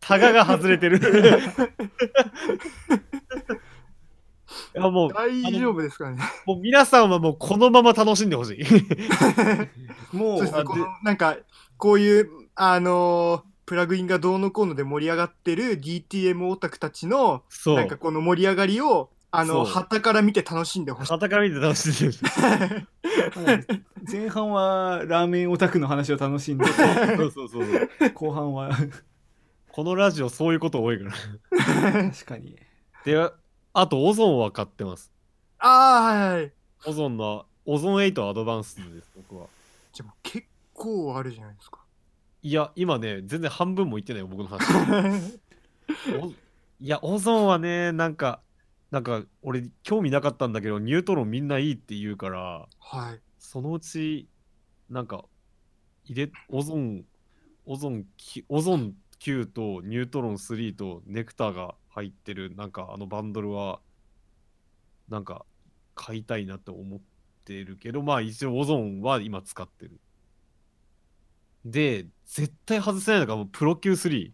[0.00, 1.00] タガが外れてる。
[4.74, 8.64] いやもう、大丈夫ですかねもう皆さんはもうこのまま楽しんでほしい。
[10.16, 11.36] もそううねなんか
[11.76, 17.44] こういうあのープラグインがどうのこうので盛り上がってる DTM オタクたちの。
[17.66, 21.10] なんかこの盛り上がりをあの旗から見て楽しんでほしい。
[21.10, 22.24] 傍から見て楽しんでほしい。
[24.12, 28.10] 前半はラーメンオタクの話を楽しんでそうそうそうそう。
[28.12, 28.70] 後半は
[29.72, 31.12] このラジオそういうこと多いから。
[32.12, 32.56] 確かに
[33.04, 33.30] で、
[33.76, 35.12] あとオゾンは買ってます。
[35.58, 36.52] ああはいはい。
[36.86, 39.48] オゾンの、オゾン8アドバンスです、僕は。
[39.92, 41.80] じゃあもう結構あるじゃないですか。
[42.40, 44.62] いや、今ね、全然半分も言ってないよ、僕の話。
[46.22, 46.36] おい
[46.86, 48.42] や、オゾンはね、なんか、
[48.92, 53.20] なんか、俺、興味なかったんだけど、ニュートロンみんないいって言うから、はい。
[53.40, 54.28] そのうち、
[54.88, 55.24] なんか、
[56.04, 63.80] 入れ、 Ozone、Ozone き、 Ozone 9と Neutron 3と Nectar が入ってる、なんか、あのバンドルは、
[65.08, 65.44] なんか、
[65.94, 67.00] 買いたいなって思っ
[67.44, 70.00] てるけど、まあ、一応、 Ozone は今使ってる。
[71.64, 74.32] で、絶対外せないのが、もうプロ Q3。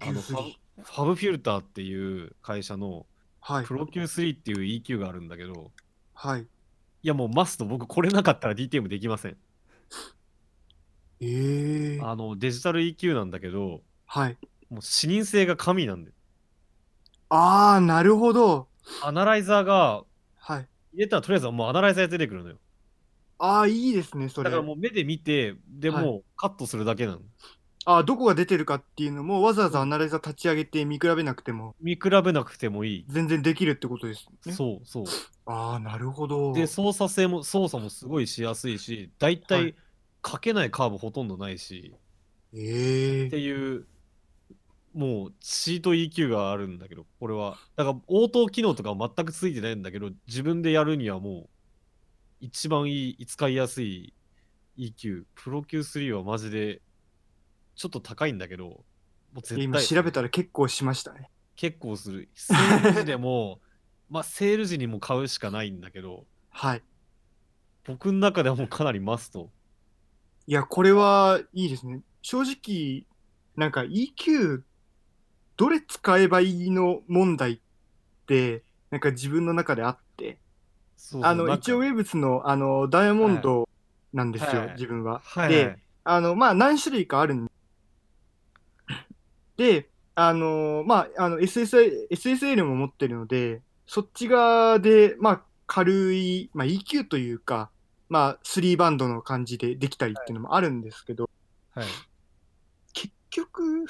[0.00, 0.50] あの、 Fab
[0.82, 3.06] FabFilter っていう会社の、
[3.40, 3.64] はい。
[3.64, 5.70] Pro Q3 っていう EQ があるんだけど、
[6.14, 6.42] はい。
[6.42, 9.36] いやもうマスト僕これなかったら DTM できません。
[11.20, 14.38] ええあのデジタル EQ なんだけど、はい。
[14.72, 16.12] もう視認性が神なんで。
[17.28, 18.68] ああ、なるほど。
[19.00, 20.04] アナライザーが
[20.36, 20.68] はい。
[20.92, 22.56] 入れたらとりあえずもうアナライザーで出てくるのよ。
[23.38, 24.62] ああ、いいですね、それだから。
[24.62, 27.18] もう目で見て、ではいもうカットするだけなの。
[27.84, 33.04] ああ、どこが出てるかっていうのも、わざわざアナライザー立ち上げて見比べなくても、見比べなくてもいい。
[33.08, 34.52] 全然できるってことですね。
[34.52, 35.04] そうそう。
[35.46, 36.52] ああ、なるほど。
[36.52, 39.74] で、操作性も、操作もすごいしやすいし、だいたはいい
[40.20, 41.92] かけないカーブほとんどないし、
[42.54, 43.86] ええっていう、
[44.94, 47.58] もうチート EQ があるんだけど、これは。
[47.76, 51.48] だから、応答機能とかは全くついてないんだけど、自分でやるにはもう、
[52.40, 54.12] 一番いい、使いやすい
[54.76, 55.24] EQ。
[55.34, 56.82] プロ Q3 はマジで、
[57.74, 58.84] ちょっと高いんだけど、も
[59.36, 59.64] う絶対。
[59.64, 61.30] 今調べたら結構しましたね。
[61.56, 62.28] 結構する。
[62.34, 63.60] セール時でも、
[64.10, 66.82] まあ、セール時にも買うしかないんだけど、はい。
[67.84, 69.50] 僕の中ではもうかなりマスト。
[70.46, 72.02] いや、これはいいですね。
[72.20, 73.06] 正直、
[73.56, 74.62] なんか EQ、
[75.62, 77.58] どれ使えばいいの問題っ
[78.26, 80.38] て、なんか自分の中であって、
[81.22, 83.68] あの、一応ウェーブスの、あの、ダイヤモンド
[84.12, 84.70] なんですよ、はい。
[84.70, 85.20] 自分は。
[85.24, 85.54] はい。
[85.54, 87.48] はいで、あの、まあ、何種類かあるん
[89.56, 97.70] で、あの、まあ、あの、SSL, SSL も持ってるので、そっち側で、まあ、軽い、まあ、EQ というか、
[98.08, 101.30] まあ、3バンドの感じでできたりっていうのもあるんですけど、
[101.76, 101.86] はい。
[102.94, 103.84] 結局、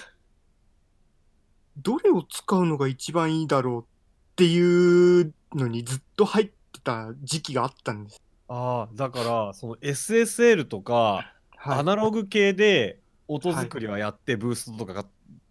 [1.79, 8.23] どれを使うのが一番いいだろうっていうのにずっと入ってた時期があったんです。
[8.49, 11.27] ああ、だから、その SSL とか、はい
[11.65, 15.07] アナログ系で音作りはやって、ブーストとかが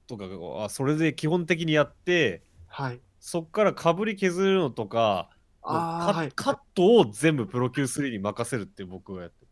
[0.08, 3.00] とかはそれで基本的にやってはい。
[3.20, 5.30] そっからかぶり削るのとか
[5.62, 6.32] カああ、はい。
[6.34, 9.46] カットを全部プロ Q3 に任せるって僕がやって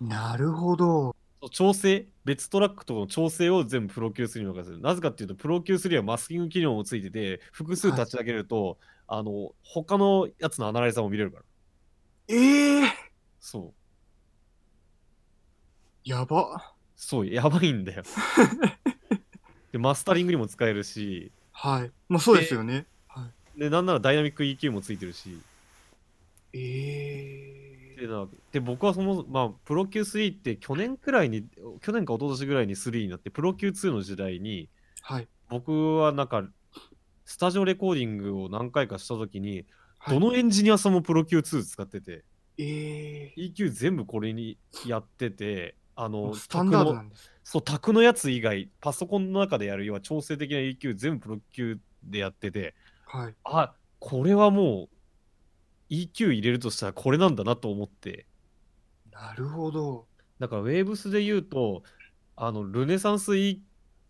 [0.00, 1.16] るなるほど。
[1.48, 4.80] 調整別トラックとの調整を全部プロ Q3 に任せる。
[4.80, 11.44] なぜかっていうとプロ Q3 はマスキング機能もついてて複数立ち上げると、あの他のやつのアナライザーも見れるから。
[12.28, 12.92] ええ
[13.40, 13.78] そう。
[16.04, 16.74] やば。
[16.96, 18.02] そうやばいんだよ。
[19.72, 21.32] でマスタリングにも使えるし。
[21.52, 21.92] はい。
[22.08, 22.86] もうそうですよね。
[23.06, 23.60] はい。
[23.60, 25.38] でなんならダイナミック EQ もついてるし。
[26.52, 27.57] ええ
[27.98, 31.44] でなで僕はその、まあ、プロ Q3 って去年くらいに
[31.80, 34.68] 去年か一昨年ぐらいに3になってプロ Q2 の時代に
[35.02, 35.28] はい。
[35.48, 36.44] 僕はなんか
[37.24, 39.64] スタジオレコーディングを何回かした時に、
[39.98, 42.22] はいどのエンジニアさんもプロ Q2 使ってて
[42.56, 44.56] ええ EQ 全部これに
[44.86, 47.32] やっててあのスタンダードなんです。
[47.42, 52.74] そう卓のやつ以外パソコンの中でやる要は調整的な EQ 全部プロ Q でやってて
[53.06, 53.34] はい。
[53.42, 54.88] あこれはもう
[55.90, 58.26] EQ 入れるとしたらこれなんだなと思って
[59.12, 60.06] なるほど。
[60.38, 61.82] だからウェーブスで言うと
[62.36, 63.60] あのルネサンス EQ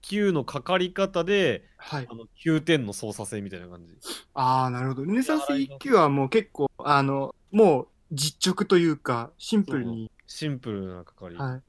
[0.02, 2.08] 9のかかり方で、はい。
[2.10, 3.96] あの9点の操作性みたいな感じ。
[4.34, 5.04] ああ、なるほど。
[5.04, 11.36] ルネサンス EQ はもう結構、あの、もう実直というか、シンプルに、シンプルなかかり。
[11.36, 11.62] はい。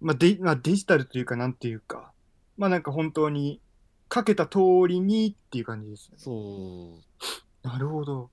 [0.00, 2.12] まあデ、まあ、デジタルというか、なんていうか、
[2.56, 3.60] まあなんか本当に、
[4.08, 6.16] かけた通りにっていう感じですね。
[6.18, 6.98] そ
[7.64, 7.66] う。
[7.66, 8.30] なるほど。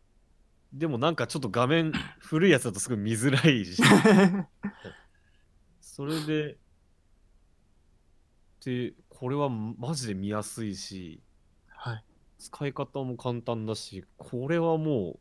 [0.73, 3.81] でもなんかちょっと画面古いやつだとすごい見づらいし。
[5.81, 6.57] それで、
[8.63, 11.21] で、これはマジで見やすいし、
[11.67, 12.03] はい。
[12.37, 15.19] 使い方も簡単だし、これはも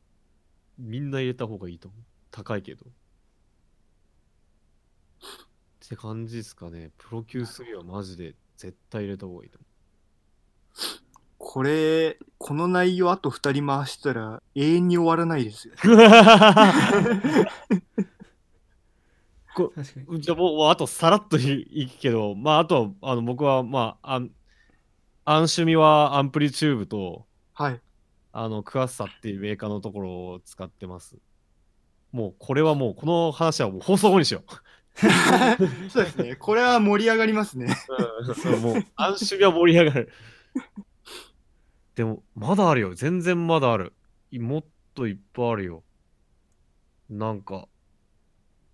[0.79, 2.01] うみんな入れた方がいいと思う。
[2.31, 2.87] 高いけど。
[2.87, 2.89] っ
[5.89, 6.91] て感じですかね。
[6.99, 9.59] プロ Q3 はマジで絶対入れた方がいいと
[11.39, 15.75] これ、この内容あと2人回したら永遠に終わらないですよ。
[19.55, 27.81] こ確かにじゃあもうあとさらっといいくけど、まああとはあの僕はまあアン、アンプシミュは AmpliTube とはい。
[28.33, 31.17] あの Kuassa っていうメーカーのところを使ってます。
[32.13, 34.53] もうこれはもうこの話はもう放送後にしよう。
[35.91, 36.37] そうですね。
[36.37, 37.77] これは盛り上がりますね。
[38.27, 40.13] うん、そうもうアン趣味は盛り上がる。
[41.99, 42.95] でもまだあるよ。
[42.95, 43.93] 全然まだある。
[44.31, 44.65] いもっ
[44.95, 45.83] といっぱいあるよ。
[47.11, 47.67] なんか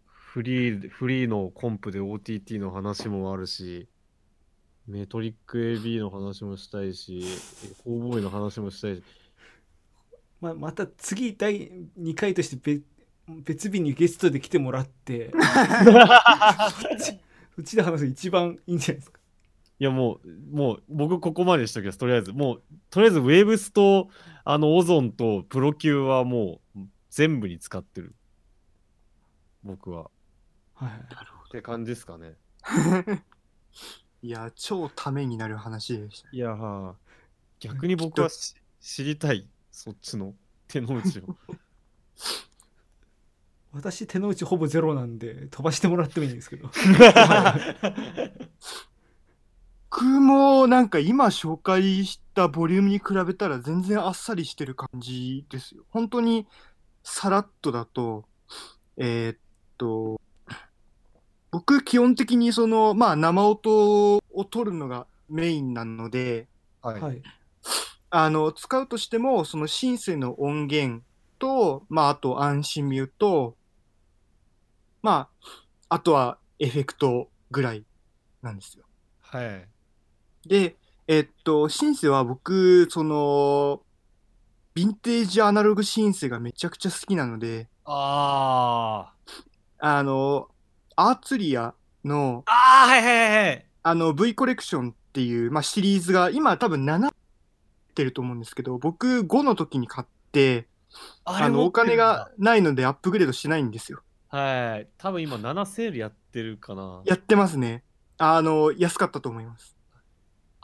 [0.05, 3.89] フリーフリーのコンプで OTT の話もあるし、
[4.87, 7.23] メトリック AB の話もしたいし、エ
[7.83, 9.03] コーボーイの話もしたいし、
[10.43, 12.85] まあ、また次第2回として別
[13.27, 15.33] 別日にゲストで来てもらって
[17.57, 19.24] う ちで話すの一番いいんじゃないですか。
[19.81, 22.33] いやもう、もう僕ここまでしときます、とりあえず。
[22.33, 24.09] もう、とりあえずウェーブスと、
[24.45, 26.81] あの、オゾンとプロ級はもう
[27.11, 28.15] 全部に使ってる。
[29.65, 30.11] 僕は。
[30.75, 32.35] はい、って感じですかね。
[34.23, 36.29] いや、超ためになる話でした。
[36.33, 36.95] いやー、
[37.61, 40.35] 逆に僕はし知りたい、そっちの
[40.69, 41.37] 手の内を。
[43.73, 46.71] 私手の内ほぼゼロなんで飛ばしてもらってもいいんですけど
[49.95, 55.85] 僕もなんか今紹介したボリュームに比べたら全然あっさりしてる感じですよ。
[55.91, 56.49] 本当に
[57.05, 58.25] さらっとだと、
[58.97, 59.39] えーっ
[59.79, 60.21] と、
[61.53, 66.49] 僕基本的にその、まあ生音を取るのがメインなので、
[66.83, 67.23] はいはい
[68.11, 71.05] あの、使うとしても、そのシンセの音源
[71.39, 73.55] と、まああとアンシミュと、
[75.03, 75.29] ま
[75.89, 77.85] あ、あとはエフェクトぐらい
[78.43, 78.87] なんですよ。
[79.21, 79.69] はい。
[80.49, 80.77] で、
[81.07, 83.83] えっと、シンセは僕、その、
[84.75, 89.12] ヴィンテージアナログシンセがめちゃくちゃ好きなので、あ
[89.79, 90.49] あの、
[90.97, 93.66] アーツリアのー。、あー、はいはいはいはい。
[93.83, 97.11] あの、V コレクションっていう、まあ、シリーズが、今多分7っ
[97.95, 100.66] てると思うんですけど、僕5の時に買って、
[101.25, 102.31] あの、お金が。
[102.39, 104.03] ないのでアップグレードしないんですよ。
[104.29, 104.89] はい。
[104.99, 107.03] 多分今7セールやってるかな。
[107.05, 107.85] やってますね。
[108.19, 109.74] あの、安かったと思います。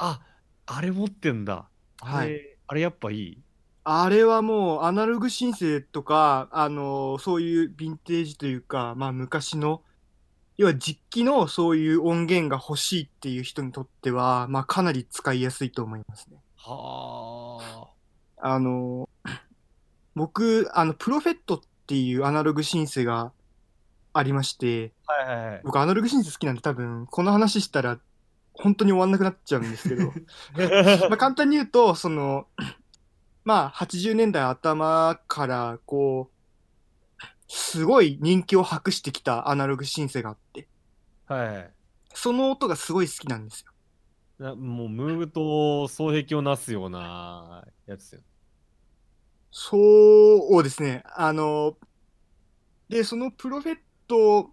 [0.02, 0.20] あ、
[0.66, 1.68] あれ持ってんだ。
[2.00, 2.26] はい。
[2.26, 3.38] あれあれやっぱいい？
[3.84, 9.82] あれはもうアナログ申請とか、あのそういうヴィンテージというか、まあ昔の、
[10.56, 16.38] 要は実機のそういう音源が欲しいっていう人にとっては、まあかなり使いやすいと思いますね。
[16.56, 17.88] は
[18.38, 19.08] あの
[20.14, 23.32] 僕、あの、プロフェットっていうアナログ申請が
[24.12, 25.12] ありまして、あ。
[25.12, 25.60] はいはいはい。
[25.64, 27.98] 僕アナログ申請好きなんで多分、この話したら
[28.60, 30.12] 本当に終わんなくなっちゃうんですけど、
[31.08, 32.46] まあ簡単に言うと、その、
[33.44, 40.68] まあ80年代頭からこう、すごい人気を博してきたアナログシンセがあって、
[41.26, 41.70] はい。
[42.14, 43.72] その音がすごい好きなんですよ。
[44.38, 48.20] なもうムーブと双璧をなすようなやつよ。
[49.50, 51.02] そうですね。
[51.14, 51.76] あの、
[52.88, 54.52] で、そのプロフェット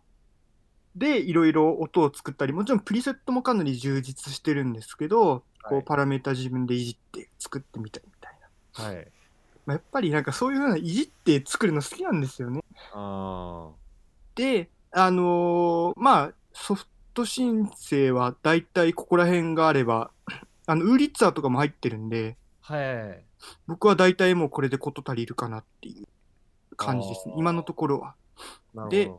[0.98, 8.34] でいろいろ音を作ったり、もちろんプリセットもかなり充実してるんですけど、こはいうパラメータ自分でいじって作ってみたりみたい
[8.78, 8.96] な。
[8.96, 9.08] はい。
[9.66, 12.64] まあ、やっぱりなんかそういうふうないじって作るの好きなんですよね。
[12.94, 13.70] あ
[14.36, 20.12] で、あのーまあ、ソフト申請は大体ここら辺があれば、
[20.66, 22.38] あの、ウーリッツァーとかも入ってるんで、
[22.68, 22.74] あ。
[22.74, 23.24] はい。
[23.68, 26.08] 僕は大体もうこれでこと足りるかなっていう
[26.76, 28.16] 感じですね今のところは。
[28.74, 29.12] なるほどで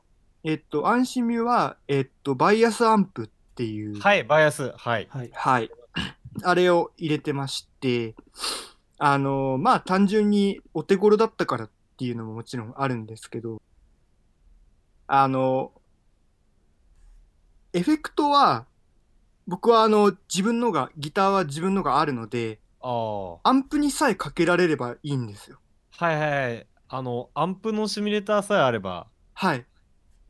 [0.45, 4.73] えっと、アンシミュは、えっと、バイアスアンプっていう、はい、バイアス。
[4.77, 5.09] はい。
[5.11, 5.71] はいはい。
[6.45, 8.15] あれを入れてまして、
[8.99, 13.61] あのーまあ、単純にお手頃だったからっていうのももちろんあるんですけど、
[15.07, 15.73] あの
[17.73, 18.67] エフェクトは、
[19.47, 23.33] 僕はあの、自分のが、ギターは自分のがあるので、ああ。
[23.35, 25.59] はアンプにさえかけられればいいんですよ。
[26.01, 26.67] いはいはい。
[26.89, 29.07] あの、アンプのシミュレーターさえあれば。
[29.35, 29.67] はい。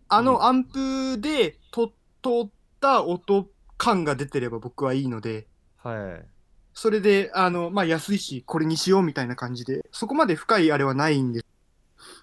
[0.09, 6.27] あうんのアンプでと通った音感が出てれば僕はいいので、はい。
[6.75, 11.47] それで、あの、まあ、安いし、これにしようみたいな感じで、そこまで深いあれはないんです。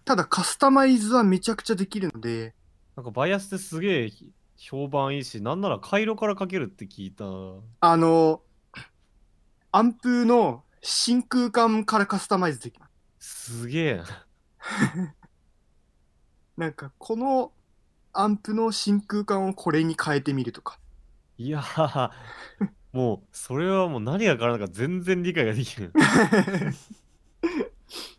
[0.06, 2.54] ただ、カスタマイズはめちゃくちゃできるので、
[2.96, 4.12] なんかバイアスってすげえ
[4.58, 7.26] 評判いいし、なんなら回路からかけるって聞いた。
[7.82, 8.42] あの、
[9.72, 12.88] アンプの真空管からカスタマイズできま
[13.20, 13.60] す。
[13.60, 14.06] すげえな。
[16.56, 17.52] なんか、この
[18.20, 20.80] アンプの真空管をこれに変えてみるとか。
[21.38, 22.12] いやー、
[22.94, 25.92] もう、それはもう何が変わるのか全然理解ができる。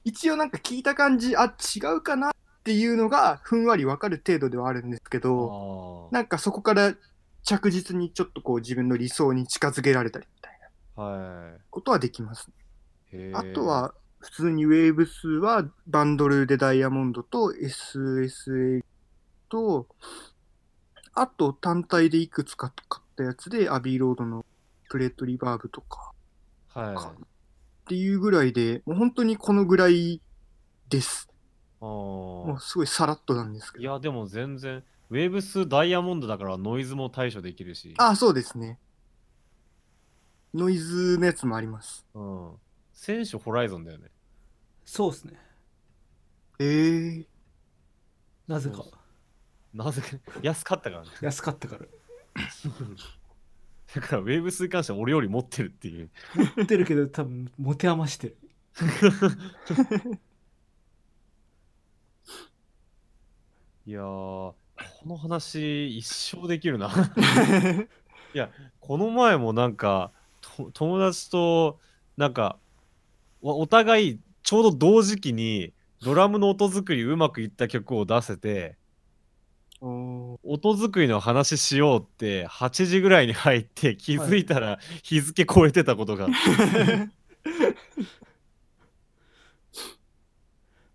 [0.05, 2.33] 一応なんか聞いた感じ、あ、違うかなっ
[2.63, 6.95] ていうのがふんわりわかる程度ではあるんですけあど、ーなんかそこから
[7.43, 10.59] 着実にちょっとこう自分の理想に近づけられたりみたい
[10.97, 12.51] なはことはできます。
[13.13, 13.17] い。
[13.17, 18.83] へーあと、は、普通にウェーブスはバンドルでダイヤモンドと SSA
[19.49, 19.87] と、
[21.15, 24.45] あと単体でいくつか買ったやつでアビーロードの
[24.89, 26.13] プレートリバーブとか
[26.75, 30.21] はっていうぐらいで、もう本当にこのぐらい
[30.89, 31.29] です。
[31.31, 31.35] い。
[31.81, 33.83] あもーうすごいさらっとなんですけど。
[33.83, 37.95] いや、でも全然、ウェーブスダイヤモンドだからノイズも対処できるし。
[37.99, 38.79] あ、そうですね。
[40.55, 42.07] ノイズのやつもあります。
[42.15, 42.53] うん。
[42.93, 44.11] 選手ホライゾンだよね。
[44.87, 45.35] そうですね
[46.61, 47.27] ええ
[48.47, 48.87] なぜかそう
[49.77, 50.09] なぜか、
[50.43, 51.09] 安かったからね。
[51.21, 51.85] 安かったから
[53.95, 56.11] だから、ウェーブスに関しては俺より持ってるっていう。
[56.57, 58.37] 持ってるけど多分持て余してる
[63.87, 64.57] いやー、こ
[65.07, 66.91] の話一生できるな。
[68.35, 68.51] いや、
[68.81, 71.79] この前もなんか、と友達と、
[72.17, 72.59] なんか、
[73.43, 75.73] おお互いちょうど同時期に
[76.03, 78.77] ドラムの音作りうまくいった曲を出せて、
[80.43, 86.29] 音作りの話しようって8時ぐらいに入って気づいたら日付超えてたことが、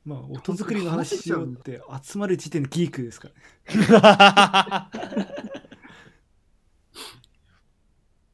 [0.05, 5.01] まあ音作りの話しようって集まる時点でギークですからね。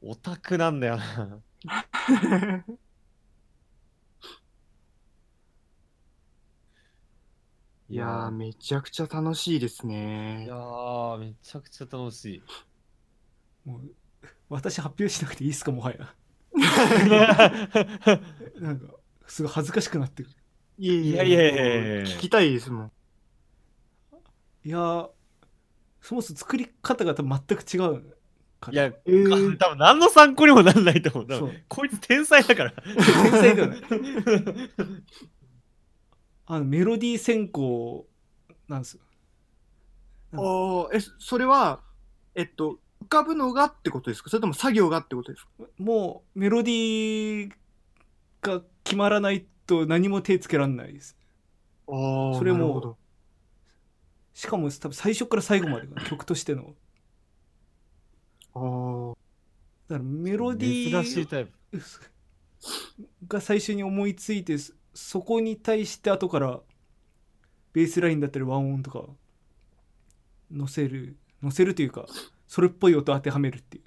[0.00, 1.38] オタクなんだよな。
[7.90, 9.86] いやー、めちゃくちゃ楽しいです
[10.40, 10.54] いねや。
[10.54, 12.42] ー、めちゃくちゃ楽しい。
[13.64, 13.82] もう
[14.48, 16.14] 私発表しなくていいっすかもはや
[18.60, 18.94] なんか
[19.26, 20.34] すごい恥ずかしくなってくる
[20.78, 21.62] いえいえいやいやいや
[21.96, 22.92] いや聞きたいですもん。
[24.64, 25.10] いやー
[26.00, 28.16] そもそも作り方が多分全く違う
[28.60, 31.26] からいや、えー、多分何の参考にもなんないと思う。
[31.26, 32.72] 多そう分こいつ天才だから。
[32.72, 33.80] 天才ではない
[36.50, 38.06] あのメロディー選考
[38.68, 38.94] なんです。
[38.94, 39.02] よ
[40.32, 41.80] おーえ、それは、
[42.34, 44.30] えっと、浮かぶのがってことですか？
[44.30, 45.50] それとも作業がってことですか？
[45.76, 47.52] もうメロディー
[48.40, 51.18] が決まらないと何も手つけられないです。
[51.86, 52.96] ああ、それもなるほど。
[54.32, 56.74] しかも多分最初から最後までが 曲としての。
[58.54, 59.14] あー。
[59.88, 61.52] だからメロディ珍しいータイプ。
[63.28, 64.56] が最初に思いついて
[64.98, 66.60] そそこに対して後から
[67.72, 69.04] ベースラインだったり和音とか
[70.50, 72.06] 乗せる乗せるというか
[72.48, 73.84] それっぽい音当てはめるっていう。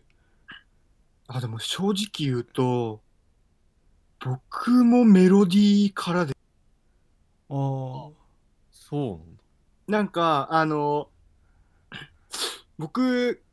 [1.28, 3.02] あ、でも正直言うと、
[4.20, 6.34] 僕もメロディーからで、
[7.50, 8.10] ああ
[8.72, 9.44] そうなんだ。
[9.88, 11.10] なんか、あの、
[12.78, 13.44] 僕、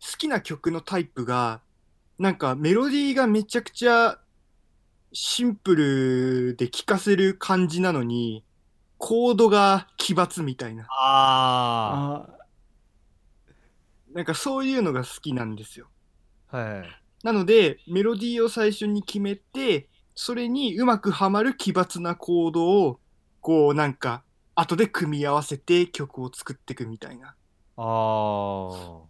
[0.00, 1.60] 好きな曲のタイプが、
[2.18, 4.20] なんかメロディーがめちゃくちゃ
[5.12, 8.44] シンプルで聴かせる感じなのに、
[8.98, 10.86] コードが奇抜みたいな。
[10.90, 12.38] ああ
[14.12, 15.88] なんかそういうのが好きなんですよ。
[16.50, 16.56] あ。
[16.56, 16.88] はい。
[17.22, 23.00] なので、メロディーを最初に決めて、それにうまくはまる奇抜なコードを、
[23.40, 24.24] こうなんか、
[24.54, 27.36] 後で組み合わせて曲を作っていくみたいな。
[27.76, 29.00] ああ。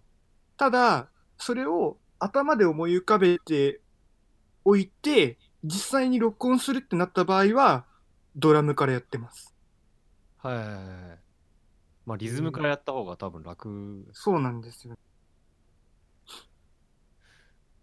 [0.57, 1.09] ただ、
[1.39, 3.81] それを頭で思い浮かべて
[4.65, 7.87] おいて、実際に録音するってなった場合は、
[8.37, 9.55] ドラムからやってます。
[10.39, 10.81] はいはいはいは
[11.15, 11.19] い。
[12.07, 14.09] まあ、リズムからやった方が多分楽。
[14.13, 14.97] そうなんですよ。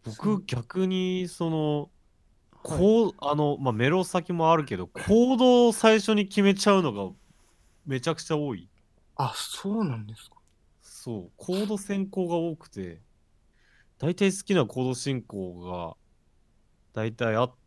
[0.04, 1.92] 僕、逆に、その、
[2.64, 7.14] こう、あの、まあ、メロ先もあるけど、コードを最初に決めちゃうのが
[7.86, 8.70] めちゃくちゃ多い。
[9.18, 10.38] あ、そうなんですか。
[10.82, 13.02] そう、コード先行が多くて、
[13.98, 15.96] 大体好きなコード進行が
[16.94, 17.65] 大体あって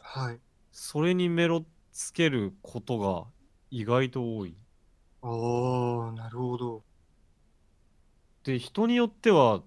[0.00, 0.40] はい。
[0.72, 3.24] それにメロつけることが
[3.70, 4.54] 意外と多い
[5.22, 6.84] ああ、なるほど。
[8.44, 9.62] で人によっては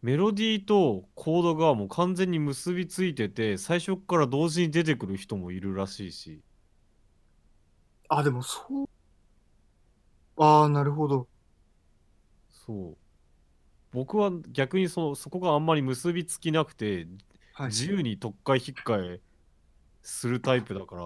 [0.00, 6.40] メロディーとコードがもう完全に結びついてて最初から同時に出てくる人もいるらしいし
[8.08, 8.88] あ、でもそう。
[10.36, 11.28] ああ、なるほど。
[12.66, 12.96] そう
[13.92, 17.06] 僕は逆にそのそこがあんまり結びつきなくて
[17.56, 17.66] はい。
[17.68, 19.18] 自由に特会引っかえ
[20.02, 21.02] するタイプだから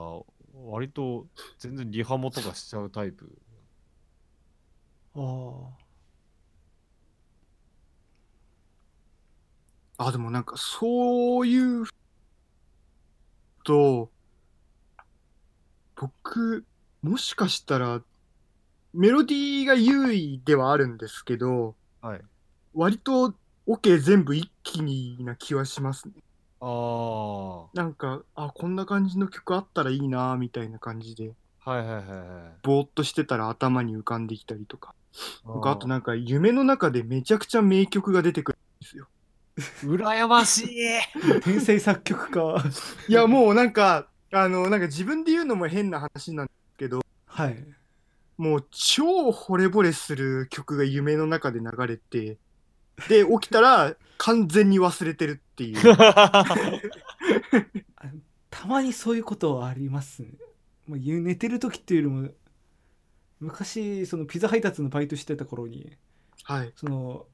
[0.67, 1.27] 割と
[1.59, 3.31] 全然リハモとかしちゃうタイプ
[5.15, 5.71] あ
[9.99, 11.85] ああ、でもなんかそういう
[13.65, 14.11] と、
[15.95, 16.65] 僕、
[17.03, 18.03] もしかしたら、
[18.93, 22.21] メロディーが優位ではあるんですけど、はい
[22.75, 23.35] 割と
[23.67, 26.15] オ、ケ全部一気にな気はしますね。
[26.61, 31.33] あなんか、あ、こんな感じの曲あったらいいな、みたいな感じで、い
[31.65, 32.59] はいはいはい。
[32.63, 34.95] ぼーっとしてたら頭に浮かんできたりとか。
[35.45, 39.09] 僕、あとななんか夢の中でめちゃくちゃ名曲が出てくるんですよ。
[39.83, 41.41] 羨ましい。
[41.43, 42.65] 天才作曲家。
[43.09, 47.67] いや、もうなんか、あの、なんか自分で言うのも変な話なんですけど、はい。
[48.37, 52.39] もう超惚れ惚れする曲が夢の中で流れて、
[53.09, 55.77] で、起きたら完全に忘れてるっていう。
[58.51, 60.29] たまにそういうことはありますね、
[60.87, 62.29] まあ、ゆ寝てる時っていうよりも
[63.39, 65.97] 昔そのピザ配達のバイトしてた頃に
[66.45, 66.73] はい。
[66.77, 67.25] その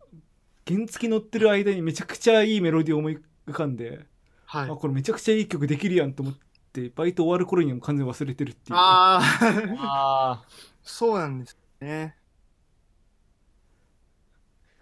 [0.69, 3.19] 原付乗ってる間にめちゃくちゃいいメロディーを思い
[3.49, 4.07] 浮かんで、
[4.45, 4.77] はいあ。
[4.77, 6.35] これめちゃくちゃいい曲できるやんと思っ
[6.73, 10.45] てバイト終わる頃には完全に忘れてるっていうああ、あ
[10.85, 12.17] そうなんですね。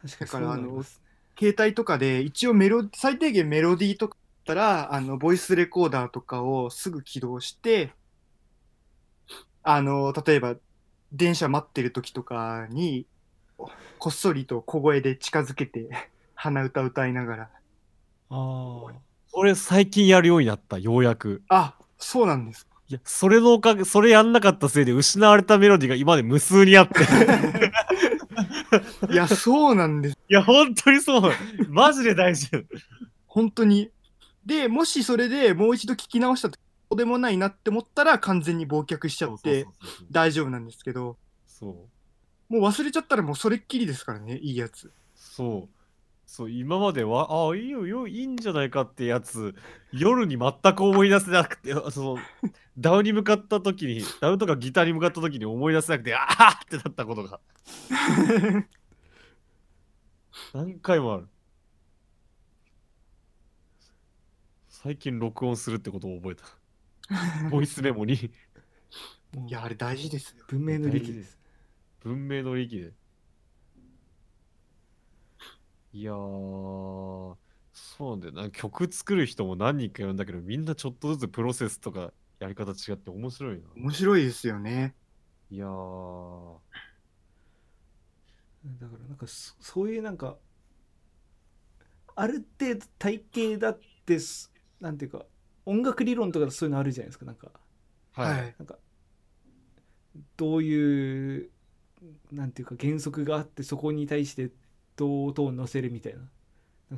[0.02, 1.03] 確かにそういうのありますね
[1.38, 4.16] 携帯とかで一応メロ、最低限メロディーとか
[4.46, 7.92] だったら、あの、ボイスレコーダーとかをすぐ起動して、
[9.62, 10.56] あの、例えば、
[11.12, 13.06] 電車待ってる時とかに、
[13.98, 15.88] こっそりと小声で近づけて、
[16.34, 17.50] 鼻歌歌いながら。
[18.30, 18.86] あ
[19.32, 22.66] 俺最近やるようになったようやくあ、そうなんです。
[22.94, 27.00] いやそれのおかげそれやんなかったせいで失われたメロディーが今まで無数にあって。
[29.12, 30.18] いや、そうなんです。
[30.28, 31.32] いや本当にそう。
[31.68, 32.48] マジで大事。
[33.26, 33.90] 本当に。
[34.46, 36.58] で、もしそれでもう一度聞き直したと
[36.96, 39.66] でもないなって思ったら完全に忘却しちゃって
[40.10, 41.16] 大丈夫なんですけど、
[41.46, 41.72] そう。
[42.52, 44.92] もう忘れちゃったらもうそれっきりですからね、いいやつ。
[45.14, 45.83] そう
[46.26, 49.54] そう今まではあいいよよいいんじゃないかってやつ
[49.92, 52.18] 夜に全く思い出せなくてその
[52.78, 57.40] ダウンに向かった時にダウンとかギターに向かった時に思い出せなくてああってなったことが。
[60.52, 61.28] 何回もある。
[64.68, 66.44] 最近録音するってことを覚えた。
[67.50, 68.14] ボイスメモに。
[69.46, 70.44] いや、あれ大事ですよ。
[70.48, 71.38] 文明の利器です。
[72.00, 72.92] 文明の利器で
[75.94, 77.36] いやー
[77.72, 78.50] そうだよな。
[78.50, 83.62] 曲作る人も何人かいるんだけどみんなちょっとずつプロセスとかやり方違って面白いな。
[83.76, 84.96] 面白いですよね。
[85.50, 86.56] いやー。
[88.80, 90.36] だからなんかそそういうなんか
[92.16, 95.26] ある程度体系だってすなんていうか
[95.64, 97.52] 音楽理論とかでそういうのあるじゃないですかなんか。
[98.14, 98.78] はい、なんか
[100.36, 101.50] どういう
[102.32, 104.50] なんていうか原則があってそこに対して
[104.96, 106.20] どうどう載せるみたいな。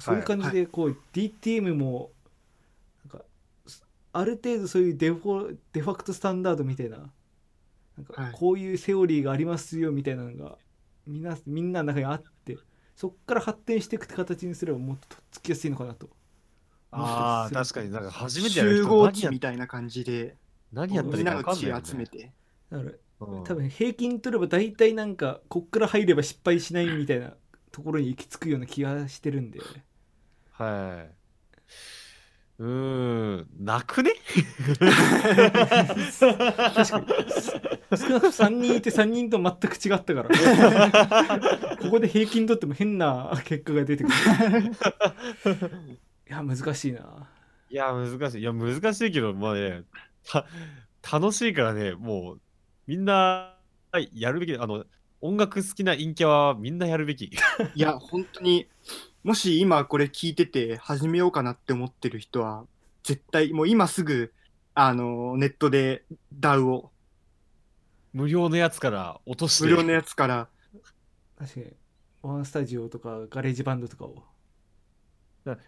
[0.01, 2.13] そういう感じでこう、DTM も
[3.05, 3.25] なんか
[3.67, 6.99] すある程度そういうデフォデファクトスタンダードみたいな
[7.97, 8.33] なんはい。
[8.33, 10.59] かこういうセオリーがありますよみたいなのが
[11.07, 12.61] みんなみんなの中にあって
[12.95, 16.11] そっから発展していくって形にすればもっととっつきやすいのかなと。
[16.91, 17.91] ああ確かに。
[17.91, 20.37] なんか初めてやる集合値みたいな感じで、
[20.73, 22.33] 何やったらいいかみんなの知恵分かんないよね、集めて。
[22.71, 23.45] だからうん。
[23.45, 27.37] 多分平均取れば大体なんかこっから入れば失敗しないみたいな
[27.77, 29.61] ところに行き着くような気がしてるんで。
[30.53, 31.15] はい。
[32.59, 34.13] うーん、泣くね？
[36.19, 37.07] 確かに。
[37.99, 40.31] 少なくとも3人いて3人と全く違ったから。
[41.77, 44.15] ここで平均取っても変な結果が出てくる。
[46.31, 47.29] いや難しいな。
[47.69, 48.41] いや、難しい。
[48.41, 49.83] いや、難しいけど、まあね、
[50.25, 50.47] た
[51.13, 52.41] 楽しいからね、もう、
[52.87, 53.55] みんな、
[54.15, 54.87] やるべき、あの、
[55.21, 57.25] 音楽好きな陰キャはみんなやるべき。
[57.75, 58.67] いや、本当に、
[59.25, 62.67] もし今これ聞いてて始めようかなって思ってる人は、
[63.03, 64.33] 絶対、もう今すぐ、
[64.75, 66.05] あの、ネットで
[66.39, 66.91] DAW を、
[68.13, 69.65] 無料のやつから落として。
[69.65, 70.49] 無料のやつから、
[71.39, 71.67] 確かに
[72.23, 74.25] ワンスタジオとかガレージバンドとかを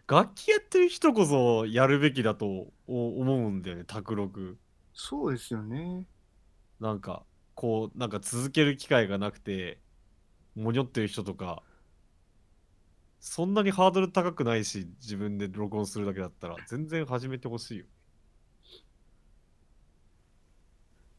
[0.08, 4.58] 楽器やってる人こそやるべきだと思うんだよね卓録
[4.92, 6.08] そうですよね。
[6.80, 7.22] なんか
[7.58, 9.80] こうなんか続ける機会がなくて
[10.54, 11.64] もにょってる人とか
[13.18, 17.86] そんなにハードル高くないし自分で録音するだけだったら全然始めてほしいよ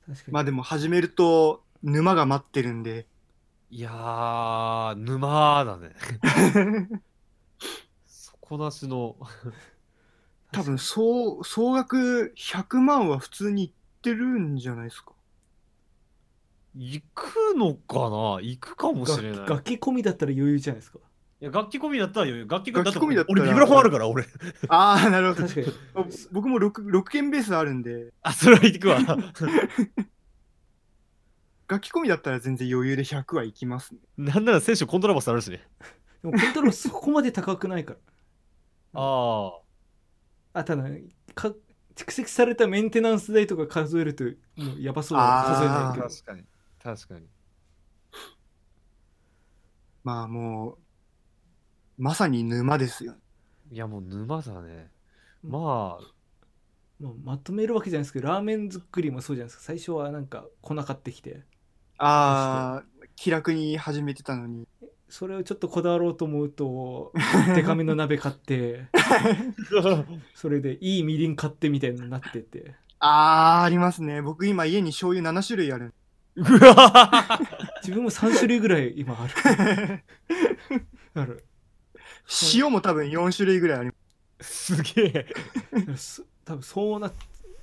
[0.08, 3.06] 確かに、まあでも始めると沼が待ってるんで。
[3.70, 5.94] いやー沼だね
[8.08, 9.18] 底なしの
[10.54, 13.72] 多分総総額100万は普通にいっ
[14.02, 15.19] てるんじゃないですか。
[16.82, 18.40] 行くのかな？
[18.42, 19.40] 行くかもしれない。
[19.40, 21.00] 楽器楽器込みだったら余裕じゃないですか。
[21.42, 22.48] いや楽器込みだったら余裕。
[22.48, 24.26] 楽器楽器込みだったら俺ビブラフォンあるから俺。
[24.70, 25.48] ああ、なるほど。
[25.48, 25.76] 確かに。
[25.96, 29.00] あ 僕も 6, 6件ベースあるんで、あそれは行くわ。
[31.68, 34.00] 楽器込みだったら全然余裕で100はいきますね。
[34.18, 35.62] なんなら選手コントラバスあるしね。
[36.24, 38.00] でもコントロールそこまで高くないから。
[39.02, 39.52] あ
[40.54, 40.84] ああただ
[41.36, 41.54] か
[41.96, 44.32] 蓄積されたメンテナンス代とか数えるとも
[44.78, 46.44] うやばそうだ数えないけど確かに
[46.82, 47.28] 確かに
[50.04, 50.78] まあもう、
[51.98, 53.16] まさに沼ですよ。
[53.72, 54.90] いやもう沼だね
[55.44, 56.04] うんまあ
[57.00, 61.44] まあ、まとめるわけじゃないですけどラーメン作りもそうじゃないですか最初はなんか粉買ってきて
[61.98, 64.68] ああ、気楽に始めてたのに。
[65.08, 67.14] それをちょっとこだわろうと思うと
[67.56, 68.86] デカめの鍋買って
[70.36, 74.22] それでいいみりん買ってみたいになっててああ、ありますね。
[74.22, 75.94] 僕今家に醤油7種類ある。
[76.40, 77.40] うわ
[77.82, 80.04] 自分も3種類ぐらい今ある。
[81.14, 81.46] ある。
[82.54, 83.94] 塩も多分4種類ぐらいありま
[84.42, 84.76] す。
[84.76, 85.26] すげえ。
[85.98, 87.14] そ多分そうなっ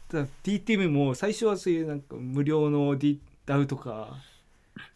[0.08, 0.18] た。
[0.44, 4.16] DTM も最初はそういうなんか無料の D ダウとか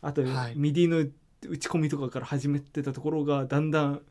[0.03, 0.57] あとはい。
[0.57, 4.03] MIDI の打ち込みとかから始めてたところがだんだん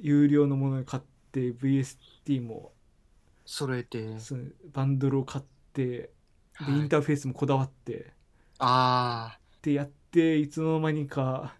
[0.00, 1.02] 有料のものに買っ
[1.32, 2.72] て VST も
[3.44, 4.18] 揃えて。
[4.20, 6.10] そのバンドルを買ってで
[6.54, 6.74] はい。
[6.74, 8.12] インターフェースもこだわって
[8.58, 11.54] ああ、でやっていつの間にか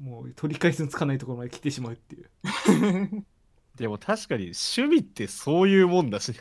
[0.00, 2.30] もう取り返しのつかないところまで来てしまうっていう。
[3.76, 6.32] でも確かに趣味ってそういうもんだし。
[6.32, 6.38] ね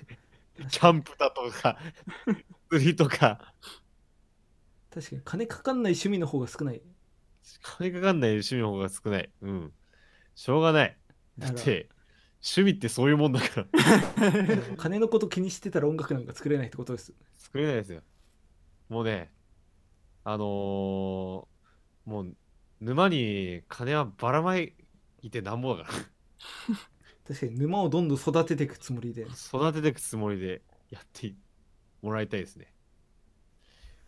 [0.70, 1.80] キャンプだとか
[2.70, 3.54] 釣りとか。
[4.92, 6.82] 確かに金かかんない趣味の方が少ない。
[7.62, 9.32] 金かかんない趣味の方が少ない。
[9.42, 9.74] うん。
[10.36, 10.98] しょうがない。
[11.40, 11.90] だって
[12.44, 13.68] 趣味ってそういうもんだから。
[14.78, 17.14] 金のこと気にしてたら音楽なんか作れないってことです。
[17.38, 18.04] 作れないですよ。
[18.90, 19.33] もうね
[20.24, 21.54] あのー
[22.06, 22.36] もう
[22.82, 24.74] 沼に金はばらまい
[25.32, 26.00] てなんぼだから
[27.28, 31.34] 確かに沼をどんどん育てていくつもりで育てていくつもりでやって
[32.02, 32.68] もらいたいですね。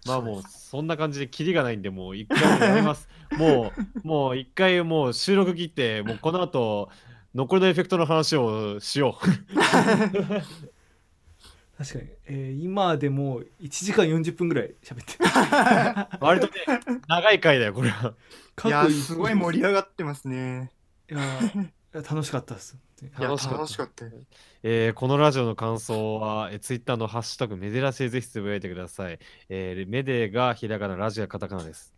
[0.06, 3.08] まあもうそんな感じでキリがないんでもう一回やめます。
[3.38, 3.74] も
[4.04, 6.90] うもう一回もう収録切ってもうこの後
[7.34, 9.18] 残りのエフェクトの話をしよ
[11.78, 16.18] 確かに、えー今でもう1時間40分ぐらい喋ってう。
[16.24, 16.54] 割とね
[17.08, 18.14] 長い回だよこれは。
[18.66, 20.72] いやすごい盛り上がってますね。
[21.12, 21.22] いや
[22.02, 24.12] 楽しかったですいや楽しかったか
[24.64, 29.20] えーこのラジオの感想は、えー、ツイッターのハッシュタグメデラシでぜひつぶやいてください。
[29.50, 31.94] えーメデがひらがな、ラジオがカタカナです。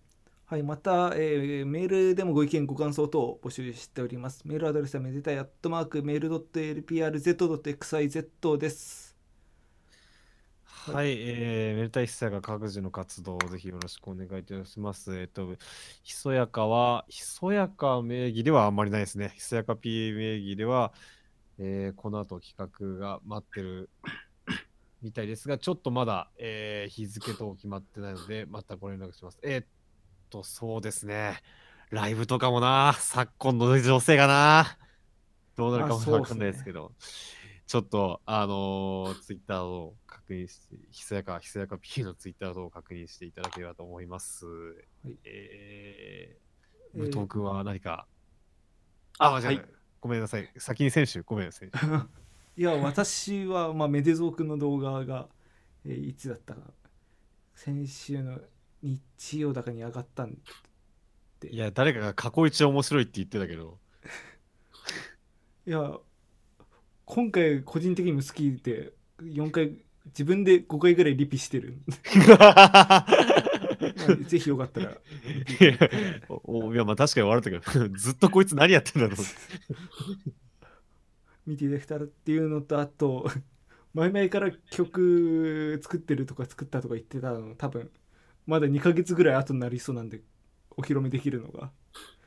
[0.48, 4.42] はい、また、えーメールでもご意見、ご感想等を募集しております。
[4.46, 6.30] メールアドレスはめでたいアットマークメール
[6.84, 9.07] .lprz.xyz です。
[10.94, 15.20] はい、えー、メルタイヒソヤカ各自の活動をぜひよろしくお願いいたします。
[15.20, 15.56] えっと、
[16.02, 19.34] ひそやかは、ひそやか名義ではあんまりないですね。
[19.36, 20.94] ひそやか P 名義では、
[21.60, 23.90] えーこの後企画が待ってる
[25.04, 29.40] みたいですが、ちょっとまだ、えー日付等決まってないので、またご連絡します。
[29.44, 29.66] えーっ
[30.30, 31.42] と、そうですね。
[31.90, 34.78] ライブとかもな、昨今の情勢がな、
[35.58, 36.94] どうなるかもわかんないですけど、
[37.68, 44.46] ちょっと、あのツイッターを確認して、ひそやか、ひそやか P のツイッターを確認していただければと思います。
[45.06, 46.48] いえー、えー
[46.98, 48.08] 武藤君は何か、
[49.20, 49.66] あ間違えた
[50.00, 50.50] ごめんなさい。
[50.58, 51.70] 先に選手、ごめんなさい。
[52.56, 55.28] いや、私は、まあ、メデゾー君の動画が、
[55.86, 56.68] えーいつだったかな。
[57.54, 58.40] 先週の
[58.82, 60.38] 日曜だかに上がったん
[61.42, 61.50] で。
[61.50, 63.78] いや、誰かが過去一面白いって言ってたけど、
[65.68, 66.00] いや、
[67.08, 69.78] 今回個人的にも好きで、4回、
[70.08, 71.78] 自分で5回ぐらいリピしてる。
[72.38, 73.06] まあ
[74.28, 74.92] ぜひよかったら。
[74.92, 74.96] い
[75.64, 75.78] や
[76.28, 79.18] おおいやまあ確かに笑ったけど ずっとこいつ何やってんだろう
[81.50, 83.30] 見ていただけたらっていうのとあと
[83.94, 87.90] 前々から曲作ってるとか作ったとか言ってたの多分
[88.46, 90.22] まだ2ヶ月ぐらい後になりそうなんで
[90.72, 91.72] お披露目できるのが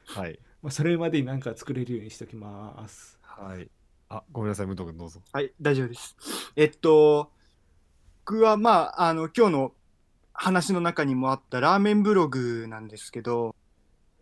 [0.07, 3.71] はいまあ、それまでになんか作れるようにしときますはい。
[4.11, 5.23] あ、ごめんなさい、武藤君どうぞ。
[5.33, 6.17] はい、大丈夫です。
[6.57, 7.31] えっと、
[8.27, 9.73] 僕はまあ、あの、今日の
[10.33, 13.55] 話の中にもあったラーメンブログなんですけど、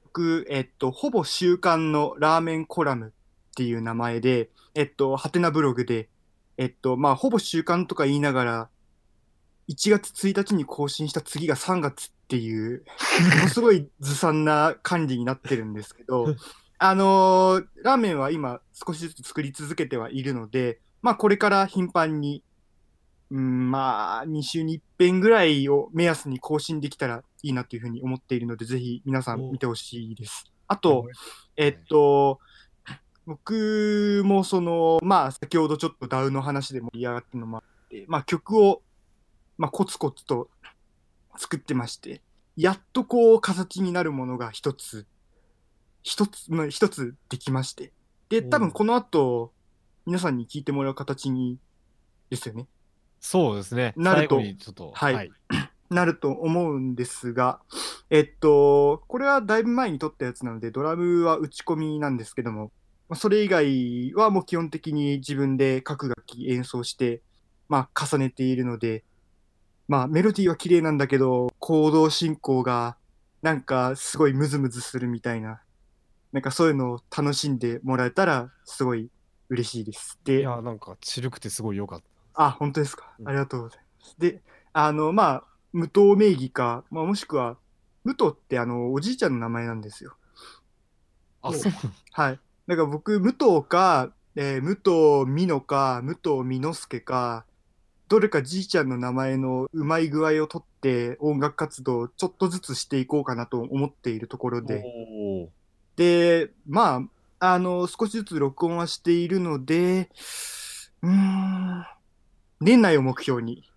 [0.04, 3.10] 僕、えっと、ほぼ週刊のラーメンコラムっ
[3.56, 6.10] ていう名前で、えっと、ハテナブログで、
[6.58, 8.68] えっと、まあ、ほぼ週刊とか言いながら、
[9.70, 12.84] 1月1日に更新した次が3月っていう、
[13.36, 16.34] ものすごいずさんな管理になってるんですけど、
[16.78, 22.44] あのーラーメンは今少しずつ作り続けてはいるので、まあこれから頻繁に、
[23.30, 30.44] うん、まあ2週に1遍ぐらいを目安に更新できたらいいなというふうに思っているので、ぜひ皆さん見てほしいです。
[30.68, 31.06] あと、
[31.56, 32.38] えっと、
[33.26, 38.82] 僕もその、まあ先ほどちょっとダウの話で盛り上がったのもあって、まあ曲を、
[39.56, 40.48] まあコツコツと
[41.36, 42.22] 作ってまして、
[42.56, 45.06] やっとこう形になるものが一つ
[46.08, 47.92] 一つ、まあ、一つできまして。
[48.30, 49.52] で、多分この後、
[50.06, 51.58] 皆さんに聞いてもらう形に、
[52.30, 52.66] ですよね。
[53.20, 53.92] そうですね。
[53.94, 55.30] なると最後にちょっと、はい
[55.90, 57.60] なると思うんですが、
[58.10, 62.72] えっと、これはだいぶ前に撮ったやつなので、ドラムは打ち込みなんですけども、
[63.08, 67.20] まあそれ以外はもう基本的に自分で各楽器演奏して、
[67.68, 69.04] まあ重ねているので、
[69.88, 72.96] まあメロディーは綺麗なんだけど、行動進行が
[73.40, 75.62] なんかすごいムズムズするみたいな、
[76.32, 79.10] なんかそういうのを楽しんでもらえたらすごい
[79.48, 80.18] 嬉しいです。
[80.24, 82.02] で、いや、なんか、ちるくてすごい良かっ
[82.34, 82.44] た。
[82.44, 83.14] あ、本当ですか？
[83.18, 83.22] う。
[83.22, 84.14] んありがとうございます。
[84.18, 84.42] で、
[84.72, 87.56] あの、まあ、無糖名義か、まあ、もしくは、
[88.04, 90.16] 武藤ってあの、おじいちゃんの名前なんですよ。
[91.42, 91.72] あ、そう。
[92.12, 92.40] はい。
[92.66, 97.44] だから僕、武藤か、えー武藤美濃か、武藤美之助か、
[98.08, 104.82] どれかじいちゃんの名前のうまい具合をとって音楽活動をちょっとずつしていこうかなと思っているところで、
[105.98, 107.08] で、ま
[107.40, 110.08] あ、あの、少しずつ録音はしているので、
[111.02, 111.84] うん、
[112.60, 113.68] 年内を目標に、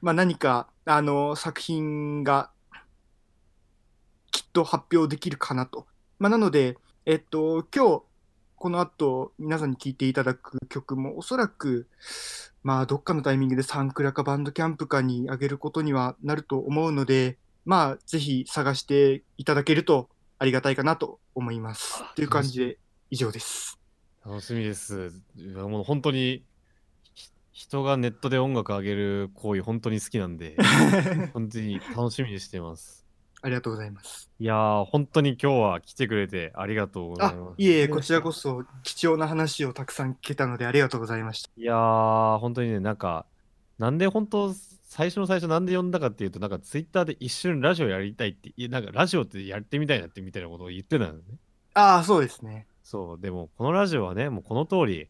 [0.00, 2.52] まあ何か、あの、作品が
[4.30, 5.88] きっと発表できるかなと。
[6.20, 8.02] まあなので、えっと、今日、
[8.54, 11.88] この後、皆さんに聴いていただく曲も、おそらく、
[12.62, 20.10] まあ、どっかのタイミングでサンクラかバンドキャンプかに上げることにはなると思うので、まあ、ぜひ探していただけると
[20.42, 22.02] ありがたいかなと思います。
[22.14, 22.78] という感じで
[23.10, 23.78] 以上です。
[24.24, 25.12] 楽しみです。
[25.36, 26.46] もう本当に、
[27.12, 30.56] ひ人がネットで音楽上げる行為、本当に好きなんで、
[31.34, 33.06] 本当に楽しみにしています。
[33.42, 34.30] ありがとうございます。
[34.38, 41.50] いやー、本当に今日は来てくれてありがとうございあます。、いえいえ、こちらこそ貴重な話をたくさん聞けたのでありがとうございました。
[41.54, 43.26] いやー、本当にね、なんか、
[43.76, 44.54] なんで本当、
[44.90, 51.20] 最初の最初なんで呼んだかっていうと、なんかツイッターで一瞬ラジオやりたいって、なんかラジオってやってみたいなってみたいなことを言ってたのね。
[51.74, 52.66] ああ、そうですね。
[52.82, 55.08] そう、でもこのラジオはね、もうこの通り、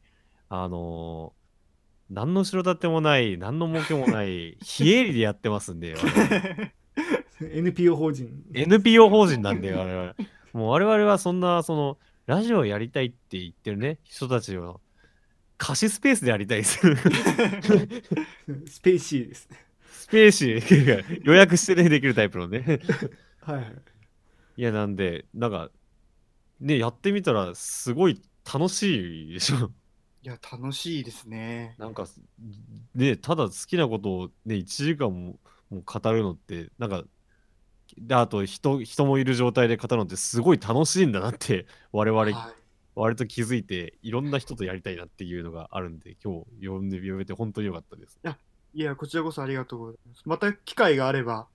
[0.50, 1.40] あのー
[2.10, 5.94] 何の後ろ盾もない、何の儲けもない、非営利でやってますんで、
[7.40, 10.14] NPO 法人 NPO 法人なんで、我々。
[10.52, 14.80] もう我々はそんな、その、ラジオやりたいって言ってるね、人たちを、
[15.56, 16.80] 貸しスペースでやりたいです。
[18.66, 19.48] スペーシーです
[20.10, 22.80] ペーシー予約してね、できるタイプのね。
[23.40, 23.74] はいはい
[24.56, 25.70] いや、なんで、なんか、
[26.60, 28.20] ね、やってみたら、すごい
[28.52, 29.70] 楽しいでしょ？
[30.22, 31.74] いや、楽しいですね。
[31.78, 32.06] なんか、
[32.94, 35.38] ね、ただ好きなことをね、1時間も
[35.70, 37.04] もう語るのって、なんか、
[37.96, 42.34] であと人、人もいる状態で語るのってすごい楽しいんだなって、我々、はい
[42.96, 48.18] 割と気づいて、いろんな人とやりたいなっていうのがあるんで、今日呼んで呼べて本当に良かったです。
[48.22, 48.36] いや、
[48.96, 50.22] こちらこそありがとうございます。
[50.26, 51.46] また機会があれば、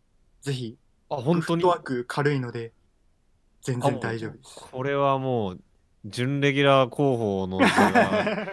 [0.41, 0.77] ぜひ、
[1.09, 1.41] あ、本当に？
[1.41, 2.71] フットワーク軽いので、
[3.61, 4.67] 全然大丈夫です。
[4.71, 5.61] これはもう、
[6.05, 8.47] 準レギュラー候補の座が、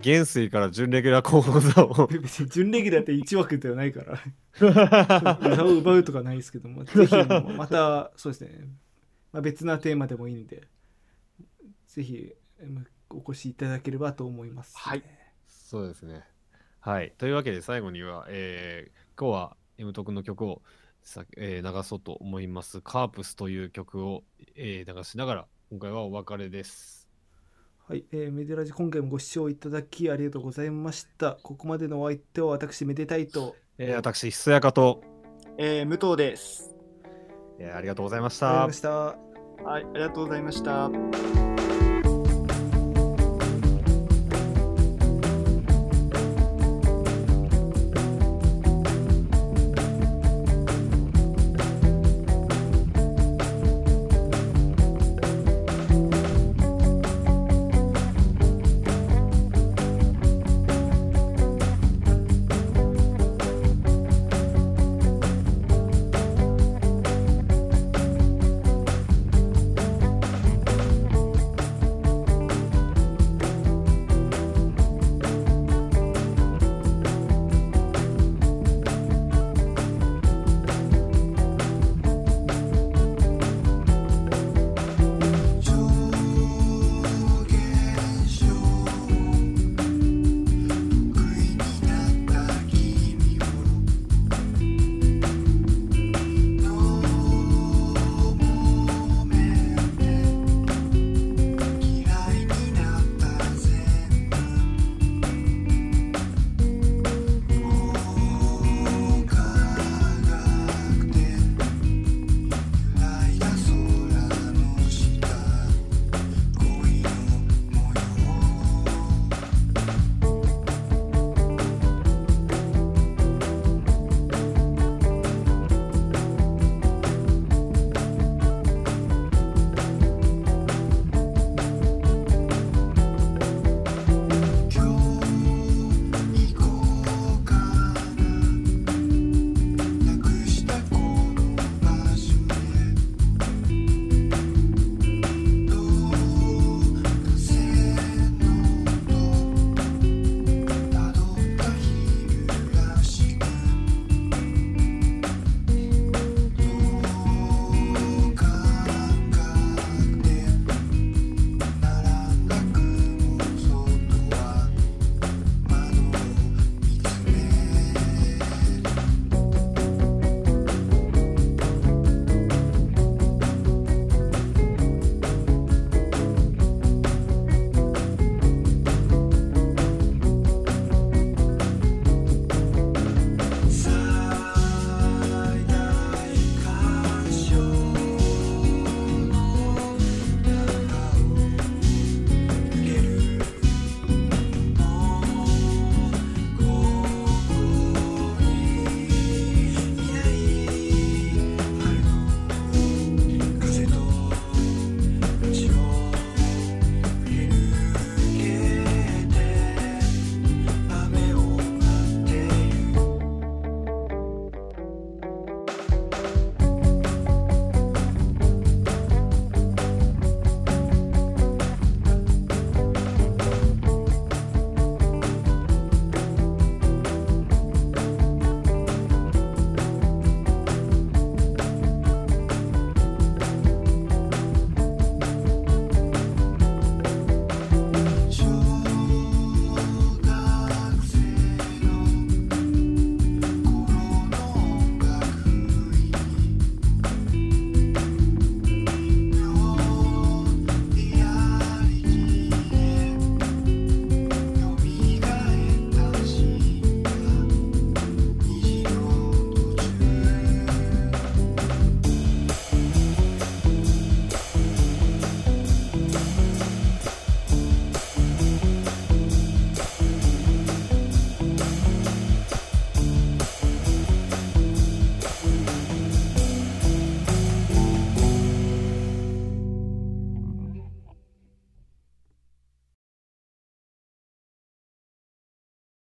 [0.00, 2.06] 元帥から準レギュラー候補の座を。
[2.20, 4.20] 別に準レギュラーって1枠ではないから
[5.52, 7.14] 歌を奪うとかないですけどもぜひ
[7.56, 8.68] またそうですね、
[9.32, 10.66] まあ、別なテーマでもいいんで
[11.86, 12.34] ぜひ
[12.68, 15.02] まお越しいただければと思います、はい
[15.72, 16.22] そうですね。
[16.82, 17.12] はい。
[17.16, 20.62] というわけで最後には、えー今日は M トクの曲を
[21.04, 22.80] さ、えー流そうと思います。
[22.80, 24.24] カープスという曲を、
[24.56, 27.08] えー流しながら、今回はお別れです。
[27.86, 35.02] はい、えーメデラジ今回もご視聴いただきありがとうございましたここまでのお相手は私めでたいとえー私、ひそやかと、
[35.58, 36.74] えー武藤です。
[37.60, 39.22] えーありがとうございましたありがとうございま。
[39.52, 41.31] したはい、ありがとうございました。